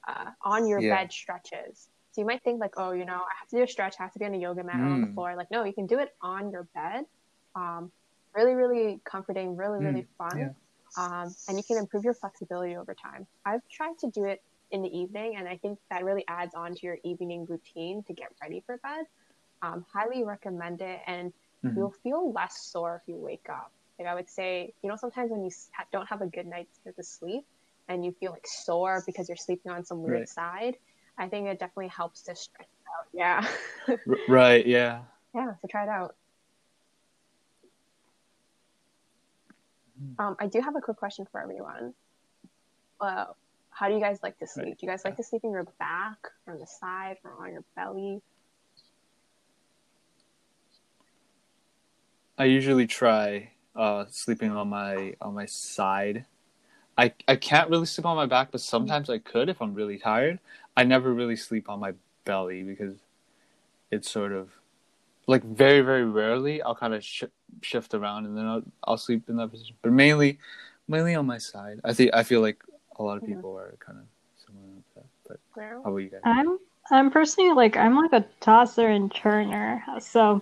uh, 0.08 0.30
on 0.44 0.68
your 0.68 0.80
yeah. 0.80 0.98
bed 0.98 1.12
stretches. 1.12 1.90
So 2.12 2.20
you 2.22 2.28
might 2.28 2.44
think 2.44 2.60
like, 2.60 2.74
oh, 2.78 2.92
you 2.92 3.06
know, 3.06 3.22
I 3.32 3.34
have 3.40 3.50
to 3.50 3.56
do 3.56 3.64
a 3.64 3.68
stretch, 3.68 3.96
I 4.00 4.04
have 4.04 4.14
to 4.14 4.20
be 4.20 4.26
on 4.26 4.36
a 4.36 4.38
yoga 4.38 4.64
mat 4.64 4.76
mm. 4.76 4.82
or 4.82 4.94
on 4.94 5.02
the 5.02 5.08
mm. 5.08 5.14
floor. 5.16 5.36
Like, 5.36 5.50
no, 5.50 5.64
you 5.64 5.74
can 5.74 5.88
do 5.88 5.98
it 5.98 6.14
on 6.22 6.52
your 6.52 6.68
bed. 6.76 7.06
Um, 7.56 7.92
really, 8.36 8.54
really 8.54 9.00
comforting, 9.04 9.56
really, 9.56 9.80
mm. 9.80 9.86
really 9.86 10.08
fun. 10.18 10.38
Yeah. 10.38 10.50
Um, 10.98 11.34
and 11.48 11.58
you 11.58 11.64
can 11.64 11.78
improve 11.78 12.04
your 12.04 12.14
flexibility 12.14 12.76
over 12.76 12.94
time. 12.94 13.26
I've 13.46 13.62
tried 13.70 13.98
to 14.00 14.10
do 14.10 14.26
it 14.26 14.42
in 14.72 14.82
the 14.82 14.98
evening, 14.98 15.36
and 15.38 15.48
I 15.48 15.58
think 15.58 15.80
that 15.90 16.04
really 16.04 16.26
adds 16.28 16.54
on 16.56 16.74
to 16.76 16.86
your 16.86 16.98
evening 17.04 17.46
routine 17.50 18.04
to 18.04 18.14
get 18.14 18.28
ready 18.42 18.64
for 18.66 18.78
bed. 18.78 19.06
Um, 19.62 19.86
highly 19.92 20.24
recommend 20.24 20.82
it, 20.82 21.00
and 21.08 21.32
mm-hmm. 21.64 21.78
you'll 21.78 21.96
feel 22.04 22.32
less 22.32 22.62
sore 22.62 23.02
if 23.02 23.08
you 23.08 23.18
wake 23.18 23.48
up. 23.50 23.72
Like 24.00 24.08
I 24.08 24.16
would 24.16 24.30
say, 24.30 24.74
you 24.82 24.90
know, 24.90 24.96
sometimes 24.96 25.32
when 25.32 25.44
you 25.44 25.52
don't 25.92 26.08
have 26.08 26.22
a 26.22 26.28
good 26.28 26.48
night's 26.48 26.80
sleep, 27.02 27.46
and 27.88 28.06
you 28.06 28.16
feel 28.20 28.32
like 28.32 28.48
sore 28.48 29.04
because 29.06 29.28
you're 29.28 29.36
sleeping 29.36 29.72
on 29.72 29.84
some 29.86 30.02
weird 30.02 30.20
right. 30.20 30.30
side, 30.30 30.78
I 31.18 31.28
think 31.28 31.48
it 31.48 31.60
definitely 31.60 31.90
helps 31.90 32.22
to 32.24 32.36
stretch 32.36 32.68
out. 32.88 33.08
Yeah. 33.14 33.96
right. 34.30 34.66
Yeah. 34.66 35.02
Yeah. 35.36 35.54
So 35.62 35.68
try 35.70 35.84
it 35.84 35.90
out. 35.90 36.16
Um, 40.20 40.36
I 40.40 40.48
do 40.48 40.62
have 40.62 40.76
a 40.76 40.82
quick 40.82 40.98
question 40.98 41.26
for 41.32 41.42
everyone. 41.42 41.94
Uh, 43.00 43.26
how 43.72 43.88
do 43.88 43.96
you 43.96 44.02
guys 44.02 44.20
like 44.22 44.38
to 44.40 44.48
sleep? 44.48 44.66
Right. 44.66 44.78
Do 44.78 44.86
you 44.86 44.92
guys 44.92 45.04
like 45.06 45.18
to 45.18 45.24
sleep 45.24 45.44
in 45.44 45.52
your 45.52 45.66
back, 45.80 46.18
or 46.46 46.54
on 46.54 46.60
the 46.60 46.68
side, 46.68 47.18
or 47.24 47.46
on 47.46 47.54
your 47.54 47.64
belly? 47.76 48.22
I 52.38 52.46
usually 52.46 52.88
try 52.88 53.52
uh, 53.76 54.06
sleeping 54.10 54.52
on 54.52 54.70
my 54.70 55.16
on 55.22 55.34
my 55.34 55.46
side 55.46 56.26
I 56.98 57.14
I 57.28 57.36
can't 57.36 57.70
really 57.70 57.86
sleep 57.86 58.06
on 58.06 58.16
my 58.16 58.26
back, 58.26 58.52
but 58.52 58.62
sometimes 58.62 59.10
I 59.10 59.18
could 59.18 59.50
if 59.50 59.62
I'm 59.62 59.74
really 59.74 59.98
tired. 59.98 60.40
I 60.76 60.84
never 60.84 61.14
really 61.14 61.36
sleep 61.36 61.70
on 61.70 61.80
my 61.80 61.94
belly 62.26 62.64
because 62.64 62.96
it's 63.90 64.10
sort 64.10 64.32
of 64.32 64.52
like 65.32 65.44
very 65.44 65.82
very 65.82 66.04
rarely 66.04 66.62
I'll 66.62 66.76
kind 66.76 66.94
of 66.94 67.04
sh- 67.04 67.24
shift 67.62 67.94
around 67.94 68.26
and 68.26 68.38
then 68.38 68.46
I'll 68.46 68.64
I'll 68.84 68.98
sleep 68.98 69.30
in 69.30 69.38
that 69.38 69.50
position, 69.50 69.76
but 69.82 69.92
mainly 69.92 70.38
mainly 70.88 71.16
on 71.16 71.26
my 71.26 71.38
side. 71.38 71.80
I 71.84 71.94
think 71.94 72.12
I 72.14 72.24
feel 72.24 72.42
like 72.42 72.62
a 73.00 73.04
lot 73.04 73.18
of 73.18 73.26
people 73.26 73.58
are 73.58 73.76
kind 73.80 73.98
of 73.98 74.06
similar 74.46 74.68
with 74.76 74.94
that. 74.96 75.40
But 75.56 75.64
how 75.84 75.90
about 75.90 75.98
you 75.98 76.10
guys? 76.10 76.22
I'm 76.26 76.60
I'm 76.92 77.10
personally 77.10 77.54
like 77.54 77.78
I'm 77.78 77.96
like 77.96 78.14
a 78.14 78.26
tosser 78.42 78.88
and 78.90 79.14
turner, 79.14 79.84
so 80.00 80.42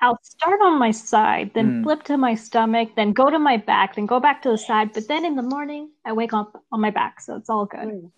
I'll 0.00 0.18
start 0.22 0.60
on 0.62 0.78
my 0.78 0.92
side, 0.92 1.50
then 1.54 1.66
mm. 1.66 1.82
flip 1.82 2.04
to 2.04 2.16
my 2.16 2.34
stomach, 2.34 2.90
then 2.94 3.12
go 3.12 3.30
to 3.30 3.38
my 3.38 3.56
back, 3.56 3.96
then 3.96 4.06
go 4.06 4.20
back 4.20 4.42
to 4.42 4.50
the 4.50 4.58
side. 4.58 4.92
But 4.92 5.08
then 5.08 5.24
in 5.24 5.34
the 5.34 5.42
morning, 5.42 5.90
I 6.04 6.12
wake 6.12 6.32
up 6.32 6.62
on 6.70 6.80
my 6.80 6.90
back, 6.90 7.20
so 7.20 7.36
it's 7.36 7.50
all 7.50 7.66
good. 7.66 7.88
Mm. 7.88 8.10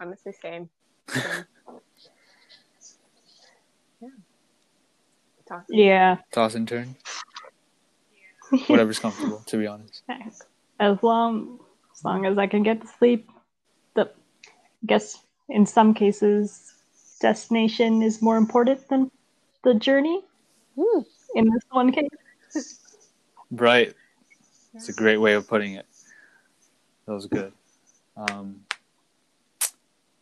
Honestly, 0.00 0.32
same. 0.32 0.68
same. 1.08 1.44
Toss 5.48 5.64
yeah. 5.68 6.18
Toss 6.32 6.54
and 6.54 6.66
turn. 6.66 6.96
Whatever's 8.66 8.98
comfortable, 8.98 9.42
to 9.46 9.58
be 9.58 9.66
honest. 9.66 10.02
As 10.80 11.02
long 11.02 11.60
as 11.94 12.04
long 12.04 12.26
as 12.26 12.38
I 12.38 12.46
can 12.46 12.62
get 12.62 12.80
to 12.80 12.86
sleep, 12.86 13.28
the 13.94 14.02
I 14.04 14.86
guess 14.86 15.18
in 15.48 15.66
some 15.66 15.94
cases, 15.94 16.72
destination 17.20 18.02
is 18.02 18.22
more 18.22 18.36
important 18.36 18.88
than 18.88 19.10
the 19.62 19.74
journey. 19.74 20.22
In 21.34 21.50
this 21.50 21.62
one 21.70 21.92
case. 21.92 22.80
Right. 23.50 23.94
It's 24.74 24.88
a 24.88 24.92
great 24.92 25.18
way 25.18 25.34
of 25.34 25.46
putting 25.46 25.74
it. 25.74 25.86
That 27.06 27.12
was 27.12 27.26
good. 27.26 27.52
Um, 28.16 28.64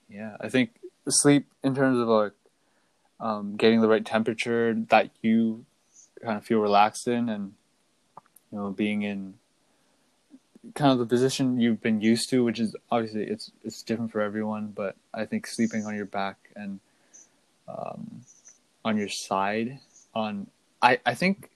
yeah, 0.09 0.37
I 0.41 0.49
think 0.49 0.71
sleep 1.09 1.47
in 1.63 1.75
terms 1.75 1.99
of 1.99 2.09
like 2.09 2.33
um, 3.23 3.57
getting 3.57 3.81
the 3.81 3.89
right 3.89 4.05
temperature 4.05 4.75
that 4.91 5.11
you 5.23 5.65
kind 6.23 6.37
of 6.37 6.45
feel 6.45 6.59
relaxed 6.59 7.09
in, 7.09 7.29
and 7.29 7.55
you 8.51 8.59
know, 8.59 8.71
being 8.71 9.03
in 9.03 9.35
kind 10.75 10.93
of 10.93 10.99
the 10.99 11.07
position 11.07 11.59
you've 11.59 11.81
been 11.81 12.01
used 12.01 12.29
to, 12.31 12.45
which 12.45 12.61
is 12.61 12.77
obviously 12.91 13.25
it's 13.25 13.51
it's 13.65 13.83
different 13.83 14.13
for 14.13 14.21
everyone. 14.21 14.73
But 14.75 14.97
I 15.15 15.25
think 15.25 15.47
sleeping 15.47 15.87
on 15.87 15.95
your 15.95 16.07
back 16.07 16.37
and 16.55 16.81
um, 17.69 18.23
on 18.85 18.99
your 18.99 19.09
side 19.09 19.79
on 20.15 20.49
I 20.83 20.99
I 21.07 21.15
think 21.15 21.49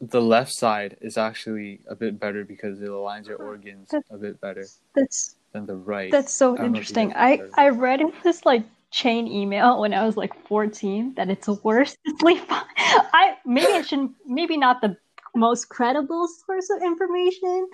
the 0.00 0.20
left 0.20 0.52
side 0.52 0.96
is 1.00 1.16
actually 1.16 1.80
a 1.86 1.94
bit 1.94 2.18
better 2.18 2.44
because 2.44 2.82
it 2.82 2.88
aligns 2.88 3.28
your 3.28 3.36
organs 3.36 3.90
that, 3.90 4.02
a 4.10 4.16
bit 4.16 4.40
better. 4.40 4.66
That's 4.94 5.36
than 5.52 5.66
the 5.66 5.76
right. 5.76 6.10
That's 6.10 6.32
so 6.32 6.58
interesting. 6.62 7.12
I 7.14 7.42
I 7.54 7.68
read 7.68 8.00
in 8.00 8.12
this 8.24 8.44
like 8.44 8.64
chain 8.92 9.26
email 9.26 9.80
when 9.80 9.94
I 9.94 10.04
was 10.04 10.16
like 10.16 10.32
14 10.46 11.14
that 11.14 11.30
it's 11.30 11.48
worse 11.48 11.96
to 12.06 12.14
sleep. 12.20 12.44
I 12.50 13.36
maybe 13.44 13.72
I 13.72 13.82
shouldn't 13.82 14.12
maybe 14.26 14.56
not 14.56 14.80
the 14.80 14.96
most 15.34 15.70
credible 15.70 16.28
source 16.28 16.68
of 16.70 16.82
information. 16.82 17.68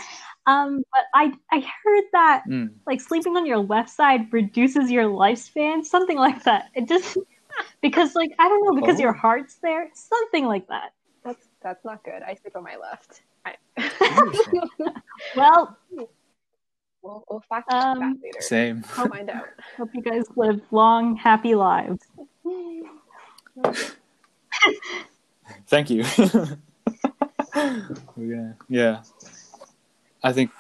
Um, 0.47 0.83
but 0.93 1.03
I 1.15 1.33
I 1.51 1.61
heard 1.61 2.05
that 2.13 2.45
mm. 2.49 2.71
like 2.87 3.01
sleeping 3.01 3.37
on 3.37 3.45
your 3.45 3.59
left 3.59 3.91
side 3.91 4.33
reduces 4.33 4.91
your 4.91 5.05
lifespan, 5.05 5.85
something 5.85 6.17
like 6.17 6.45
that. 6.45 6.71
It 6.75 6.89
just 6.89 7.19
because 7.83 8.15
like 8.15 8.31
I 8.39 8.49
don't 8.49 8.65
know 8.65 8.81
because 8.81 8.99
oh. 8.99 9.03
your 9.03 9.13
heart's 9.13 9.57
there, 9.57 9.89
something 9.95 10.47
like 10.47 10.69
that. 10.69 10.93
That's 11.25 11.49
that's 11.61 11.85
not 11.85 12.05
good. 12.05 12.23
I 12.23 12.35
sleep 12.35 12.57
on 12.57 12.63
my 12.63 12.77
left. 12.77 13.23
I... 13.45 13.55
well, 15.37 15.77
we'll, 17.03 17.25
we'll 17.29 17.43
fact 17.49 17.71
check 17.71 17.83
um, 17.83 18.01
that 18.01 18.17
later. 18.23 18.41
Same. 18.41 18.85
I'll 18.97 19.09
find 19.09 19.31
out. 19.37 19.47
Hope 19.77 19.91
you 19.95 20.03
guys 20.03 20.25
live 20.37 20.61
long, 20.71 21.17
happy 21.17 21.55
lives. 21.55 22.05
Thank 25.67 25.91
you. 25.91 26.05
We're 27.55 27.97
gonna, 28.17 28.57
yeah. 28.69 29.03
I 30.23 30.33
think 30.33 30.51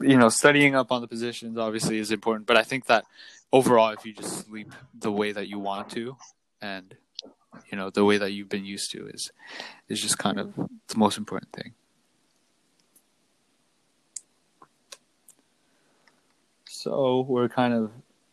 you 0.00 0.16
know 0.16 0.28
studying 0.28 0.74
up 0.74 0.90
on 0.92 1.00
the 1.00 1.08
positions 1.08 1.58
obviously 1.58 1.98
is 1.98 2.10
important, 2.10 2.46
but 2.46 2.56
I 2.56 2.62
think 2.62 2.86
that 2.86 3.04
overall, 3.52 3.90
if 3.90 4.04
you 4.06 4.12
just 4.12 4.46
sleep 4.46 4.72
the 4.98 5.12
way 5.12 5.32
that 5.32 5.48
you 5.48 5.58
want 5.58 5.90
to, 5.90 6.16
and 6.60 6.94
you 7.70 7.76
know 7.76 7.90
the 7.90 8.04
way 8.04 8.18
that 8.18 8.32
you've 8.32 8.48
been 8.48 8.64
used 8.64 8.90
to, 8.92 9.06
is 9.08 9.30
is 9.88 10.00
just 10.00 10.18
kind 10.18 10.38
of 10.38 10.54
the 10.54 10.96
most 10.96 11.18
important 11.18 11.52
thing. 11.52 11.74
So 16.82 17.24
we're 17.28 17.48
kind 17.48 17.74
of 17.74 17.92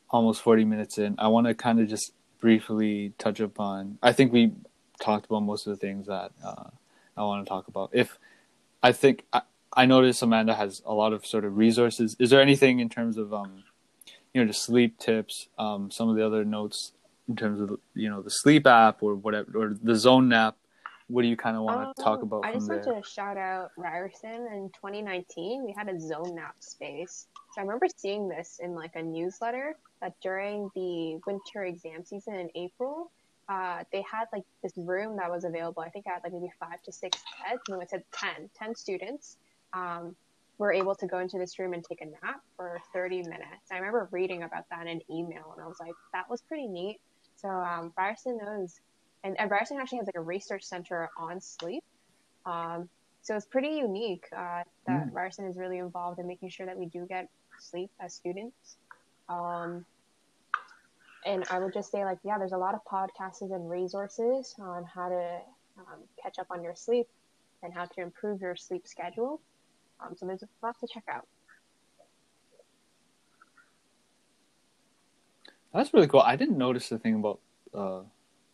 almost 0.10 0.42
forty 0.42 0.66
minutes 0.66 0.98
in. 0.98 1.16
I 1.20 1.28
want 1.28 1.46
to 1.46 1.54
kind 1.54 1.80
of 1.80 1.88
just 1.88 2.14
briefly 2.42 3.14
touch 3.20 3.40
upon. 3.40 4.00
I 4.02 4.12
think 4.12 4.34
we 4.34 4.54
talked 5.00 5.28
about 5.28 5.42
most 5.42 5.68
of 5.68 5.72
the 5.72 5.78
things 5.78 6.08
that 6.08 6.32
uh, 6.44 6.70
I 7.16 7.24
want 7.24 7.46
to 7.46 7.50
talk 7.50 7.68
about. 7.68 7.92
If 7.94 8.18
I 8.82 8.92
think 8.92 9.26
I, 9.32 9.42
I 9.74 9.86
noticed 9.86 10.24
Amanda 10.24 10.56
has 10.56 10.82
a 10.84 10.96
lot 10.96 11.14
of 11.14 11.28
sort 11.28 11.46
of 11.46 11.58
resources. 11.58 12.16
Is 12.20 12.32
there 12.32 12.42
anything 12.42 12.80
in 12.80 12.90
terms 12.90 13.18
of 13.18 13.32
um, 13.34 13.66
you 14.34 14.42
know, 14.42 14.48
just 14.48 14.64
sleep 14.64 14.98
tips, 14.98 15.48
um, 15.58 15.92
some 15.92 16.10
of 16.10 16.16
the 16.16 16.26
other 16.26 16.44
notes 16.44 16.94
in 17.28 17.36
terms 17.36 17.62
of 17.62 17.80
you 17.94 18.10
know 18.10 18.22
the 18.22 18.32
sleep 18.32 18.66
app 18.66 19.04
or 19.04 19.16
whatever 19.16 19.52
or 19.56 19.78
the 19.82 19.96
zone 19.96 20.30
nap. 20.30 20.58
What 21.10 21.24
do 21.24 21.28
you 21.28 21.36
kind 21.36 21.58
of 21.58 21.64
want 21.64 21.96
to 21.96 22.04
talk 22.04 22.22
about? 22.22 22.46
I 22.46 22.54
just 22.54 22.70
want 22.70 22.84
to 22.84 23.02
shout 23.04 23.36
out 23.36 23.72
Ryerson 23.76 24.48
in 24.54 24.70
2019. 24.76 25.66
We 25.66 25.74
had 25.76 25.90
a 25.90 26.00
zone 26.00 26.36
nap 26.36 26.56
space. 26.60 27.26
So 27.52 27.62
I 27.62 27.64
remember 27.64 27.88
seeing 27.98 28.30
this 28.30 28.60
in 28.62 28.76
like 28.76 28.96
a 28.96 29.02
newsletter 29.02 29.76
that 30.02 30.14
during 30.22 30.70
the 30.76 31.20
winter 31.26 31.64
exam 31.64 32.06
season 32.06 32.36
in 32.36 32.50
April, 32.54 33.10
uh, 33.50 33.84
they 33.92 34.04
had 34.04 34.26
like 34.32 34.44
this 34.62 34.74
room 34.78 35.18
that 35.18 35.32
was 35.32 35.46
available. 35.46 35.82
I 35.82 35.90
think 35.90 36.06
I 36.08 36.14
had 36.14 36.24
like 36.24 36.32
maybe 36.32 36.52
five 36.60 36.80
to 36.84 36.92
six 36.92 37.18
beds. 37.44 37.62
No, 37.68 37.80
it 37.80 37.90
said 37.90 38.04
10, 38.12 38.52
10 38.56 38.76
students 38.76 39.38
um, 39.74 40.16
were 40.60 40.72
able 40.72 40.94
to 40.94 41.08
go 41.08 41.18
into 41.18 41.40
this 41.40 41.58
room 41.58 41.74
and 41.74 41.84
take 41.84 42.02
a 42.02 42.06
nap 42.06 42.42
for 42.56 42.80
30 42.94 43.24
minutes. 43.24 43.72
I 43.72 43.78
remember 43.78 44.08
reading 44.12 44.44
about 44.44 44.66
that 44.70 44.84
in 44.84 44.88
an 44.90 45.02
email 45.10 45.54
and 45.56 45.64
I 45.64 45.68
was 45.68 45.80
like, 45.80 45.96
that 46.14 46.30
was 46.30 46.44
pretty 46.44 46.68
neat. 46.68 47.00
So 47.36 47.50
um, 47.50 47.92
Ryerson 47.98 48.38
knows, 48.38 48.80
and, 49.24 49.40
and 49.40 49.52
Ryerson 49.52 49.78
actually 49.80 50.00
has 50.00 50.08
like 50.08 50.16
a 50.16 50.22
research 50.22 50.64
center 50.64 51.10
on 51.18 51.42
sleep. 51.42 51.84
Um, 52.46 52.90
so 53.22 53.36
it's 53.36 53.46
pretty 53.46 53.70
unique 53.70 54.26
uh, 54.36 54.64
that 54.88 55.08
mm. 55.08 55.14
Ryerson 55.14 55.46
is 55.46 55.58
really 55.58 55.78
involved 55.78 56.20
in 56.20 56.28
making 56.28 56.50
sure 56.50 56.66
that 56.66 56.78
we 56.78 56.86
do 56.86 57.06
get 57.06 57.28
sleep 57.60 57.92
as 58.00 58.14
students. 58.14 58.78
Um, 59.28 59.86
and 61.26 61.44
I 61.52 61.60
would 61.60 61.74
just 61.74 61.92
say, 61.92 62.06
like, 62.06 62.20
yeah, 62.24 62.38
there's 62.38 62.54
a 62.54 62.58
lot 62.58 62.76
of 62.76 62.82
podcasts 62.86 63.42
and 63.42 63.70
resources 63.70 64.56
on 64.60 64.86
how 64.86 65.10
to 65.10 65.40
um, 65.78 66.00
catch 66.22 66.40
up 66.40 66.48
on 66.50 66.64
your 66.64 66.76
sleep 66.76 67.08
and 67.62 67.74
how 67.74 67.86
to 67.86 68.02
improve 68.02 68.42
your 68.42 68.56
sleep 68.56 68.88
schedule. 68.88 69.42
Um, 70.00 70.16
so 70.16 70.26
there's 70.26 70.44
lots 70.64 70.80
to 70.80 70.88
check 70.88 71.04
out. 71.12 71.28
That's 75.74 75.94
really 75.94 76.08
cool. 76.08 76.22
I 76.22 76.36
didn't 76.36 76.58
notice 76.58 76.90
the 76.90 76.98
thing 76.98 77.16
about 77.16 77.40
uh, 77.74 78.02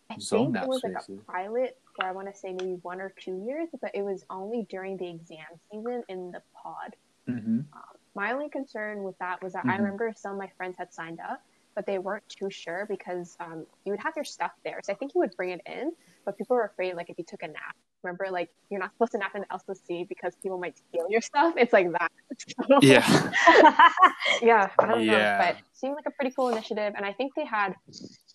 I 0.10 0.20
zone 0.20 0.54
think 0.54 0.64
it 0.64 0.70
was 0.70 0.80
spaces. 0.80 1.10
like 1.10 1.20
a 1.20 1.32
pilot 1.32 1.78
for 1.96 2.06
I 2.06 2.12
want 2.12 2.32
to 2.32 2.38
say 2.38 2.54
maybe 2.54 2.78
one 2.82 3.02
or 3.02 3.14
two 3.20 3.44
years, 3.46 3.70
but 3.82 3.92
it 3.94 4.04
was 4.04 4.24
only 4.30 4.66
during 4.70 4.98
the 4.98 5.10
exam 5.10 5.46
season 5.72 6.04
in 6.10 6.32
the 6.32 6.42
pod. 6.54 6.96
Mm-hmm. 7.28 7.60
Um, 7.60 7.96
my 8.16 8.32
only 8.32 8.50
concern 8.50 9.04
with 9.04 9.18
that 9.20 9.42
was 9.42 9.54
that 9.54 9.60
mm-hmm. 9.60 9.72
I 9.72 9.78
remember 9.78 10.14
some 10.16 10.34
of 10.34 10.38
my 10.38 10.50
friends 10.58 10.76
had 10.78 10.94
signed 10.94 11.20
up, 11.20 11.42
but 11.76 11.86
they 11.86 11.98
weren't 11.98 12.28
too 12.30 12.50
sure 12.50 12.86
because 12.88 13.36
um, 13.40 13.66
you 13.84 13.92
would 13.92 14.00
have 14.00 14.14
your 14.16 14.26
stuff 14.26 14.52
there. 14.64 14.80
So 14.84 14.94
I 14.94 14.96
think 14.96 15.14
you 15.16 15.20
would 15.20 15.36
bring 15.36 15.50
it 15.50 15.62
in, 15.66 15.92
but 16.24 16.38
people 16.38 16.56
were 16.56 16.66
afraid 16.66 16.96
like 16.96 17.10
if 17.10 17.18
you 17.18 17.26
took 17.28 17.44
a 17.44 17.48
nap. 17.48 17.76
Remember, 18.04 18.28
like 18.30 18.52
you're 18.70 18.80
not 18.80 18.92
supposed 18.94 19.14
to 19.14 19.18
nap 19.18 19.36
in 19.36 19.42
the 19.42 19.48
LCC 19.48 20.08
because 20.08 20.36
people 20.36 20.60
might 20.60 20.78
steal 20.78 21.08
your 21.10 21.22
stuff. 21.22 21.56
It's 21.58 21.74
like 21.74 21.92
that. 21.92 22.12
yeah. 22.82 23.32
yeah. 24.44 24.70
I 24.78 24.86
don't 24.86 25.04
yeah. 25.04 25.12
know, 25.12 25.38
but 25.40 25.56
seemed 25.74 25.96
like 25.96 26.06
a 26.06 26.12
pretty 26.12 26.34
cool 26.36 26.50
initiative, 26.50 26.94
and 26.96 27.04
I 27.04 27.14
think 27.14 27.34
they 27.36 27.46
had, 27.46 27.76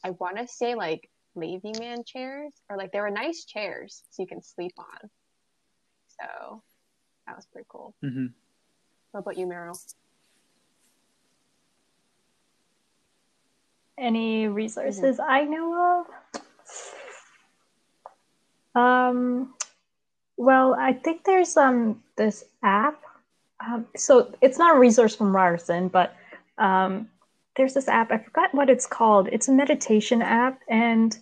I 0.05 0.11
want 0.11 0.39
to 0.39 0.49
say 0.49 0.75
like 0.75 1.09
lazy 1.35 1.73
man 1.79 2.05
chairs 2.05 2.53
or 2.69 2.77
like 2.77 2.93
they 2.93 3.01
were 3.01 3.11
nice 3.11 3.45
chairs 3.45 4.03
so 4.11 4.23
you 4.23 4.27
can 4.27 4.43
sleep 4.43 4.73
on. 4.79 5.11
So 6.21 6.63
that 7.27 7.37
was 7.37 7.47
pretty 7.47 7.67
cool. 7.69 7.95
Mm-hmm. 8.05 8.27
What 9.13 9.21
about 9.21 9.39
you, 9.39 9.47
Meryl? 9.47 9.79
Any 13.99 14.49
resources 14.49 15.19
mm-hmm. 15.19 15.31
I 15.31 15.45
know 15.45 16.07
of? 18.75 18.83
Um, 18.83 19.55
well, 20.37 20.75
I 20.75 20.93
think 20.93 21.25
there's 21.25 21.57
um 21.57 22.03
this 22.17 22.45
app. 22.63 23.03
Um, 23.65 23.87
so 23.95 24.33
it's 24.41 24.59
not 24.59 24.77
a 24.77 24.79
resource 24.79 25.15
from 25.15 25.37
Ryerson, 25.37 25.89
but 25.89 26.17
um, 26.57 27.09
there's 27.57 27.75
this 27.75 27.89
app. 27.89 28.11
I 28.11 28.19
forgot 28.19 28.55
what 28.55 28.71
it's 28.71 28.87
called. 28.87 29.29
It's 29.33 29.49
a 29.49 29.53
meditation 29.53 30.23
app, 30.23 30.61
and 30.69 31.17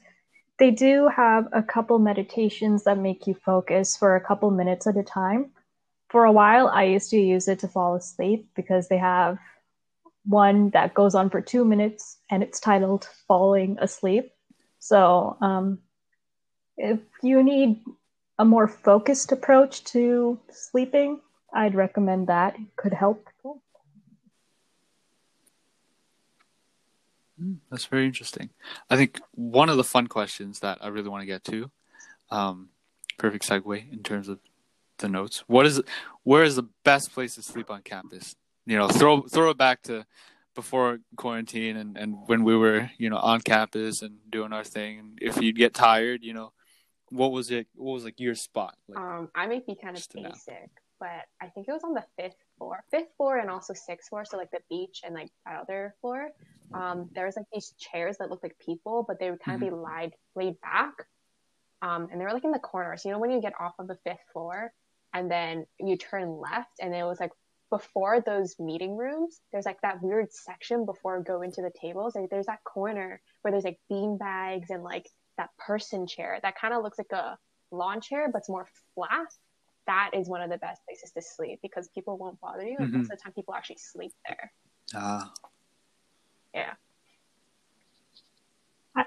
they 0.59 0.71
do 0.71 1.09
have 1.09 1.49
a 1.53 1.63
couple 1.63 1.99
meditations 1.99 2.85
that 2.85 2.99
make 2.99 3.27
you 3.27 3.35
focus 3.35 3.97
for 3.97 4.17
a 4.17 4.21
couple 4.21 4.51
minutes 4.51 4.87
at 4.87 4.97
a 4.97 5.03
time 5.03 5.51
for 6.09 6.25
a 6.25 6.33
while, 6.33 6.69
I 6.69 6.85
used 6.85 7.11
to 7.11 7.19
use 7.19 7.49
it 7.49 7.59
to 7.61 7.69
fall 7.69 7.95
asleep 7.95 8.49
because 8.57 8.89
they 8.89 8.99
have 8.99 9.39
one 10.25 10.71
that 10.71 10.95
goes 10.95 11.15
on 11.15 11.31
for 11.31 11.41
two 11.41 11.65
minutes 11.65 12.19
and 12.31 12.43
it's 12.43 12.61
titled 12.61 13.09
Falling 13.27 13.79
Asleep. 13.81 14.31
So, 14.79 15.37
um, 15.41 15.79
if 16.77 17.01
you 17.23 17.43
need 17.43 17.83
a 18.39 18.45
more 18.45 18.69
focused 18.69 19.33
approach 19.33 19.85
to 19.85 20.39
sleeping, 20.51 21.21
I'd 21.53 21.75
recommend 21.75 22.29
that. 22.29 22.55
It 22.55 22.77
could 22.77 22.93
help. 22.93 23.27
Hmm, 23.43 23.59
that's 27.71 27.87
very 27.87 28.07
interesting. 28.07 28.51
I 28.91 28.97
think 28.97 29.21
one 29.33 29.69
of 29.69 29.77
the 29.77 29.85
fun 29.85 30.07
questions 30.07 30.61
that 30.61 30.79
I 30.81 30.89
really 30.89 31.09
want 31.09 31.23
to 31.23 31.27
get 31.27 31.45
to, 31.45 31.71
um, 32.31 32.71
perfect 33.19 33.49
segue 33.49 33.93
in 33.93 34.03
terms 34.03 34.29
of 34.29 34.39
the 34.99 35.09
notes. 35.09 35.45
What 35.47 35.67
is 35.67 35.81
where 36.25 36.45
is 36.45 36.57
the 36.57 36.69
best 36.85 37.13
place 37.13 37.35
to 37.37 37.43
sleep 37.43 37.71
on 37.71 37.83
campus? 37.83 38.37
You 38.67 38.77
know, 38.77 38.89
throw 38.89 39.23
throw 39.23 39.51
it 39.51 39.59
back 39.59 39.83
to 39.83 40.07
before 40.55 40.99
quarantine 41.17 41.77
and, 41.77 41.97
and 41.97 42.17
when 42.27 42.43
we 42.43 42.57
were, 42.57 42.91
you 42.99 43.09
know, 43.09 43.19
on 43.19 43.41
campus 43.41 44.03
and 44.03 44.19
doing 44.29 44.53
our 44.53 44.65
thing. 44.65 44.99
And 44.99 45.19
If 45.23 45.41
you'd 45.41 45.57
get 45.57 45.73
tired, 45.73 46.25
you 46.25 46.35
know, 46.35 46.53
what 47.11 47.31
was 47.31 47.51
it 47.51 47.69
what 47.75 47.93
was 47.93 48.05
like 48.05 48.19
your 48.19 48.35
spot? 48.35 48.77
Like, 48.89 48.99
um 48.99 49.31
I 49.35 49.47
may 49.47 49.61
be 49.61 49.77
kind 49.77 49.97
of 49.97 50.07
basic, 50.13 50.71
but 50.99 51.27
I 51.41 51.47
think 51.47 51.69
it 51.69 51.73
was 51.73 51.85
on 51.85 51.95
the 51.95 52.05
fifth 52.19 52.35
floor. 52.59 52.85
Fifth 52.91 53.09
floor 53.17 53.39
and 53.39 53.51
also 53.51 53.73
sixth 53.75 54.09
floor, 54.09 54.25
so 54.25 54.37
like 54.37 54.51
the 54.51 54.61
beach 54.69 55.01
and 55.05 55.15
like 55.15 55.31
that 55.47 55.61
other 55.61 55.95
floor. 56.01 56.31
Um 56.75 57.09
there 57.15 57.27
was 57.27 57.37
like 57.37 57.47
these 57.53 57.73
chairs 57.79 58.19
that 58.19 58.31
looked 58.31 58.43
like 58.43 58.59
people, 58.59 59.05
but 59.07 59.19
they 59.19 59.31
would 59.31 59.41
kind 59.41 59.63
of 59.63 59.69
mm-hmm. 59.69 59.77
be 59.77 59.85
laid 59.85 60.13
laid 60.35 60.61
back. 60.61 60.95
Um, 61.81 62.09
and 62.11 62.21
they 62.21 62.25
were 62.25 62.33
like 62.33 62.45
in 62.45 62.51
the 62.51 62.59
corners. 62.59 63.05
You 63.05 63.13
know, 63.13 63.21
when 63.21 63.31
you 63.31 63.41
get 63.41 63.53
off 63.61 63.75
of 63.79 63.87
the 63.87 63.97
fifth 64.05 64.19
floor, 64.33 64.73
and 65.15 65.31
then 65.31 65.67
you 65.79 65.97
turn 65.97 66.39
left 66.39 66.73
and 66.81 66.95
it 66.95 67.05
was 67.05 67.21
like 67.21 67.33
before 67.71 68.21
those 68.21 68.57
meeting 68.59 68.97
rooms 68.97 69.41
there's 69.53 69.67
like 69.67 69.81
that 69.83 70.03
weird 70.03 70.33
section 70.33 70.87
before 70.87 71.21
go 71.23 71.43
into 71.43 71.61
the 71.61 71.73
tables 71.81 72.15
like 72.15 72.31
there's 72.31 72.47
that 72.47 72.65
corner 72.65 73.21
where 73.43 73.53
there's 73.53 73.65
like 73.65 73.79
bean 73.89 74.17
bags 74.17 74.71
and 74.71 74.83
like 74.83 75.09
that 75.37 75.51
person 75.59 76.07
chair 76.07 76.39
that 76.43 76.59
kind 76.59 76.73
of 76.73 76.83
looks 76.83 76.99
like 76.99 77.13
a 77.13 77.37
lawn 77.71 78.01
chair 78.01 78.29
but 78.33 78.39
it's 78.39 78.49
more 78.49 78.67
flat 78.95 79.27
that 79.89 80.11
is 80.15 80.29
one 80.29 80.41
of 80.41 80.51
the 80.51 80.59
best 80.59 80.81
places 80.87 81.11
to 81.11 81.21
sleep 81.21 81.59
because 81.61 81.89
people 81.89 82.17
won't 82.17 82.41
bother 82.41 82.63
you 82.63 82.77
mm-hmm. 82.79 82.99
most 82.99 83.11
of 83.11 83.19
the 83.19 83.23
time 83.23 83.33
people 83.33 83.55
actually 83.55 83.79
sleep 83.79 84.13
there 84.29 84.53
ah 84.95 85.33
yeah 86.55 86.75
I, 88.95 89.05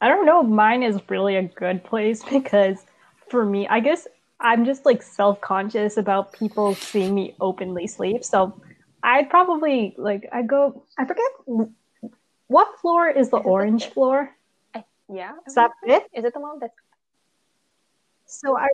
I 0.00 0.08
don't 0.08 0.24
know 0.24 0.42
mine 0.44 0.84
is 0.84 1.00
really 1.08 1.36
a 1.36 1.42
good 1.42 1.82
place 1.82 2.22
because 2.30 2.78
for 3.28 3.44
me 3.44 3.66
i 3.66 3.80
guess 3.80 4.06
I'm 4.44 4.64
just 4.64 4.84
like 4.84 5.02
self 5.02 5.40
conscious 5.40 5.96
about 5.96 6.32
people 6.32 6.74
seeing 6.74 7.14
me 7.14 7.34
openly 7.40 7.86
sleep. 7.86 8.24
So 8.24 8.60
I'd 9.02 9.30
probably 9.30 9.94
like 9.96 10.28
I 10.32 10.42
go 10.42 10.84
I 10.98 11.06
forget 11.06 11.68
what 12.48 12.78
floor 12.80 13.08
is 13.08 13.30
the 13.30 13.38
is 13.38 13.46
orange 13.46 13.86
floor? 13.86 14.30
I, 14.74 14.84
yeah. 15.10 15.32
Is 15.46 15.54
that 15.54 15.70
it? 15.84 16.04
Is 16.12 16.24
it 16.24 16.34
the 16.34 16.40
one 16.40 16.58
that's 16.60 16.74
so 18.26 18.58
I 18.58 18.68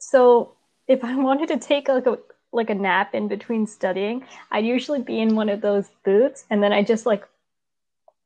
so 0.00 0.54
if 0.88 1.04
I 1.04 1.14
wanted 1.28 1.48
to 1.48 1.58
take 1.58 1.88
like 1.88 2.06
a 2.06 2.18
like 2.52 2.70
a 2.70 2.74
nap 2.74 3.14
in 3.14 3.28
between 3.28 3.64
studying, 3.64 4.24
I'd 4.50 4.66
usually 4.66 5.00
be 5.00 5.20
in 5.20 5.36
one 5.36 5.48
of 5.48 5.60
those 5.60 5.88
booths 6.04 6.44
and 6.50 6.60
then 6.60 6.72
I 6.72 6.82
just 6.82 7.06
like 7.06 7.24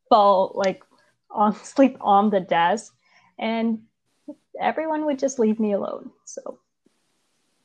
fall 0.09 0.53
like 0.55 0.83
on 1.31 1.55
sleep 1.65 1.99
on 2.01 2.31
the 2.31 2.41
desk 2.41 2.95
and 3.39 3.83
everyone 4.59 5.05
would 5.05 5.19
just 5.19 5.39
leave 5.39 5.61
me 5.61 5.73
alone. 5.73 6.11
So 6.25 6.59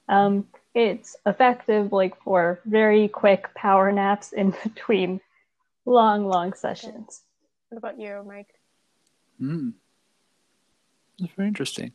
um, 0.09 0.47
it's 0.73 1.15
effective 1.25 1.93
like 1.93 2.21
for 2.23 2.59
very 2.65 3.07
quick 3.07 3.53
power 3.55 3.89
naps 3.91 4.33
in 4.33 4.53
between 4.63 5.21
long, 5.85 6.25
long 6.25 6.53
sessions. 6.53 7.21
What 7.69 7.77
about 7.77 7.99
you, 7.99 8.21
Mike? 8.27 8.53
Hmm. 9.37 9.69
That's 11.19 11.33
very 11.33 11.47
interesting. 11.47 11.93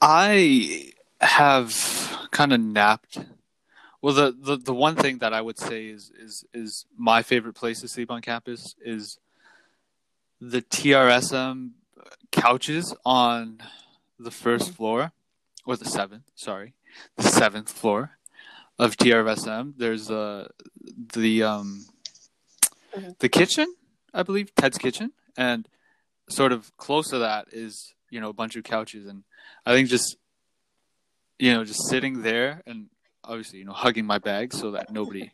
I 0.00 0.92
have 1.20 2.28
kind 2.30 2.52
of 2.52 2.60
napped. 2.60 3.18
Well, 4.00 4.14
the, 4.14 4.36
the, 4.38 4.56
the 4.56 4.74
one 4.74 4.94
thing 4.94 5.18
that 5.18 5.34
I 5.34 5.40
would 5.40 5.58
say 5.58 5.86
is 5.86 6.12
is 6.18 6.44
is 6.54 6.86
my 6.96 7.22
favorite 7.22 7.54
place 7.54 7.80
to 7.80 7.88
sleep 7.88 8.10
on 8.10 8.22
campus 8.22 8.74
is 8.80 9.18
the 10.40 10.62
TRSM 10.62 11.70
couches 12.30 12.94
on 13.04 13.60
the 14.18 14.30
first 14.30 14.72
floor, 14.74 15.12
or 15.66 15.76
the 15.76 15.84
seventh, 15.84 16.24
sorry, 16.34 16.74
the 17.16 17.24
seventh 17.24 17.72
floor 17.72 18.18
of 18.78 18.96
TRSM. 18.96 19.74
There's 19.76 20.10
uh, 20.10 20.48
the 21.14 21.42
um, 21.42 21.86
mm-hmm. 22.94 23.10
the 23.18 23.28
kitchen, 23.28 23.74
I 24.14 24.22
believe, 24.22 24.54
Ted's 24.54 24.78
kitchen, 24.78 25.12
and 25.36 25.68
sort 26.28 26.52
of 26.52 26.76
close 26.76 27.08
to 27.10 27.18
that 27.18 27.48
is 27.52 27.94
you 28.10 28.20
know 28.20 28.28
a 28.28 28.34
bunch 28.34 28.56
of 28.56 28.64
couches, 28.64 29.06
and 29.06 29.24
I 29.66 29.74
think 29.74 29.88
just 29.88 30.16
you 31.38 31.52
know 31.52 31.64
just 31.64 31.88
sitting 31.88 32.22
there 32.22 32.62
and 32.66 32.86
obviously 33.24 33.58
you 33.60 33.64
know 33.64 33.72
hugging 33.72 34.06
my 34.06 34.18
bag 34.18 34.52
so 34.52 34.72
that 34.72 34.92
nobody 34.92 35.30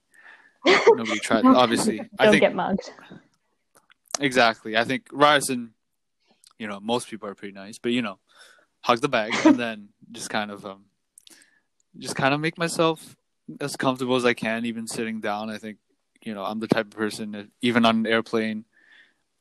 nobody 0.91 1.19
tried. 1.21 1.45
Obviously, 1.45 1.99
Don't 1.99 2.11
I 2.19 2.31
think 2.31 2.41
get 2.41 2.55
mugged. 2.55 2.91
exactly. 4.21 4.77
I 4.77 4.85
think 4.85 5.09
Ryerson, 5.13 5.75
you 6.59 6.67
know, 6.67 6.81
most 6.81 7.09
people 7.09 7.29
are 7.29 7.35
pretty 7.35 7.55
nice, 7.55 7.79
but 7.79 7.93
you 7.93 8.03
know, 8.03 8.19
hug 8.81 9.01
the 9.01 9.09
bag 9.09 9.35
and 9.45 9.57
then 9.57 9.89
just 10.13 10.31
kind 10.31 10.51
of 10.51 10.65
um, 10.65 10.85
just 11.99 12.17
kind 12.17 12.35
of 12.35 12.41
make 12.41 12.59
myself 12.59 13.17
as 13.61 13.77
comfortable 13.77 14.17
as 14.17 14.25
I 14.25 14.35
can, 14.35 14.65
even 14.65 14.87
sitting 14.87 15.21
down. 15.21 15.51
I 15.51 15.59
think 15.59 15.79
you 16.23 16.35
know 16.35 16.45
I'm 16.45 16.61
the 16.61 16.69
type 16.69 16.87
of 16.87 16.93
person 16.93 17.33
that 17.33 17.49
even 17.61 17.85
on 17.85 17.99
an 17.99 18.07
airplane, 18.07 18.65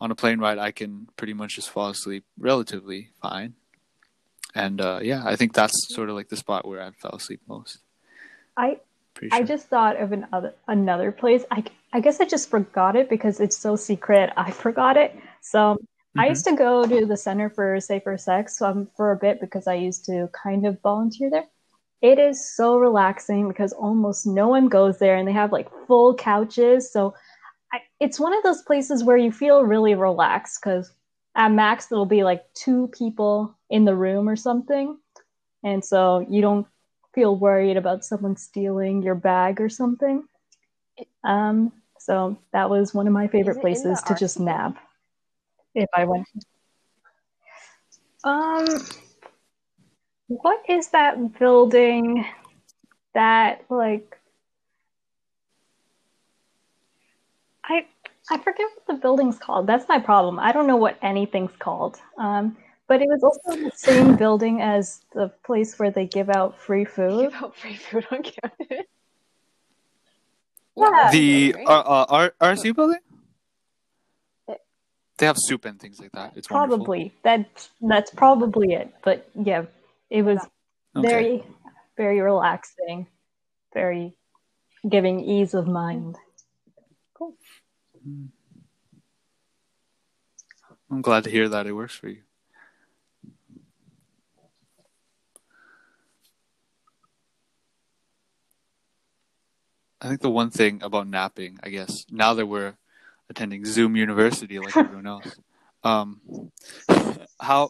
on 0.01 0.11
a 0.11 0.15
plane 0.15 0.39
ride, 0.39 0.57
I 0.57 0.71
can 0.71 1.07
pretty 1.17 1.33
much 1.33 1.55
just 1.55 1.69
fall 1.69 1.89
asleep 1.89 2.25
relatively 2.37 3.09
fine. 3.21 3.55
And 4.55 4.79
uh, 4.81 4.99
yeah, 5.01 5.23
I 5.25 5.35
think 5.35 5.53
that's 5.53 5.93
sort 5.93 6.09
of 6.09 6.15
like 6.15 6.29
the 6.29 6.37
spot 6.37 6.67
where 6.67 6.81
I 6.81 6.91
fell 6.91 7.11
asleep 7.15 7.41
most. 7.47 7.79
I 8.57 8.79
sure. 9.19 9.29
I 9.31 9.43
just 9.43 9.67
thought 9.67 9.99
of 9.99 10.11
another 10.11 10.53
another 10.67 11.11
place. 11.11 11.43
I, 11.51 11.63
I 11.91 11.99
guess 11.99 12.19
I 12.21 12.25
just 12.25 12.49
forgot 12.49 12.95
it 12.95 13.09
because 13.09 13.39
it's 13.39 13.57
so 13.57 13.75
secret. 13.75 14.31
I 14.37 14.51
forgot 14.65 14.97
it. 14.97 15.15
So 15.41 15.77
I 16.17 16.25
Mhm. 16.25 16.29
used 16.29 16.45
to 16.45 16.55
go 16.55 16.85
to 16.85 17.05
the 17.05 17.17
Center 17.17 17.49
for 17.49 17.79
Safer 17.79 18.17
Sex 18.17 18.61
um, 18.61 18.87
for 18.95 19.11
a 19.11 19.15
bit 19.17 19.41
because 19.41 19.67
I 19.67 19.73
used 19.75 20.05
to 20.05 20.29
kind 20.33 20.65
of 20.65 20.79
volunteer 20.81 21.29
there. 21.31 21.47
It 22.01 22.19
is 22.19 22.55
so 22.55 22.77
relaxing 22.77 23.47
because 23.47 23.73
almost 23.73 24.27
no 24.27 24.47
one 24.49 24.67
goes 24.67 24.99
there, 24.99 25.15
and 25.15 25.27
they 25.27 25.31
have 25.31 25.51
like 25.51 25.69
full 25.87 26.13
couches. 26.15 26.91
So 26.91 27.15
I, 27.71 27.79
it's 27.99 28.19
one 28.19 28.33
of 28.33 28.43
those 28.43 28.61
places 28.61 29.03
where 29.03 29.17
you 29.17 29.31
feel 29.31 29.63
really 29.63 29.95
relaxed 29.95 30.59
because 30.61 30.91
at 31.35 31.51
max 31.51 31.87
there'll 31.87 32.05
be 32.05 32.23
like 32.23 32.43
two 32.53 32.87
people 32.87 33.57
in 33.69 33.85
the 33.85 33.95
room 33.95 34.29
or 34.29 34.35
something, 34.35 34.97
and 35.63 35.83
so 35.83 36.25
you 36.29 36.41
don't 36.41 36.67
feel 37.13 37.35
worried 37.35 37.77
about 37.77 38.03
someone 38.03 38.35
stealing 38.35 39.01
your 39.01 39.15
bag 39.15 39.61
or 39.61 39.69
something. 39.69 40.23
Um, 41.23 41.71
so 41.99 42.37
that 42.51 42.69
was 42.69 42.93
one 42.93 43.07
of 43.07 43.13
my 43.13 43.27
favorite 43.27 43.51
it 43.51 43.51
in 43.51 43.55
the 43.55 43.61
places 43.61 44.01
to 44.03 44.15
just 44.15 44.39
nap 44.39 44.77
if 45.75 45.89
I 45.93 46.05
went. 46.05 46.27
Um, 48.23 48.65
what 50.27 50.63
is 50.69 50.89
that 50.89 51.37
building 51.39 52.25
that 53.13 53.65
like 53.69 54.17
I 58.29 58.35
I 58.35 58.37
forget 58.37 58.67
what 58.75 58.87
the 58.87 59.01
building's 59.01 59.37
called. 59.37 59.67
That's 59.67 59.87
my 59.87 59.99
problem. 59.99 60.39
I 60.39 60.51
don't 60.51 60.67
know 60.67 60.77
what 60.77 60.97
anything's 61.01 61.55
called. 61.59 61.99
Um, 62.17 62.57
but 62.87 63.01
it 63.01 63.07
was 63.07 63.23
also 63.23 63.61
the 63.63 63.71
same 63.75 64.15
building 64.15 64.61
as 64.61 65.01
the 65.13 65.29
place 65.45 65.79
where 65.79 65.91
they 65.91 66.05
give 66.05 66.29
out 66.29 66.59
free 66.59 66.85
food. 66.85 67.21
Give 67.31 67.33
out 67.41 67.55
free 67.55 67.75
food 67.75 68.05
on 68.11 68.23
campus. 68.23 68.67
Yeah. 70.75 71.09
the 71.11 71.53
right? 71.53 71.67
uh, 71.67 71.81
uh, 71.81 72.05
R- 72.09 72.33
RSU 72.41 72.75
building. 72.75 72.97
They 75.19 75.27
have 75.27 75.37
soup 75.37 75.65
and 75.65 75.79
things 75.79 75.99
like 75.99 76.11
that. 76.13 76.35
It's 76.35 76.49
wonderful. 76.49 76.85
Probably 76.85 77.13
that's 77.23 77.69
that's 77.79 78.09
probably 78.09 78.73
it. 78.73 78.91
But 79.03 79.29
yeah, 79.35 79.65
it 80.09 80.23
was 80.23 80.39
Okay. 80.95 81.07
very 81.07 81.43
very 81.95 82.19
relaxing, 82.21 83.05
very 83.71 84.15
giving 84.89 85.19
ease 85.19 85.53
of 85.53 85.67
mind. 85.67 86.17
I'm 88.05 88.31
glad 91.01 91.23
to 91.23 91.29
hear 91.29 91.47
that 91.49 91.67
it 91.67 91.73
works 91.73 91.95
for 91.95 92.09
you. 92.09 92.21
I 100.01 100.09
think 100.09 100.21
the 100.21 100.29
one 100.29 100.49
thing 100.49 100.83
about 100.83 101.07
napping, 101.07 101.59
I 101.63 101.69
guess, 101.69 102.05
now 102.11 102.33
that 102.33 102.45
we're 102.45 102.75
attending 103.29 103.63
Zoom 103.63 103.95
University 103.95 104.59
like 104.59 104.75
everyone 104.75 105.07
else, 105.07 105.39
um, 105.83 106.19
how 107.39 107.69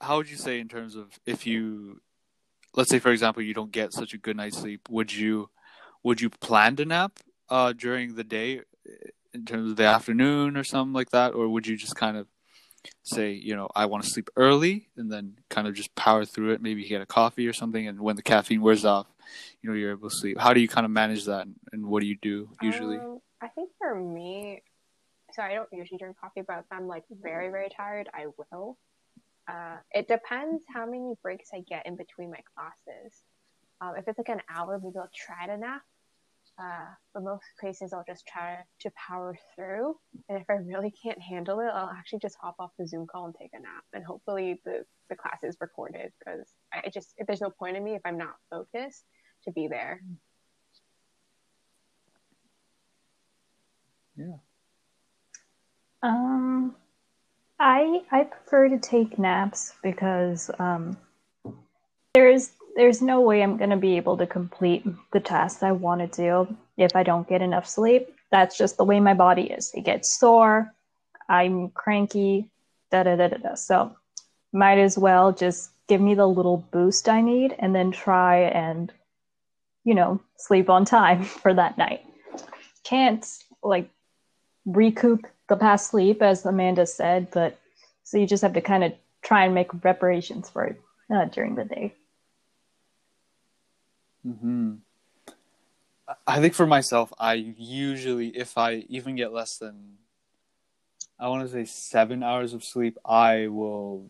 how 0.00 0.16
would 0.16 0.28
you 0.28 0.36
say 0.36 0.58
in 0.58 0.68
terms 0.68 0.96
of 0.96 1.06
if 1.24 1.46
you, 1.46 2.00
let's 2.74 2.90
say 2.90 2.98
for 2.98 3.12
example, 3.12 3.40
you 3.40 3.54
don't 3.54 3.70
get 3.70 3.92
such 3.92 4.14
a 4.14 4.18
good 4.18 4.36
night's 4.36 4.58
sleep, 4.58 4.88
would 4.90 5.14
you 5.14 5.48
would 6.02 6.20
you 6.20 6.28
plan 6.28 6.74
to 6.76 6.84
nap 6.84 7.20
uh, 7.48 7.72
during 7.72 8.16
the 8.16 8.24
day 8.24 8.62
in 9.34 9.44
terms 9.44 9.70
of 9.70 9.76
the 9.76 9.84
afternoon 9.84 10.56
or 10.56 10.64
something 10.64 10.92
like 10.92 11.10
that, 11.10 11.34
or 11.34 11.48
would 11.48 11.66
you 11.66 11.76
just 11.76 11.96
kind 11.96 12.16
of 12.16 12.26
say, 13.02 13.32
you 13.32 13.56
know, 13.56 13.68
I 13.74 13.86
want 13.86 14.04
to 14.04 14.10
sleep 14.10 14.30
early 14.36 14.88
and 14.96 15.10
then 15.10 15.38
kind 15.50 15.66
of 15.66 15.74
just 15.74 15.94
power 15.94 16.24
through 16.24 16.52
it, 16.52 16.62
maybe 16.62 16.86
get 16.86 17.02
a 17.02 17.06
coffee 17.06 17.46
or 17.46 17.52
something, 17.52 17.86
and 17.86 18.00
when 18.00 18.16
the 18.16 18.22
caffeine 18.22 18.62
wears 18.62 18.84
off, 18.84 19.06
you 19.62 19.70
know, 19.70 19.76
you're 19.76 19.92
able 19.92 20.10
to 20.10 20.14
sleep. 20.14 20.38
How 20.38 20.52
do 20.52 20.60
you 20.60 20.68
kind 20.68 20.84
of 20.84 20.90
manage 20.90 21.24
that, 21.24 21.46
and 21.72 21.86
what 21.86 22.00
do 22.00 22.06
you 22.06 22.16
do 22.20 22.48
usually? 22.62 22.98
Um, 22.98 23.20
I 23.40 23.48
think 23.48 23.70
for 23.78 23.94
me, 23.94 24.62
so 25.32 25.42
I 25.42 25.54
don't 25.54 25.68
usually 25.72 25.98
drink 25.98 26.16
coffee, 26.20 26.42
but 26.46 26.58
if 26.58 26.64
I'm 26.70 26.86
like 26.86 27.04
very, 27.10 27.50
very 27.50 27.68
tired, 27.68 28.08
I 28.14 28.26
will. 28.50 28.78
Uh, 29.48 29.76
it 29.90 30.08
depends 30.08 30.64
how 30.72 30.86
many 30.86 31.14
breaks 31.22 31.50
I 31.52 31.60
get 31.60 31.86
in 31.86 31.96
between 31.96 32.30
my 32.30 32.40
classes. 32.54 33.22
Um, 33.80 33.94
if 33.98 34.06
it's 34.08 34.18
like 34.18 34.28
an 34.28 34.40
hour, 34.48 34.80
maybe 34.82 34.96
I'll 34.96 35.10
try 35.14 35.46
to 35.46 35.56
nap. 35.56 35.82
Uh, 36.56 36.86
but 37.12 37.24
most 37.24 37.42
cases, 37.60 37.92
I'll 37.92 38.04
just 38.06 38.26
try 38.26 38.58
to 38.80 38.90
power 39.08 39.36
through. 39.54 39.96
And 40.28 40.40
if 40.40 40.44
I 40.48 40.54
really 40.54 40.92
can't 41.02 41.20
handle 41.20 41.58
it, 41.60 41.70
I'll 41.74 41.90
actually 41.90 42.20
just 42.20 42.36
hop 42.40 42.54
off 42.60 42.70
the 42.78 42.86
Zoom 42.86 43.06
call 43.06 43.26
and 43.26 43.34
take 43.34 43.50
a 43.54 43.60
nap. 43.60 43.84
And 43.92 44.04
hopefully, 44.04 44.60
the 44.64 44.84
the 45.10 45.16
class 45.16 45.42
is 45.42 45.56
recorded 45.60 46.12
because 46.18 46.46
I 46.72 46.82
I 46.86 46.90
just 46.90 47.14
if 47.16 47.26
there's 47.26 47.40
no 47.40 47.50
point 47.50 47.76
in 47.76 47.82
me 47.82 47.94
if 47.96 48.02
I'm 48.04 48.18
not 48.18 48.36
focused 48.50 49.04
to 49.44 49.52
be 49.52 49.66
there. 49.66 50.00
yeah. 54.16 54.36
Um, 56.02 56.76
I 57.58 58.02
I 58.12 58.24
prefer 58.24 58.68
to 58.68 58.78
take 58.78 59.18
naps 59.18 59.72
because 59.82 60.50
um, 60.58 60.96
there's 62.14 62.52
there's 62.76 63.00
no 63.00 63.20
way 63.20 63.42
I'm 63.42 63.56
gonna 63.56 63.76
be 63.76 63.96
able 63.96 64.16
to 64.16 64.26
complete 64.26 64.84
the 65.12 65.20
tasks 65.20 65.62
I 65.62 65.72
want 65.72 66.00
to 66.00 66.22
do 66.22 66.56
if 66.76 66.96
I 66.96 67.02
don't 67.02 67.28
get 67.28 67.42
enough 67.42 67.66
sleep. 67.66 68.14
That's 68.30 68.58
just 68.58 68.76
the 68.76 68.84
way 68.84 69.00
my 69.00 69.14
body 69.14 69.44
is. 69.44 69.72
It 69.74 69.84
gets 69.84 70.18
sore. 70.18 70.72
I'm 71.28 71.70
cranky. 71.70 72.50
Da 72.90 73.04
da 73.04 73.16
da 73.16 73.28
da 73.28 73.36
da. 73.36 73.54
So 73.54 73.96
might 74.52 74.78
as 74.78 74.98
well 74.98 75.32
just 75.32 75.70
give 75.88 76.00
me 76.00 76.14
the 76.14 76.26
little 76.26 76.58
boost 76.72 77.08
I 77.08 77.20
need 77.20 77.54
and 77.58 77.74
then 77.74 77.90
try 77.92 78.38
and 78.38 78.92
you 79.84 79.94
know 79.94 80.20
sleep 80.36 80.68
on 80.68 80.84
time 80.84 81.24
for 81.42 81.54
that 81.54 81.78
night. 81.78 82.04
Can't 82.82 83.26
like 83.62 83.88
recoup 84.66 85.26
the 85.48 85.56
past 85.56 85.90
sleep, 85.90 86.22
as 86.22 86.44
Amanda 86.44 86.86
said, 86.86 87.28
but 87.32 87.58
so 88.02 88.18
you 88.18 88.26
just 88.26 88.42
have 88.42 88.54
to 88.54 88.60
kind 88.60 88.84
of 88.84 88.92
try 89.22 89.44
and 89.44 89.54
make 89.54 89.84
reparations 89.84 90.50
for 90.50 90.64
it 90.64 90.80
uh, 91.14 91.24
during 91.26 91.54
the 91.54 91.64
day. 91.64 91.94
Hmm. 94.24 94.74
I 96.26 96.40
think 96.40 96.54
for 96.54 96.66
myself, 96.66 97.12
I 97.18 97.34
usually, 97.34 98.28
if 98.28 98.58
I 98.58 98.84
even 98.88 99.16
get 99.16 99.32
less 99.32 99.58
than, 99.58 99.98
I 101.18 101.28
want 101.28 101.46
to 101.46 101.52
say 101.52 101.64
seven 101.64 102.22
hours 102.22 102.52
of 102.52 102.64
sleep, 102.64 102.98
I 103.04 103.48
will 103.48 104.06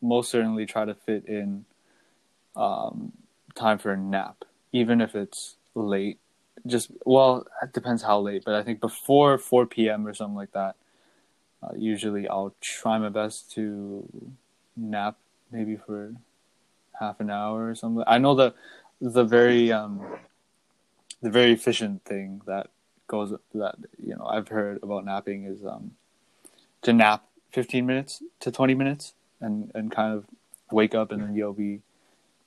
most 0.00 0.30
certainly 0.30 0.66
try 0.66 0.84
to 0.84 0.94
fit 0.94 1.26
in 1.26 1.64
um, 2.56 3.12
time 3.54 3.78
for 3.78 3.92
a 3.92 3.96
nap, 3.96 4.44
even 4.72 5.00
if 5.00 5.14
it's 5.14 5.56
late. 5.74 6.18
Just 6.66 6.90
well, 7.04 7.46
it 7.62 7.72
depends 7.72 8.02
how 8.02 8.20
late, 8.20 8.42
but 8.44 8.54
I 8.54 8.62
think 8.62 8.80
before 8.80 9.38
four 9.38 9.64
p.m. 9.64 10.06
or 10.06 10.14
something 10.14 10.36
like 10.36 10.52
that. 10.52 10.76
Uh, 11.62 11.74
usually, 11.76 12.28
I'll 12.28 12.54
try 12.60 12.98
my 12.98 13.08
best 13.08 13.50
to 13.52 14.06
nap, 14.76 15.16
maybe 15.50 15.76
for 15.76 16.14
half 17.00 17.18
an 17.20 17.30
hour 17.30 17.68
or 17.68 17.74
something. 17.74 18.04
I 18.06 18.18
know 18.18 18.34
the 18.34 18.54
the 19.00 19.24
very 19.24 19.70
um, 19.72 20.00
the 21.22 21.30
very 21.30 21.52
efficient 21.52 22.04
thing 22.04 22.40
that 22.46 22.68
goes 23.06 23.32
that 23.54 23.76
you 24.02 24.14
know 24.16 24.26
I've 24.26 24.48
heard 24.48 24.80
about 24.82 25.04
napping 25.04 25.44
is 25.44 25.64
um, 25.64 25.92
to 26.82 26.92
nap 26.92 27.24
15 27.52 27.86
minutes 27.86 28.22
to 28.40 28.50
20 28.50 28.74
minutes 28.74 29.14
and 29.40 29.70
and 29.74 29.90
kind 29.90 30.14
of 30.14 30.24
wake 30.70 30.94
up 30.94 31.12
and 31.12 31.22
then 31.22 31.34
you'll 31.34 31.52
be 31.54 31.80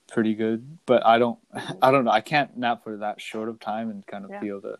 pretty 0.08 0.36
good. 0.36 0.78
But 0.86 1.06
I 1.06 1.18
don't 1.18 1.40
I 1.82 1.92
don't 1.92 2.06
know 2.06 2.12
I 2.12 2.22
can't 2.22 2.56
nap 2.58 2.84
for 2.84 2.98
that 2.98 3.20
short 3.22 3.50
of 3.50 3.60
time 3.60 3.90
and 3.90 4.06
kind 4.06 4.26
of 4.26 4.32
Yeah. 4.32 4.42
feel 4.42 4.62
the. 4.62 4.78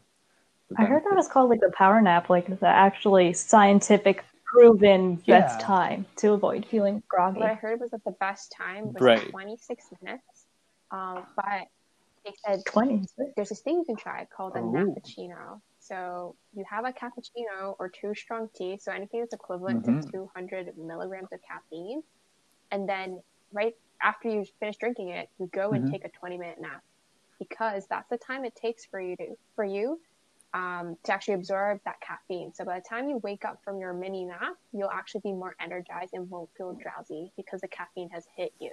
the 0.70 0.76
I 0.78 0.84
heard 0.86 1.00
that 1.04 1.04
benefit. 1.04 1.16
was 1.18 1.28
called 1.28 1.50
like 1.50 1.62
the 1.62 1.72
power 1.72 2.02
nap, 2.02 2.30
like 2.30 2.60
the 2.60 2.68
actually 2.68 3.34
scientific 3.34 4.24
proven 4.46 5.16
best 5.28 5.62
time 5.62 6.06
to 6.18 6.34
avoid 6.34 6.66
feeling 6.66 7.02
groggy. 7.08 7.40
What 7.40 7.50
I 7.52 7.54
heard 7.56 7.80
was 7.80 7.92
that 7.92 8.04
the 8.04 8.12
best 8.20 8.52
time 8.56 8.94
was 8.94 9.02
Right. 9.02 9.30
26 9.30 9.86
minutes. 10.02 10.24
Um, 10.92 11.26
but 11.36 11.68
they 12.26 12.34
said 12.46 12.62
20. 12.66 13.06
there's 13.36 13.50
this 13.50 13.62
thing 13.64 13.78
you 13.80 13.86
can 13.86 13.98
try 13.98 14.26
called 14.36 14.56
a 14.56 14.60
Oh. 14.60 14.62
nappuccino. 14.62 15.62
So 15.80 16.36
you 16.54 16.64
have 16.70 16.86
a 16.86 16.94
cappuccino 16.94 17.76
or 17.80 17.90
two 17.90 18.14
strong 18.16 18.50
tea, 18.56 18.78
so 18.82 18.92
anything 18.92 19.22
that's 19.22 19.34
equivalent 19.34 19.84
to 19.86 19.94
Mhm. 19.94 20.12
200 20.14 20.78
milligrams 20.78 21.30
of 21.34 21.40
caffeine, 21.50 22.02
and 22.72 22.88
then 22.90 23.22
right 23.54 23.74
after 24.04 24.30
you 24.30 24.46
finish 24.60 24.78
drinking 24.80 25.10
it, 25.10 25.30
you 25.40 25.50
go 25.54 25.74
and 25.74 25.86
Mhm. 25.86 25.92
take 25.92 26.06
a 26.06 26.12
20 26.20 26.38
minute 26.38 26.60
nap 26.62 26.82
because 27.40 27.86
that's 27.90 28.10
the 28.10 28.18
time 28.18 28.46
it 28.46 28.54
takes 28.62 28.86
for 28.92 29.02
you 29.02 29.16
to 29.18 29.36
for 29.56 29.66
you 29.66 30.00
um, 30.54 30.96
to 31.06 31.14
actually 31.14 31.36
absorb 31.36 31.80
that 31.86 31.98
caffeine. 32.06 32.54
So 32.56 32.66
by 32.66 32.80
the 32.80 32.86
time 32.90 33.10
you 33.10 33.20
wake 33.24 33.46
up 33.46 33.58
from 33.64 33.80
your 33.80 33.94
mini 33.94 34.26
nap, 34.26 34.56
you'll 34.74 34.92
actually 34.92 35.22
be 35.24 35.34
more 35.34 35.56
energized 35.62 36.12
and 36.14 36.30
won't 36.30 36.50
feel 36.58 36.78
drowsy 36.82 37.32
because 37.38 37.62
the 37.62 37.70
caffeine 37.70 38.10
has 38.12 38.26
hit 38.38 38.52
you. 38.60 38.72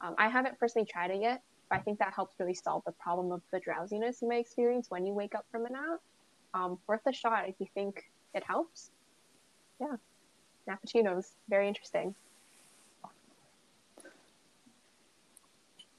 Um, 0.00 0.14
I 0.18 0.28
haven't 0.28 0.58
personally 0.58 0.88
tried 0.90 1.10
it 1.10 1.20
yet, 1.20 1.42
but 1.68 1.78
I 1.78 1.82
think 1.82 1.98
that 1.98 2.12
helps 2.14 2.34
really 2.38 2.54
solve 2.54 2.82
the 2.86 2.92
problem 2.92 3.32
of 3.32 3.42
the 3.52 3.60
drowsiness 3.60 4.22
you 4.22 4.28
may 4.28 4.40
experience 4.40 4.86
when 4.88 5.06
you 5.06 5.12
wake 5.12 5.34
up 5.34 5.44
from 5.50 5.66
a 5.66 5.70
nap. 5.70 6.00
Um, 6.52 6.78
worth 6.88 7.02
a 7.06 7.12
shot 7.12 7.48
if 7.48 7.54
you 7.60 7.66
think 7.74 8.02
it 8.34 8.42
helps. 8.44 8.90
Yeah, 9.80 9.96
Nappuccinos, 10.68 11.26
very 11.48 11.68
interesting. 11.68 12.14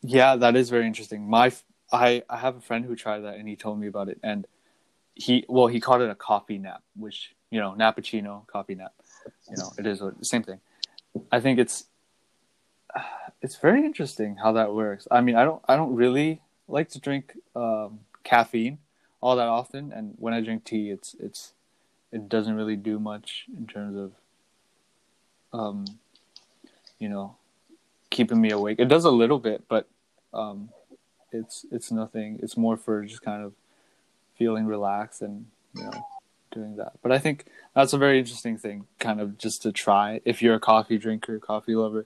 Yeah, 0.04 0.36
that 0.36 0.56
is 0.56 0.70
very 0.70 0.88
interesting. 0.88 1.30
My 1.30 1.52
I 1.92 2.24
I 2.30 2.38
have 2.38 2.58
a 2.58 2.62
friend 2.62 2.86
who 2.86 2.96
tried 2.96 3.20
that 3.20 3.36
and 3.36 3.48
he 3.48 3.56
told 3.56 3.80
me 3.80 3.88
about 3.88 4.10
it 4.10 4.20
and 4.24 4.48
he 5.14 5.46
well 5.48 5.68
he 5.68 5.80
called 5.80 6.02
it 6.02 6.10
a 6.10 6.16
coffee 6.16 6.58
nap, 6.58 6.84
which 6.96 7.36
you 7.50 7.60
know 7.60 7.76
nappuccino 7.78 8.46
coffee 8.48 8.76
nap. 8.76 8.94
You 9.50 9.58
know 9.58 9.72
it 9.78 9.86
is 9.86 10.00
the 10.00 10.16
same 10.22 10.44
thing. 10.44 10.60
I 11.32 11.40
think 11.40 11.60
it's 11.60 11.86
it's 13.42 13.56
very 13.56 13.86
interesting 13.86 14.38
how 14.38 14.52
that 14.54 14.74
works. 14.74 15.08
I 15.10 15.22
mean 15.22 15.36
I 15.36 15.44
don't 15.44 15.62
I 15.68 15.76
don't 15.76 15.96
really 15.96 16.42
like 16.68 16.90
to 16.90 17.00
drink 17.00 17.38
um, 17.56 18.00
caffeine 18.24 18.80
all 19.22 19.36
that 19.36 19.48
often, 19.48 19.92
and 19.92 20.16
when 20.18 20.34
I 20.34 20.42
drink 20.42 20.64
tea, 20.64 20.90
it's 20.90 21.16
it's 21.20 21.54
it 22.12 22.28
doesn't 22.28 22.56
really 22.56 22.76
do 22.76 23.00
much 23.00 23.46
in 23.56 23.68
terms 23.68 23.96
of 23.98 24.12
um 25.54 25.86
you 26.98 27.10
know 27.10 27.36
keeping 28.12 28.40
me 28.40 28.52
awake. 28.52 28.78
It 28.80 28.88
does 28.88 29.06
a 29.06 29.12
little 29.12 29.40
bit, 29.40 29.64
but 29.68 29.88
um, 30.34 30.70
it's 31.32 31.66
it's 31.72 31.92
nothing. 31.92 32.40
It's 32.44 32.56
more 32.56 32.78
for 32.78 33.04
just 33.04 33.24
kind 33.24 33.44
of 33.44 33.54
feeling 34.38 34.68
relaxed 34.68 35.24
and 35.24 35.48
you 35.76 35.84
know 35.84 36.08
doing 36.52 36.76
that. 36.76 36.94
But 37.02 37.12
I 37.12 37.18
think 37.18 37.46
that's 37.74 37.94
a 37.94 37.98
very 37.98 38.20
interesting 38.20 38.58
thing, 38.58 38.86
kind 39.00 39.20
of 39.20 39.38
just 39.40 39.64
to 39.64 39.72
try 39.72 40.22
if 40.26 40.42
you're 40.42 40.56
a 40.56 40.60
coffee 40.60 41.00
drinker, 41.00 41.40
coffee 41.40 41.76
lover, 41.76 42.06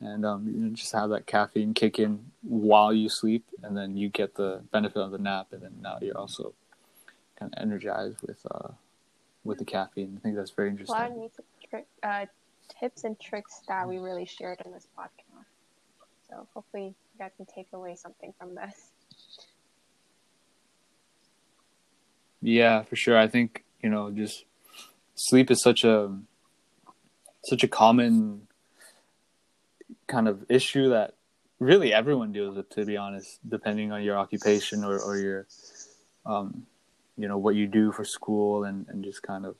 and 0.00 0.24
um, 0.24 0.46
you 0.46 0.60
know, 0.60 0.74
just 0.74 0.92
have 0.92 1.10
that 1.10 1.26
caffeine 1.26 1.74
kick 1.74 1.98
in 1.98 2.24
while 2.42 2.92
you 2.92 3.08
sleep, 3.08 3.44
and 3.62 3.76
then 3.76 3.96
you 3.96 4.08
get 4.08 4.34
the 4.34 4.62
benefit 4.70 4.98
of 4.98 5.10
the 5.10 5.18
nap, 5.18 5.48
and 5.52 5.62
then 5.62 5.72
now 5.80 5.98
you're 6.00 6.18
also 6.18 6.54
kind 7.38 7.52
of 7.52 7.62
energized 7.62 8.20
with 8.22 8.44
uh, 8.50 8.68
with 9.44 9.58
the 9.58 9.64
caffeine. 9.64 10.16
I 10.16 10.20
think 10.20 10.36
that's 10.36 10.50
very 10.50 10.68
interesting. 10.70 10.96
A 10.96 11.00
lot 11.00 11.10
of 11.10 11.16
neat 11.16 11.32
uh, 12.02 12.26
tips 12.80 13.04
and 13.04 13.18
tricks 13.18 13.62
that 13.68 13.88
we 13.88 13.98
really 13.98 14.24
shared 14.24 14.60
in 14.64 14.72
this 14.72 14.86
podcast. 14.98 15.44
So 16.28 16.46
hopefully 16.54 16.86
you 16.86 17.18
guys 17.18 17.32
can 17.36 17.46
take 17.46 17.68
away 17.72 17.94
something 17.94 18.32
from 18.38 18.54
this. 18.54 18.90
Yeah, 22.40 22.82
for 22.82 22.96
sure. 22.96 23.16
I 23.16 23.28
think, 23.28 23.64
you 23.82 23.88
know, 23.88 24.10
just 24.10 24.44
sleep 25.14 25.50
is 25.50 25.62
such 25.62 25.84
a 25.84 26.16
such 27.44 27.62
a 27.62 27.68
common 27.68 28.48
kind 30.12 30.28
of 30.28 30.44
issue 30.50 30.90
that 30.90 31.14
really 31.58 31.92
everyone 31.94 32.32
deals 32.32 32.56
with 32.56 32.68
to 32.70 32.84
be 32.84 32.96
honest, 32.96 33.38
depending 33.48 33.92
on 33.92 34.02
your 34.02 34.18
occupation 34.18 34.84
or, 34.84 34.98
or 35.00 35.16
your 35.16 35.46
um 36.26 36.66
you 37.16 37.28
know, 37.28 37.38
what 37.38 37.54
you 37.54 37.66
do 37.66 37.92
for 37.92 38.04
school 38.04 38.64
and, 38.64 38.86
and 38.88 39.04
just 39.04 39.22
kind 39.22 39.46
of 39.46 39.54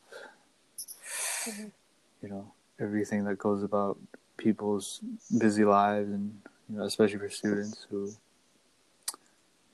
mm-hmm. 1.47 1.69
you 2.23 2.29
know, 2.29 2.53
everything 2.79 3.25
that 3.25 3.39
goes 3.39 3.63
about 3.63 3.99
people's 4.37 5.01
busy 5.39 5.65
lives 5.65 6.11
and 6.11 6.39
you 6.69 6.77
know, 6.77 6.85
especially 6.85 7.19
for 7.19 7.31
students 7.31 7.87
who 7.91 8.11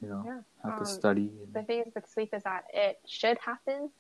you 0.01 0.09
know 0.09 0.23
yeah. 0.25 0.41
have 0.63 0.75
um, 0.75 0.79
to 0.79 0.87
study. 0.87 1.31
And... 1.43 1.55
The 1.55 1.63
thing 1.63 1.83
is 1.87 1.95
with 1.95 2.09
sleep 2.09 2.31
is 2.33 2.45
that 2.45 2.65
it 2.73 3.01
should 3.07 3.39
happen 3.39 3.91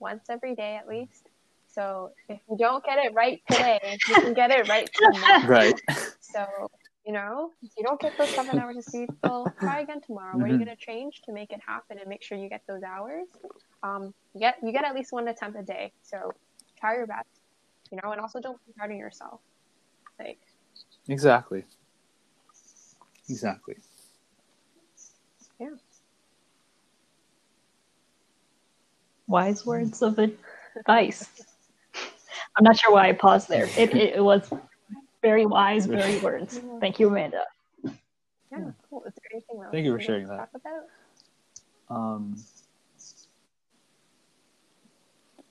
once 0.00 0.24
every 0.28 0.54
day 0.56 0.74
at 0.76 0.88
least. 0.88 1.28
So 1.74 2.12
if 2.28 2.38
you 2.48 2.56
don't 2.56 2.84
get 2.84 2.98
it 2.98 3.14
right 3.14 3.42
today, 3.50 3.98
you 4.08 4.14
can 4.14 4.32
get 4.32 4.50
it 4.52 4.68
right 4.68 4.88
tomorrow. 4.94 5.46
Right. 5.46 5.80
So 6.34 6.70
you 7.06 7.12
know, 7.12 7.50
if 7.62 7.70
you 7.76 7.84
don't 7.84 8.00
get 8.00 8.16
those 8.16 8.30
seven 8.30 8.58
hours 8.58 8.76
of 8.78 8.84
sleep, 8.84 9.10
well, 9.22 9.52
try 9.60 9.80
again 9.80 10.00
tomorrow. 10.00 10.32
Mm-hmm. 10.32 10.40
What 10.40 10.46
are 10.46 10.48
you 10.48 10.54
mm-hmm. 10.54 10.64
gonna 10.64 10.76
change 10.76 11.20
to 11.26 11.32
make 11.32 11.52
it 11.52 11.60
happen 11.64 11.98
and 11.98 12.08
make 12.08 12.22
sure 12.22 12.38
you 12.38 12.48
get 12.48 12.62
those 12.66 12.82
hours? 12.82 13.26
Um, 13.82 14.14
you 14.32 14.40
get 14.40 14.56
you 14.62 14.72
get 14.72 14.84
at 14.84 14.94
least 14.94 15.12
one 15.12 15.28
attempt 15.28 15.58
a 15.58 15.62
day. 15.62 15.92
So 16.02 16.32
try 16.80 16.96
your 16.96 17.06
best, 17.06 17.28
you 17.90 17.98
know, 18.02 18.10
and 18.10 18.20
also 18.20 18.40
don't 18.40 18.58
be 18.66 18.72
hard 18.78 18.90
on 18.90 18.96
yourself. 18.96 19.40
Like 20.18 20.38
exactly, 21.08 21.64
exactly. 23.28 23.76
Yeah. 25.60 25.68
Wise 29.26 29.64
words 29.66 30.02
of 30.02 30.18
advice. 30.76 31.28
I'm 32.56 32.64
not 32.64 32.78
sure 32.78 32.92
why 32.92 33.08
I 33.08 33.12
paused 33.12 33.48
there. 33.48 33.64
It, 33.76 33.94
it, 33.94 34.14
it 34.16 34.24
was 34.24 34.48
very 35.24 35.46
wise, 35.46 35.86
very 35.98 36.18
words. 36.18 36.60
Thank 36.80 37.00
you, 37.00 37.08
Amanda. 37.08 37.44
Yeah, 37.82 38.70
cool. 38.88 39.02
Is 39.04 39.14
there 39.14 39.30
anything 39.32 39.62
else 39.62 39.72
Thank 39.72 39.84
you 39.86 39.92
for 39.92 40.00
sharing 40.00 40.28
that. 40.28 40.50
Um, 41.88 42.36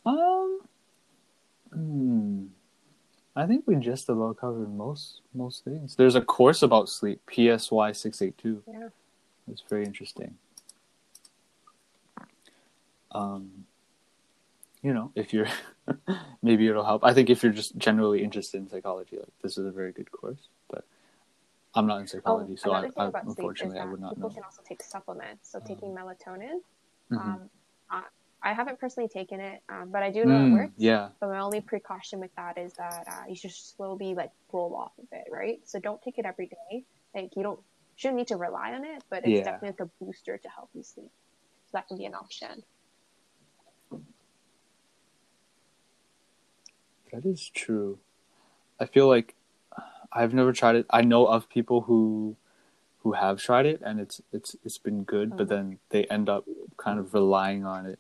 um, 0.05 0.59
hmm. 1.73 2.45
I 3.35 3.47
think 3.47 3.63
we 3.65 3.75
just 3.75 4.09
about 4.09 4.37
covered 4.37 4.73
most 4.73 5.21
most 5.33 5.65
things. 5.65 5.95
There's 5.95 6.15
a 6.15 6.21
course 6.21 6.61
about 6.61 6.87
sleep, 6.87 7.21
PSY 7.29 7.91
six 7.93 8.21
eight 8.21 8.37
two. 8.37 8.63
Yeah. 8.67 8.89
It's 9.51 9.63
very 9.69 9.83
interesting. 9.85 10.35
Um, 13.11 13.65
you 14.81 14.93
know, 14.93 15.11
if 15.15 15.33
you're 15.33 15.47
maybe 16.41 16.67
it'll 16.67 16.85
help. 16.85 17.03
I 17.03 17.13
think 17.13 17.29
if 17.29 17.43
you're 17.43 17.51
just 17.51 17.77
generally 17.77 18.23
interested 18.23 18.57
in 18.57 18.69
psychology, 18.69 19.17
like 19.17 19.33
this 19.41 19.57
is 19.57 19.65
a 19.65 19.71
very 19.71 19.91
good 19.91 20.11
course. 20.11 20.47
But 20.69 20.85
I'm 21.75 21.87
not 21.87 22.01
in 22.01 22.07
psychology, 22.07 22.53
oh, 22.53 22.61
so 22.63 22.71
I, 22.71 22.89
I 22.97 23.11
unfortunately 23.25 23.79
I 23.79 23.85
would 23.85 23.99
not 23.99 24.15
people 24.15 24.29
know. 24.29 24.35
can 24.35 24.43
also 24.43 24.61
take 24.67 24.81
supplements. 24.83 25.51
So 25.51 25.59
taking 25.59 25.97
um, 25.97 26.03
melatonin. 26.03 26.59
Mm-hmm. 27.11 27.17
Um, 27.17 27.49
I, 27.89 28.03
I 28.43 28.53
haven't 28.53 28.79
personally 28.79 29.07
taken 29.07 29.39
it, 29.39 29.61
um, 29.69 29.89
but 29.91 30.03
I 30.03 30.11
do 30.11 30.25
know 30.25 30.35
mm, 30.35 30.47
it 30.47 30.53
works. 30.53 30.73
Yeah. 30.77 31.09
But 31.21 31.29
my 31.29 31.39
only 31.39 31.61
precaution 31.61 32.19
with 32.19 32.35
that 32.35 32.57
is 32.57 32.73
that 32.73 33.05
uh, 33.07 33.29
you 33.29 33.35
should 33.35 33.51
slowly 33.51 34.15
like 34.15 34.31
roll 34.51 34.75
off 34.75 34.91
of 34.99 35.05
it, 35.13 35.25
right? 35.31 35.61
So 35.63 35.79
don't 35.79 36.01
take 36.01 36.17
it 36.17 36.25
every 36.25 36.47
day. 36.47 36.83
Like 37.15 37.35
you 37.37 37.43
don't 37.43 37.59
shouldn't 37.95 38.17
need 38.17 38.27
to 38.27 38.35
rely 38.35 38.73
on 38.73 38.83
it, 38.83 39.03
but 39.09 39.19
it's 39.19 39.29
yeah. 39.29 39.43
definitely 39.43 39.69
like 39.69 39.79
a 39.79 40.03
booster 40.03 40.37
to 40.37 40.49
help 40.49 40.69
you 40.73 40.83
sleep. 40.83 41.11
So 41.67 41.69
that 41.73 41.87
can 41.87 41.97
be 41.97 42.05
an 42.05 42.15
option. 42.15 42.63
That 47.13 47.25
is 47.25 47.47
true. 47.49 47.99
I 48.79 48.87
feel 48.87 49.07
like 49.07 49.35
I've 50.11 50.33
never 50.33 50.51
tried 50.51 50.75
it. 50.75 50.87
I 50.89 51.01
know 51.01 51.27
of 51.27 51.47
people 51.47 51.81
who 51.81 52.35
who 53.03 53.11
have 53.11 53.39
tried 53.39 53.65
it 53.65 53.81
and 53.85 53.99
it's 53.99 54.19
it's 54.31 54.55
it's 54.65 54.79
been 54.79 55.03
good, 55.03 55.29
mm-hmm. 55.29 55.37
but 55.37 55.47
then 55.47 55.77
they 55.89 56.05
end 56.05 56.27
up 56.27 56.45
kind 56.77 56.99
of 56.99 57.13
relying 57.13 57.65
on 57.65 57.85
it. 57.85 57.99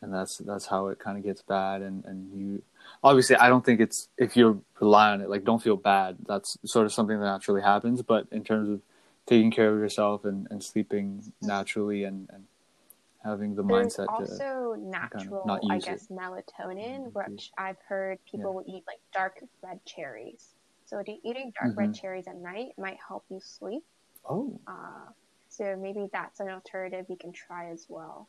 And 0.00 0.14
that's 0.14 0.38
that's 0.38 0.66
how 0.66 0.88
it 0.88 0.98
kind 1.00 1.18
of 1.18 1.24
gets 1.24 1.42
bad 1.42 1.82
and 1.82 2.04
and 2.04 2.32
you 2.32 2.62
obviously 3.02 3.36
I 3.36 3.48
don't 3.48 3.64
think 3.64 3.80
it's 3.80 4.08
if 4.16 4.36
you 4.36 4.62
rely 4.78 5.10
on 5.10 5.20
it 5.20 5.28
like 5.28 5.44
don't 5.44 5.62
feel 5.62 5.76
bad. 5.76 6.16
That's 6.26 6.56
sort 6.64 6.86
of 6.86 6.92
something 6.92 7.18
that 7.18 7.26
naturally 7.26 7.62
happens, 7.62 8.00
but 8.00 8.28
in 8.30 8.44
terms 8.44 8.68
of 8.68 8.80
taking 9.26 9.50
care 9.50 9.72
of 9.72 9.78
yourself 9.78 10.24
and, 10.24 10.46
and 10.50 10.62
sleeping 10.62 11.32
naturally 11.42 12.04
and, 12.04 12.28
and 12.32 12.44
having 13.24 13.54
the 13.54 13.62
There's 13.62 13.96
mindset 13.96 14.06
also 14.08 14.74
natural, 14.78 15.44
kind 15.46 15.60
of 15.62 15.70
I 15.70 15.78
guess, 15.78 16.04
it. 16.04 16.12
melatonin, 16.12 17.12
mm-hmm. 17.12 17.32
which 17.32 17.50
I've 17.58 17.76
heard 17.86 18.18
people 18.30 18.54
will 18.54 18.64
eat 18.66 18.84
like 18.86 19.00
dark 19.12 19.42
red 19.62 19.80
cherries. 19.84 20.54
So 20.86 21.02
eating 21.06 21.52
dark 21.58 21.72
mm-hmm. 21.72 21.78
red 21.78 21.94
cherries 21.94 22.26
at 22.26 22.36
night 22.36 22.70
might 22.76 22.98
help 23.06 23.24
you 23.30 23.40
sleep. 23.40 23.84
Oh. 24.28 24.58
Uh, 24.66 25.10
so 25.48 25.76
maybe 25.80 26.08
that's 26.12 26.40
an 26.40 26.48
alternative 26.48 27.06
you 27.08 27.16
can 27.16 27.32
try 27.32 27.70
as 27.70 27.86
well. 27.88 28.28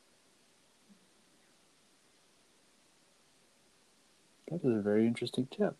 That 4.48 4.64
is 4.64 4.76
a 4.76 4.82
very 4.82 5.06
interesting 5.06 5.48
tip. 5.50 5.76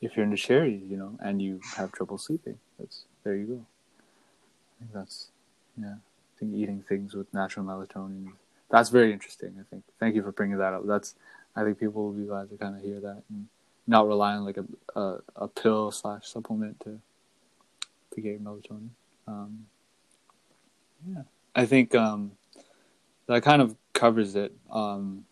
If 0.00 0.16
you're 0.16 0.24
into 0.24 0.36
cherries, 0.36 0.82
you 0.88 0.96
know, 0.96 1.18
and 1.20 1.42
you 1.42 1.60
have 1.76 1.92
trouble 1.92 2.18
sleeping, 2.18 2.58
that's 2.78 3.04
there 3.24 3.36
you 3.36 3.46
go 3.46 3.66
think 4.80 4.92
that's 4.92 5.28
yeah. 5.80 5.96
Think 6.40 6.54
eating 6.54 6.82
things 6.88 7.14
with 7.14 7.32
natural 7.34 7.66
melatonin. 7.66 8.32
That's 8.70 8.88
very 8.88 9.12
interesting. 9.12 9.54
I 9.60 9.64
think. 9.68 9.84
Thank 10.00 10.14
you 10.14 10.22
for 10.22 10.32
bringing 10.32 10.56
that 10.56 10.72
up. 10.72 10.86
That's. 10.86 11.14
I 11.54 11.64
think 11.64 11.78
people 11.78 12.04
will 12.04 12.12
be 12.12 12.24
glad 12.24 12.48
to 12.48 12.56
kind 12.56 12.76
of 12.76 12.82
hear 12.82 12.98
that 13.00 13.22
and 13.28 13.46
not 13.86 14.06
rely 14.06 14.34
on 14.34 14.44
like 14.46 14.56
a 14.56 14.64
a, 14.98 15.18
a 15.36 15.48
pill 15.48 15.90
slash 15.90 16.26
supplement 16.26 16.80
to 16.80 16.98
to 18.14 18.20
get 18.20 18.42
melatonin. 18.42 18.88
Um, 19.26 19.66
yeah, 21.06 21.22
I 21.54 21.66
think 21.66 21.94
um, 21.94 22.32
that 23.26 23.42
kind 23.42 23.60
of 23.60 23.76
covers 23.92 24.34
it. 24.34 24.52
Um, 24.70 25.26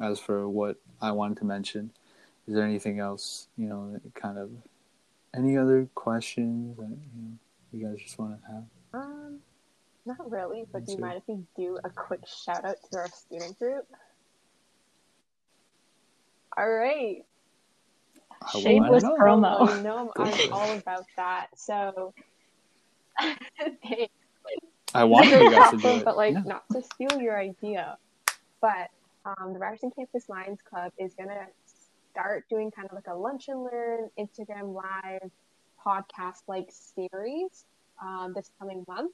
as 0.00 0.18
for 0.18 0.48
what 0.48 0.76
I 1.00 1.12
wanted 1.12 1.36
to 1.38 1.44
mention, 1.44 1.90
is 2.48 2.54
there 2.54 2.64
anything 2.64 2.98
else? 2.98 3.48
You 3.58 3.68
know, 3.68 4.00
kind 4.14 4.38
of 4.38 4.50
any 5.36 5.58
other 5.58 5.88
questions? 5.94 6.76
That, 6.78 6.88
you 6.88 7.22
know, 7.22 7.38
you 7.72 7.86
guys 7.86 8.02
just 8.02 8.18
want 8.18 8.40
to 8.40 8.52
have? 8.52 8.64
Not 10.06 10.30
really, 10.30 10.64
but 10.70 10.84
do 10.84 10.92
you 10.92 10.98
mind 10.98 11.16
if 11.16 11.22
we 11.26 11.38
do 11.56 11.78
a 11.82 11.90
quick 11.90 12.20
shout 12.26 12.64
out 12.64 12.76
to 12.92 12.98
our 12.98 13.08
student 13.08 13.58
group? 13.58 13.86
All 16.56 16.70
right. 16.70 17.24
Shameless 18.52 19.04
promo. 19.04 19.68
I 19.68 19.82
know 19.82 20.12
I'm, 20.16 20.26
I'm 20.26 20.52
all 20.52 20.72
about 20.76 21.06
that. 21.16 21.48
So, 21.56 22.12
I 24.94 25.04
wanted 25.04 25.42
you 25.42 25.50
guys 25.50 25.70
to 25.70 25.78
do 25.78 25.88
it, 25.88 25.96
it, 25.98 26.04
but 26.04 26.16
like 26.16 26.34
yeah. 26.34 26.42
not 26.44 26.64
to 26.72 26.82
steal 26.82 27.20
your 27.20 27.38
idea. 27.38 27.96
But 28.60 28.90
um, 29.24 29.54
the 29.54 29.58
Ryerson 29.58 29.90
Campus 29.90 30.28
Lions 30.28 30.60
Club 30.62 30.92
is 30.98 31.14
gonna 31.14 31.46
start 32.14 32.44
doing 32.50 32.70
kind 32.70 32.88
of 32.88 32.94
like 32.94 33.06
a 33.06 33.14
lunch 33.14 33.48
and 33.48 33.64
learn 33.64 34.10
Instagram 34.18 34.74
live 34.74 35.30
podcast 35.84 36.42
like 36.46 36.68
series 36.70 37.64
um, 38.02 38.32
this 38.34 38.50
coming 38.58 38.84
month. 38.86 39.12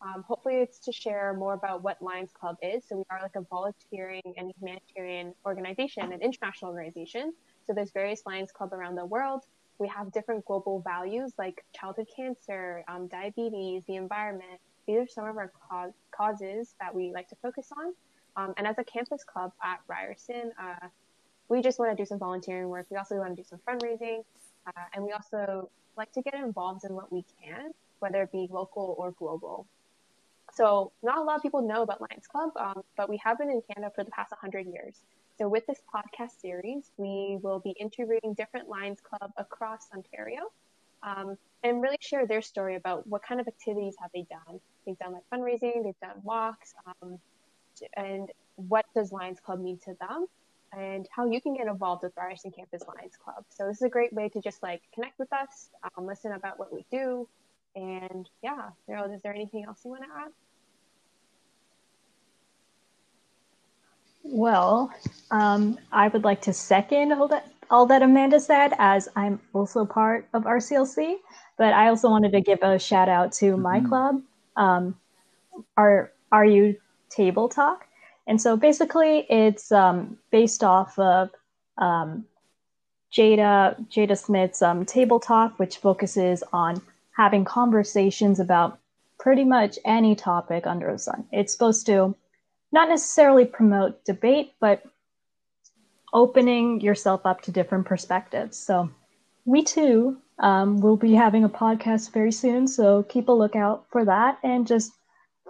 Um, 0.00 0.22
hopefully, 0.22 0.56
it's 0.56 0.78
to 0.80 0.92
share 0.92 1.34
more 1.34 1.54
about 1.54 1.82
what 1.82 2.00
Lions 2.00 2.30
Club 2.32 2.56
is. 2.62 2.84
So 2.88 2.96
we 2.96 3.04
are 3.10 3.20
like 3.20 3.34
a 3.36 3.40
volunteering 3.40 4.22
and 4.36 4.52
humanitarian 4.60 5.34
organization, 5.44 6.12
an 6.12 6.22
international 6.22 6.70
organization. 6.70 7.32
So 7.66 7.72
there's 7.74 7.90
various 7.90 8.22
Lions 8.24 8.52
Club 8.52 8.72
around 8.72 8.94
the 8.94 9.04
world. 9.04 9.44
We 9.78 9.88
have 9.88 10.12
different 10.12 10.44
global 10.44 10.80
values 10.80 11.32
like 11.38 11.64
childhood 11.72 12.08
cancer, 12.14 12.84
um, 12.88 13.08
diabetes, 13.08 13.84
the 13.86 13.96
environment. 13.96 14.60
These 14.86 14.98
are 14.98 15.06
some 15.08 15.26
of 15.26 15.36
our 15.36 15.52
cause, 15.68 15.92
causes 16.10 16.74
that 16.80 16.94
we 16.94 17.12
like 17.12 17.28
to 17.28 17.36
focus 17.36 17.70
on. 17.76 17.94
Um, 18.36 18.54
and 18.56 18.66
as 18.66 18.78
a 18.78 18.84
campus 18.84 19.24
club 19.24 19.52
at 19.62 19.80
Ryerson, 19.88 20.52
uh, 20.60 20.88
we 21.48 21.60
just 21.60 21.78
want 21.78 21.96
to 21.96 22.00
do 22.00 22.06
some 22.06 22.18
volunteering 22.18 22.68
work. 22.68 22.86
We 22.90 22.96
also 22.96 23.16
want 23.16 23.36
to 23.36 23.42
do 23.42 23.46
some 23.48 23.58
fundraising, 23.68 24.22
uh, 24.66 24.70
and 24.94 25.04
we 25.04 25.12
also 25.12 25.70
like 25.96 26.12
to 26.12 26.22
get 26.22 26.34
involved 26.34 26.84
in 26.84 26.94
what 26.94 27.12
we 27.12 27.24
can, 27.42 27.72
whether 27.98 28.22
it 28.22 28.32
be 28.32 28.48
local 28.50 28.94
or 28.98 29.12
global. 29.12 29.66
So 30.58 30.90
not 31.04 31.18
a 31.18 31.22
lot 31.22 31.36
of 31.36 31.42
people 31.42 31.62
know 31.62 31.82
about 31.82 32.00
Lions 32.00 32.26
Club, 32.26 32.50
um, 32.58 32.82
but 32.96 33.08
we 33.08 33.16
have 33.24 33.38
been 33.38 33.48
in 33.48 33.62
Canada 33.72 33.92
for 33.94 34.02
the 34.02 34.10
past 34.10 34.32
100 34.32 34.66
years. 34.66 34.96
So 35.38 35.48
with 35.48 35.64
this 35.68 35.80
podcast 35.94 36.40
series, 36.40 36.90
we 36.96 37.38
will 37.40 37.60
be 37.60 37.70
interviewing 37.78 38.34
different 38.36 38.68
Lions 38.68 38.98
Club 39.00 39.30
across 39.36 39.86
Ontario 39.94 40.50
um, 41.04 41.38
and 41.62 41.80
really 41.80 41.98
share 42.00 42.26
their 42.26 42.42
story 42.42 42.74
about 42.74 43.06
what 43.06 43.22
kind 43.22 43.40
of 43.40 43.46
activities 43.46 43.94
have 44.00 44.10
they 44.12 44.26
done. 44.28 44.58
They've 44.84 44.98
done 44.98 45.12
like 45.12 45.22
fundraising, 45.32 45.84
they've 45.84 46.00
done 46.02 46.20
walks, 46.24 46.74
um, 46.88 47.20
and 47.96 48.28
what 48.56 48.84
does 48.96 49.12
Lions 49.12 49.38
Club 49.38 49.60
mean 49.60 49.78
to 49.84 49.94
them, 50.00 50.26
and 50.72 51.06
how 51.14 51.30
you 51.30 51.40
can 51.40 51.54
get 51.54 51.68
involved 51.68 52.02
with 52.02 52.14
Ryerson 52.16 52.50
Campus 52.50 52.82
Lions 52.96 53.16
Club. 53.16 53.44
So 53.48 53.68
this 53.68 53.76
is 53.76 53.82
a 53.82 53.88
great 53.88 54.12
way 54.12 54.28
to 54.30 54.40
just 54.40 54.60
like 54.64 54.82
connect 54.92 55.20
with 55.20 55.32
us, 55.32 55.70
um, 55.84 56.04
listen 56.04 56.32
about 56.32 56.58
what 56.58 56.74
we 56.74 56.84
do, 56.90 57.28
and 57.76 58.28
yeah, 58.42 58.70
Meryl, 58.90 59.14
is 59.14 59.22
there 59.22 59.32
anything 59.32 59.64
else 59.64 59.82
you 59.84 59.92
want 59.92 60.02
to 60.02 60.08
add? 60.20 60.32
Well, 64.30 64.92
um, 65.30 65.78
I 65.90 66.08
would 66.08 66.24
like 66.24 66.42
to 66.42 66.52
second 66.52 67.12
all 67.12 67.28
that 67.28 67.50
all 67.70 67.86
that 67.86 68.02
Amanda 68.02 68.40
said, 68.40 68.72
as 68.78 69.08
I'm 69.16 69.40
also 69.54 69.84
part 69.84 70.26
of 70.32 70.44
RCLC. 70.44 71.16
But 71.58 71.74
I 71.74 71.88
also 71.88 72.08
wanted 72.08 72.32
to 72.32 72.40
give 72.40 72.60
a 72.62 72.78
shout 72.78 73.08
out 73.08 73.32
to 73.32 73.56
my 73.56 73.80
Mhm. 73.80 73.88
club, 73.88 74.22
um, 74.56 74.94
our 75.76 76.12
RU 76.32 76.76
Table 77.10 77.48
Talk, 77.48 77.86
and 78.26 78.40
so 78.40 78.56
basically 78.56 79.20
it's 79.30 79.72
um, 79.72 80.18
based 80.30 80.62
off 80.62 80.98
of 80.98 81.30
um, 81.78 82.24
Jada 83.12 83.76
Jada 83.88 84.16
Smith's 84.18 84.62
um, 84.62 84.84
Table 84.84 85.20
Talk, 85.20 85.58
which 85.58 85.78
focuses 85.78 86.44
on 86.52 86.82
having 87.16 87.44
conversations 87.44 88.38
about 88.40 88.78
pretty 89.18 89.44
much 89.44 89.78
any 89.84 90.14
topic 90.14 90.66
under 90.66 90.92
the 90.92 90.98
sun. 90.98 91.26
It's 91.32 91.52
supposed 91.52 91.86
to 91.86 92.14
not 92.72 92.88
necessarily 92.88 93.44
promote 93.44 94.04
debate, 94.04 94.52
but 94.60 94.82
opening 96.12 96.80
yourself 96.80 97.24
up 97.24 97.42
to 97.42 97.52
different 97.52 97.86
perspectives. 97.86 98.56
So, 98.56 98.90
we 99.44 99.62
too 99.62 100.18
um, 100.38 100.80
will 100.80 100.96
be 100.96 101.14
having 101.14 101.44
a 101.44 101.48
podcast 101.48 102.12
very 102.12 102.32
soon. 102.32 102.66
So, 102.68 103.02
keep 103.04 103.28
a 103.28 103.32
lookout 103.32 103.86
for 103.90 104.04
that 104.04 104.38
and 104.42 104.66
just 104.66 104.92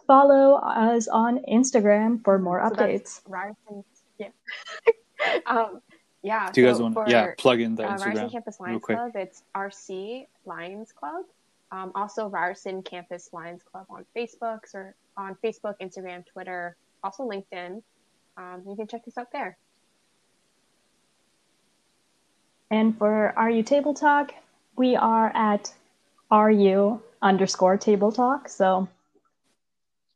follow 0.06 0.54
us 0.56 1.06
on 1.08 1.38
Instagram 1.44 2.22
for 2.24 2.38
more 2.38 2.62
So 2.68 2.74
updates. 2.74 3.20
Ryerson, 3.28 3.84
yeah. 4.18 4.28
um, 5.46 5.80
yeah. 6.22 6.50
Do 6.50 6.60
you 6.60 6.66
guys 6.66 6.80
want 6.80 6.94
to 6.96 7.04
yeah 7.06 7.32
plug 7.38 7.60
in 7.60 7.74
the 7.74 7.84
uh, 7.84 7.96
Ryerson 7.96 8.12
Instagram 8.12 8.32
Campus 8.32 8.56
real 8.58 8.68
Lions 8.68 8.82
quick? 8.82 8.98
Club, 8.98 9.12
it's 9.14 9.42
RC 9.54 10.26
Lions 10.46 10.92
Club. 10.92 11.24
Um, 11.70 11.92
also, 11.94 12.28
Ryerson 12.28 12.82
Campus 12.82 13.30
Lions 13.32 13.62
Club 13.62 13.86
on 13.90 14.04
Facebook 14.16 14.60
or 14.74 14.94
on 15.16 15.36
Facebook, 15.44 15.74
Instagram, 15.80 16.24
Twitter, 16.26 16.76
also 17.02 17.28
LinkedIn. 17.28 17.82
Um, 18.36 18.62
you 18.66 18.76
can 18.76 18.86
check 18.86 19.02
us 19.06 19.18
out 19.18 19.32
there. 19.32 19.58
And 22.70 22.96
for 22.96 23.34
RU 23.36 23.62
Table 23.62 23.94
Talk, 23.94 24.32
we 24.76 24.94
are 24.94 25.34
at 25.34 25.72
RU 26.30 27.00
underscore 27.22 27.76
Table 27.78 28.12
Talk. 28.12 28.48
So, 28.48 28.88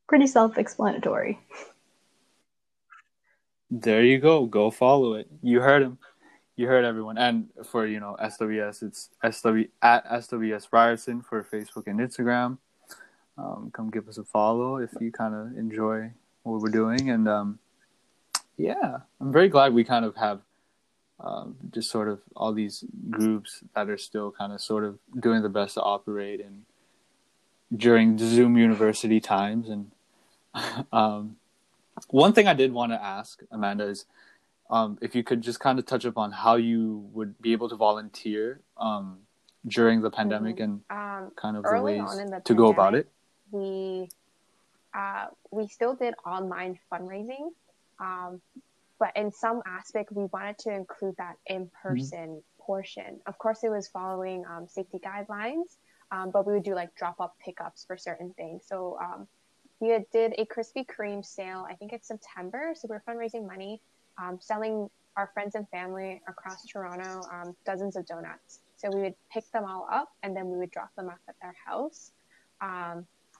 pretty 0.06 0.26
self 0.26 0.58
explanatory. 0.58 1.38
There 3.70 4.04
you 4.04 4.18
go. 4.18 4.44
Go 4.44 4.70
follow 4.70 5.14
it. 5.14 5.28
You 5.42 5.60
heard 5.60 5.82
him. 5.82 5.98
You 6.56 6.66
heard 6.66 6.84
everyone. 6.84 7.16
And 7.16 7.48
for 7.64 7.86
you 7.86 8.00
know 8.00 8.16
SWS, 8.22 8.82
it's 8.82 9.08
SW 9.32 9.70
at 9.80 10.06
SWS 10.06 10.68
Ryerson 10.70 11.22
for 11.22 11.42
Facebook 11.42 11.86
and 11.86 11.98
Instagram. 11.98 12.58
Um, 13.38 13.70
come 13.72 13.90
give 13.90 14.08
us 14.08 14.18
a 14.18 14.24
follow 14.24 14.76
if 14.76 14.90
you 15.00 15.10
kind 15.10 15.34
of 15.34 15.56
enjoy 15.56 16.12
what 16.42 16.60
we're 16.60 16.70
doing. 16.70 17.10
And 17.10 17.28
um, 17.28 17.58
yeah, 18.56 18.98
I'm 19.20 19.32
very 19.32 19.48
glad 19.48 19.74
we 19.74 19.84
kind 19.84 20.04
of 20.04 20.16
have 20.16 20.40
um, 21.20 21.56
just 21.70 21.90
sort 21.90 22.08
of 22.08 22.20
all 22.34 22.52
these 22.52 22.84
groups 23.10 23.62
that 23.74 23.88
are 23.88 23.98
still 23.98 24.32
kind 24.32 24.52
of 24.52 24.60
sort 24.60 24.84
of 24.84 24.98
doing 25.18 25.42
the 25.42 25.48
best 25.48 25.74
to 25.74 25.82
operate 25.82 26.40
and 26.40 26.64
during 27.74 28.18
Zoom 28.18 28.56
University 28.56 29.20
times. 29.20 29.68
And 29.68 29.90
um, 30.92 31.36
one 32.08 32.32
thing 32.32 32.48
I 32.48 32.54
did 32.54 32.72
want 32.72 32.92
to 32.92 33.02
ask 33.02 33.42
Amanda 33.50 33.84
is 33.84 34.04
um, 34.70 34.98
if 35.00 35.14
you 35.14 35.22
could 35.22 35.42
just 35.42 35.60
kind 35.60 35.78
of 35.78 35.86
touch 35.86 36.04
upon 36.04 36.32
how 36.32 36.56
you 36.56 37.08
would 37.12 37.40
be 37.40 37.52
able 37.52 37.68
to 37.68 37.76
volunteer 37.76 38.60
um, 38.78 39.18
during 39.66 40.00
the 40.00 40.10
pandemic 40.10 40.60
and 40.60 40.80
Um, 40.90 41.30
kind 41.36 41.56
of 41.56 41.62
the 41.62 41.80
ways 41.80 42.16
the 42.16 42.40
to 42.44 42.54
go 42.54 42.68
about 42.68 42.94
it. 42.94 43.08
we 43.50 44.08
uh, 44.94 45.26
we 45.50 45.66
still 45.68 45.94
did 45.94 46.14
online 46.26 46.78
fundraising, 46.92 47.50
um, 47.98 48.40
but 48.98 49.12
in 49.16 49.32
some 49.32 49.62
aspect 49.66 50.12
we 50.12 50.24
wanted 50.32 50.58
to 50.58 50.70
include 50.70 51.16
that 51.18 51.36
in 51.46 51.70
person 51.82 52.42
portion. 52.58 53.20
Of 53.26 53.38
course, 53.38 53.64
it 53.64 53.70
was 53.70 53.88
following 53.88 54.44
um, 54.46 54.66
safety 54.68 54.98
guidelines, 54.98 55.76
um, 56.10 56.30
but 56.30 56.46
we 56.46 56.52
would 56.52 56.62
do 56.62 56.74
like 56.74 56.94
drop 56.94 57.20
off 57.20 57.32
pickups 57.44 57.84
for 57.84 57.96
certain 57.96 58.32
things. 58.34 58.64
So 58.66 58.98
um, 59.02 59.26
we 59.80 59.88
had, 59.88 60.04
did 60.12 60.34
a 60.38 60.44
Krispy 60.44 60.86
Kreme 60.86 61.24
sale. 61.24 61.66
I 61.68 61.74
think 61.74 61.92
it's 61.92 62.08
September, 62.08 62.72
so 62.74 62.88
we're 62.88 63.02
fundraising 63.02 63.46
money, 63.46 63.80
um, 64.22 64.38
selling 64.40 64.88
our 65.16 65.30
friends 65.34 65.54
and 65.54 65.68
family 65.68 66.22
across 66.28 66.64
Toronto 66.66 67.22
um, 67.32 67.56
dozens 67.66 67.96
of 67.96 68.06
donuts. 68.06 68.60
So 68.76 68.90
we 68.90 69.02
would 69.02 69.14
pick 69.32 69.50
them 69.52 69.64
all 69.64 69.86
up 69.90 70.08
and 70.22 70.36
then 70.36 70.48
we 70.50 70.58
would 70.58 70.70
drop 70.70 70.94
them 70.96 71.08
off 71.08 71.18
at 71.28 71.34
their 71.40 71.54
house. 71.66 72.12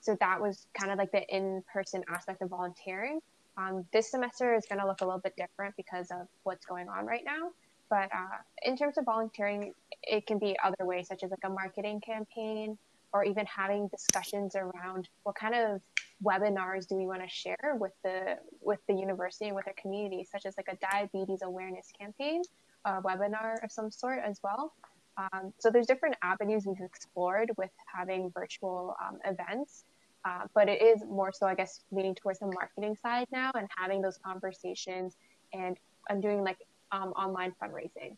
So 0.03 0.16
that 0.20 0.40
was 0.40 0.66
kind 0.78 0.90
of 0.90 0.98
like 0.98 1.12
the 1.12 1.26
in-person 1.34 2.05
aspect 2.09 2.42
of 2.42 2.50
volunteering. 2.50 3.20
Um, 3.57 3.84
this 3.92 4.11
semester 4.11 4.55
is 4.55 4.66
going 4.68 4.80
to 4.80 4.86
look 4.86 5.00
a 5.00 5.05
little 5.05 5.20
bit 5.20 5.34
different 5.36 5.76
because 5.76 6.11
of 6.11 6.26
what's 6.42 6.66
going 6.66 6.88
on 6.88 7.07
right 7.07 7.22
now. 7.24 7.50
But 7.88 8.11
uh, 8.12 8.38
in 8.64 8.76
terms 8.76 8.98
of 8.98 9.05
volunteering, 9.05 9.72
it 10.03 10.26
can 10.26 10.38
be 10.38 10.57
other 10.64 10.84
ways, 10.84 11.09
such 11.09 11.22
as 11.22 11.30
like 11.30 11.44
a 11.44 11.50
marketing 11.50 12.00
campaign, 12.00 12.76
or 13.12 13.22
even 13.24 13.46
having 13.46 13.88
discussions 13.88 14.57
around 14.57 15.09
what 15.22 15.36
kind 15.36 15.55
of 15.55 15.80
webinars 16.24 16.86
do 16.88 16.96
we 16.96 17.07
want 17.07 17.22
to 17.22 17.28
share 17.28 17.76
with 17.78 17.92
the 18.03 18.38
with 18.61 18.78
the 18.88 18.94
university 18.94 19.46
and 19.46 19.55
with 19.55 19.66
our 19.66 19.74
community, 19.80 20.26
such 20.30 20.46
as 20.46 20.57
like 20.57 20.68
a 20.68 20.76
diabetes 20.90 21.42
awareness 21.42 21.92
campaign, 21.98 22.42
a 22.86 23.03
webinar 23.03 23.62
of 23.62 23.70
some 23.70 23.90
sort 23.90 24.20
as 24.24 24.40
well. 24.42 24.72
Um, 25.18 25.53
so 25.59 25.70
there's 25.70 25.86
different 25.86 26.16
avenues 26.22 26.64
we've 26.66 26.80
explored 26.80 27.50
with 27.59 27.70
having 27.94 28.30
virtual 28.30 28.96
um, 29.07 29.18
events, 29.26 29.84
uh, 30.24 30.42
but 30.54 30.68
it 30.68 30.80
is 30.80 31.02
more 31.04 31.32
so, 31.32 31.46
I 31.46 31.54
guess, 31.54 31.80
leaning 31.90 32.14
towards 32.14 32.38
the 32.38 32.46
marketing 32.46 32.96
side 32.96 33.26
now 33.32 33.50
and 33.54 33.68
having 33.76 34.00
those 34.00 34.18
conversations 34.24 35.16
and 35.52 35.76
and 36.08 36.22
doing 36.22 36.44
like 36.44 36.58
um, 36.92 37.10
online 37.10 37.52
fundraising. 37.62 38.16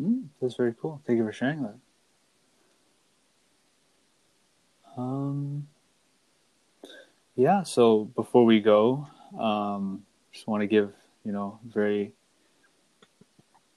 Mm, 0.00 0.24
that's 0.40 0.56
very 0.56 0.74
cool. 0.80 1.00
Thank 1.06 1.18
you 1.18 1.24
for 1.24 1.32
sharing 1.32 1.62
that. 1.62 1.76
Um, 4.96 5.68
yeah. 7.36 7.62
So 7.62 8.04
before 8.16 8.44
we 8.44 8.60
go, 8.60 9.06
um, 9.38 10.04
just 10.32 10.48
want 10.48 10.62
to 10.62 10.66
give 10.66 10.92
you 11.24 11.30
know 11.30 11.60
very, 11.64 12.14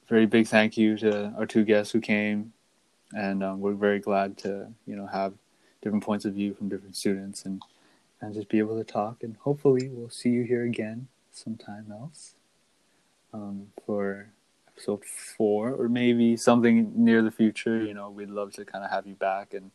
very 0.10 0.26
big 0.26 0.48
thank 0.48 0.78
you 0.78 0.98
to 0.98 1.34
our 1.38 1.46
two 1.46 1.64
guests 1.64 1.94
who 1.94 2.00
came 2.00 2.54
and 3.16 3.44
um, 3.44 3.60
we're 3.60 3.74
very 3.74 4.00
glad 4.00 4.38
to 4.40 4.68
you 4.86 4.96
know 4.96 5.08
have 5.08 5.34
different 5.82 6.04
points 6.04 6.26
of 6.26 6.34
view 6.34 6.54
from 6.54 6.70
different 6.70 6.96
students 6.96 7.46
and 7.46 7.62
and 8.22 8.34
just 8.34 8.50
be 8.50 8.60
able 8.60 8.78
to 8.78 8.84
talk. 8.84 9.24
And 9.24 9.38
hopefully, 9.38 9.90
we'll 9.90 10.10
see 10.10 10.30
you 10.30 10.44
here 10.44 10.64
again 10.64 11.08
sometime 11.32 11.88
else 11.92 12.34
um, 13.34 13.68
for 13.86 14.30
episode 14.68 15.06
four, 15.06 15.72
or 15.72 15.88
maybe 15.88 16.36
something 16.36 16.92
near 16.96 17.22
the 17.22 17.32
future. 17.32 17.82
You 17.84 17.94
know, 17.94 18.10
we'd 18.10 18.30
love 18.30 18.54
to 18.54 18.66
kind 18.66 18.84
of 18.84 18.92
have 18.92 19.06
you 19.06 19.16
back 19.16 19.54
and 19.54 19.72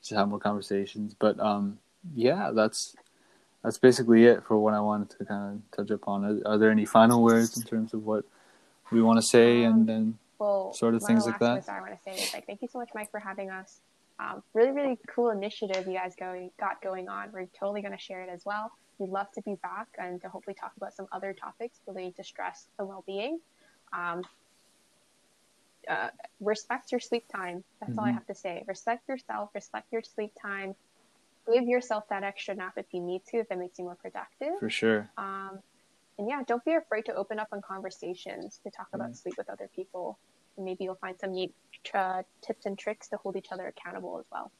just 0.00 0.12
have 0.12 0.28
more 0.28 0.38
conversations. 0.38 1.14
But 1.18 1.38
um, 1.40 1.78
yeah, 2.14 2.50
that's 2.54 2.94
that's 3.62 3.78
basically 3.78 4.26
it 4.26 4.44
for 4.44 4.58
what 4.58 4.74
I 4.74 4.80
wanted 4.80 5.10
to 5.18 5.24
kind 5.24 5.54
of 5.56 5.76
touch 5.76 5.90
upon. 5.90 6.24
Are, 6.24 6.52
are 6.52 6.58
there 6.58 6.70
any 6.70 6.84
final 6.84 7.22
words 7.22 7.56
in 7.56 7.64
terms 7.64 7.94
of 7.94 8.04
what 8.04 8.24
we 8.92 9.02
want 9.02 9.18
to 9.18 9.26
say, 9.26 9.64
and 9.64 9.88
then 9.88 10.18
Well, 10.38 10.72
Sort 10.74 10.94
of 10.94 11.02
things 11.02 11.26
like 11.26 11.38
that. 11.38 11.68
I 11.68 11.80
want 11.80 11.92
to 11.92 12.02
say 12.02 12.12
is 12.12 12.32
like, 12.34 12.46
thank 12.46 12.60
you 12.62 12.68
so 12.68 12.78
much, 12.78 12.90
Mike, 12.94 13.10
for 13.10 13.20
having 13.20 13.50
us. 13.50 13.80
Um, 14.18 14.42
really, 14.54 14.70
really 14.70 14.98
cool 15.08 15.30
initiative 15.30 15.86
you 15.86 15.92
guys 15.94 16.14
going 16.18 16.50
got 16.58 16.80
going 16.82 17.08
on. 17.08 17.30
We're 17.32 17.46
totally 17.58 17.82
going 17.82 17.92
to 17.92 17.98
share 18.02 18.22
it 18.22 18.30
as 18.30 18.42
well. 18.46 18.70
We'd 18.98 19.10
love 19.10 19.26
to 19.34 19.42
be 19.42 19.56
back 19.62 19.88
and 19.98 20.20
to 20.22 20.28
hopefully 20.28 20.56
talk 20.58 20.72
about 20.76 20.94
some 20.94 21.06
other 21.12 21.34
topics 21.34 21.80
related 21.86 22.16
to 22.16 22.24
stress 22.24 22.66
and 22.78 22.88
well-being. 22.88 23.38
Um, 23.92 24.22
uh, 25.88 26.08
respect 26.40 26.92
your 26.92 27.00
sleep 27.00 27.24
time. 27.28 27.62
That's 27.80 27.96
all 27.96 28.04
I 28.04 28.10
Mhm. 28.10 28.14
have 28.14 28.26
to 28.26 28.34
say. 28.34 28.64
Respect 28.66 29.06
yourself. 29.08 29.50
Respect 29.54 29.92
your 29.92 30.02
sleep 30.02 30.32
time. 30.40 30.74
Give 31.52 31.64
yourself 31.64 32.08
that 32.08 32.24
extra 32.24 32.54
nap 32.54 32.72
if 32.76 32.92
you 32.92 33.00
need 33.00 33.24
to, 33.26 33.38
if 33.38 33.50
it 33.50 33.58
makes 33.58 33.78
you 33.78 33.84
more 33.84 33.96
productive. 33.96 34.58
for 34.58 34.70
sure, 34.70 35.10
Um, 35.16 35.62
and 36.18 36.28
yeah, 36.28 36.42
don't 36.46 36.64
be 36.64 36.74
afraid 36.74 37.04
to 37.06 37.14
open 37.14 37.38
up 37.38 37.48
on 37.52 37.60
conversations 37.60 38.60
to 38.64 38.70
talk 38.70 38.88
about 38.92 39.14
sleep 39.16 39.34
with 39.36 39.50
other 39.50 39.68
people. 39.74 40.18
And 40.56 40.64
maybe 40.64 40.84
you'll 40.84 40.94
find 40.96 41.16
some 41.20 41.32
neat 41.32 41.52
uh, 41.94 42.22
tips 42.46 42.66
and 42.66 42.78
tricks 42.78 43.08
to 43.08 43.16
hold 43.18 43.36
each 43.36 43.48
other 43.52 43.66
accountable 43.66 44.18
as 44.18 44.24
well. 44.32 44.50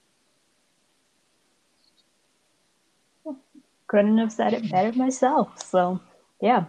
couldn't 3.88 4.18
have 4.18 4.32
said 4.32 4.52
it 4.52 4.68
better 4.70 4.92
myself. 4.98 5.62
So, 5.62 6.00
yeah. 6.40 6.64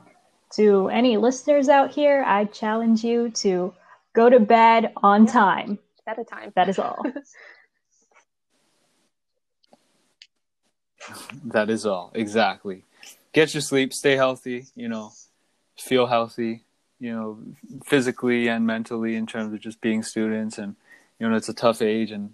To 0.53 0.87
any 0.89 1.17
listeners 1.17 1.67
out 1.67 1.91
here, 1.91 2.23
I 2.25 2.45
challenge 2.45 3.03
you 3.03 3.31
to 3.31 3.73
go 4.13 4.29
to 4.29 4.39
bed 4.39 4.93
on 4.97 5.25
Yeah. 5.25 5.31
time. 5.33 5.79
At 6.05 6.19
a 6.19 6.23
time. 6.23 6.53
That 6.55 6.69
is 6.69 6.79
all. 6.79 7.03
that 11.45 11.69
is 11.69 11.85
all 11.85 12.11
exactly. 12.15 12.85
Get 13.37 13.53
your 13.53 13.61
sleep, 13.61 13.93
stay 13.93 14.15
healthy. 14.15 14.65
You 14.75 14.87
know, 14.87 15.11
feel 15.77 16.07
healthy. 16.07 16.63
You 16.99 17.13
know, 17.13 17.39
physically 17.85 18.47
and 18.47 18.65
mentally 18.65 19.15
in 19.15 19.27
terms 19.27 19.53
of 19.53 19.59
just 19.59 19.79
being 19.79 20.01
students, 20.01 20.57
and 20.57 20.75
you 21.19 21.29
know, 21.29 21.35
it's 21.35 21.47
a 21.47 21.53
tough 21.53 21.83
age 21.83 22.09
and 22.09 22.33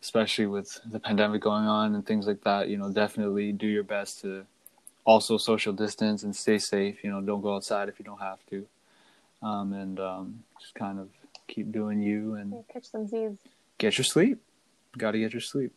especially 0.00 0.46
with 0.46 0.78
the 0.88 1.00
pandemic 1.00 1.42
going 1.42 1.64
on 1.64 1.96
and 1.96 2.06
things 2.06 2.28
like 2.28 2.44
that, 2.44 2.68
you 2.68 2.76
know, 2.76 2.92
definitely 2.92 3.50
do 3.50 3.66
your 3.66 3.82
best 3.82 4.20
to 4.20 4.46
also 5.04 5.38
social 5.38 5.72
distance 5.72 6.22
and 6.22 6.36
stay 6.36 6.58
safe. 6.58 7.02
You 7.02 7.10
know, 7.10 7.20
don't 7.20 7.42
go 7.42 7.56
outside 7.56 7.88
if 7.88 7.98
you 7.98 8.04
don't 8.04 8.20
have 8.20 8.38
to, 8.50 8.64
um, 9.42 9.72
and 9.72 9.98
um, 9.98 10.44
just 10.60 10.76
kind 10.76 11.00
of 11.00 11.08
keep 11.48 11.72
doing 11.72 12.00
you 12.00 12.34
and 12.34 12.54
catch 12.72 12.84
some 12.84 13.08
Z's. 13.08 13.38
get 13.78 13.98
your 13.98 14.04
sleep. 14.04 14.40
Got 14.96 15.10
to 15.10 15.18
get 15.18 15.32
your 15.32 15.40
sleep. 15.40 15.72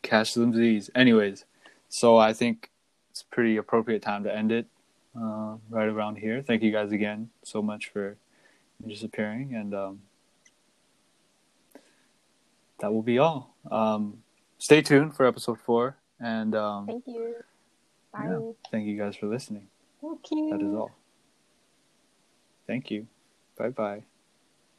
Catch 0.00 0.32
some 0.32 0.54
Z's. 0.54 0.88
Anyways, 0.94 1.44
so 1.94 2.18
I 2.18 2.32
think 2.32 2.70
it's 3.12 3.22
a 3.22 3.26
pretty 3.26 3.56
appropriate 3.56 4.02
time 4.02 4.24
to 4.24 4.34
end 4.34 4.50
it 4.50 4.66
uh, 5.16 5.54
right 5.70 5.86
around 5.86 6.16
here. 6.16 6.42
Thank 6.42 6.64
you 6.64 6.72
guys 6.72 6.90
again 6.90 7.30
so 7.44 7.62
much 7.62 7.90
for 7.90 8.16
just 8.84 9.04
appearing, 9.04 9.54
and 9.54 9.72
um, 9.72 10.00
that 12.80 12.92
will 12.92 13.02
be 13.02 13.18
all. 13.18 13.54
Um, 13.70 14.24
stay 14.58 14.82
tuned 14.82 15.14
for 15.14 15.24
episode 15.24 15.60
four, 15.60 15.96
and 16.18 16.56
um, 16.56 16.86
Thank 16.86 17.06
you. 17.06 17.36
Bye. 18.12 18.24
yeah, 18.24 18.40
thank 18.72 18.86
you 18.88 18.98
guys 18.98 19.14
for 19.14 19.26
listening. 19.26 19.68
Thank 20.02 20.32
you. 20.32 20.50
That 20.50 20.66
is 20.66 20.74
all. 20.74 20.90
Thank 22.66 22.90
you. 22.90 23.06
Bye 23.56 23.68
bye. 23.68 24.02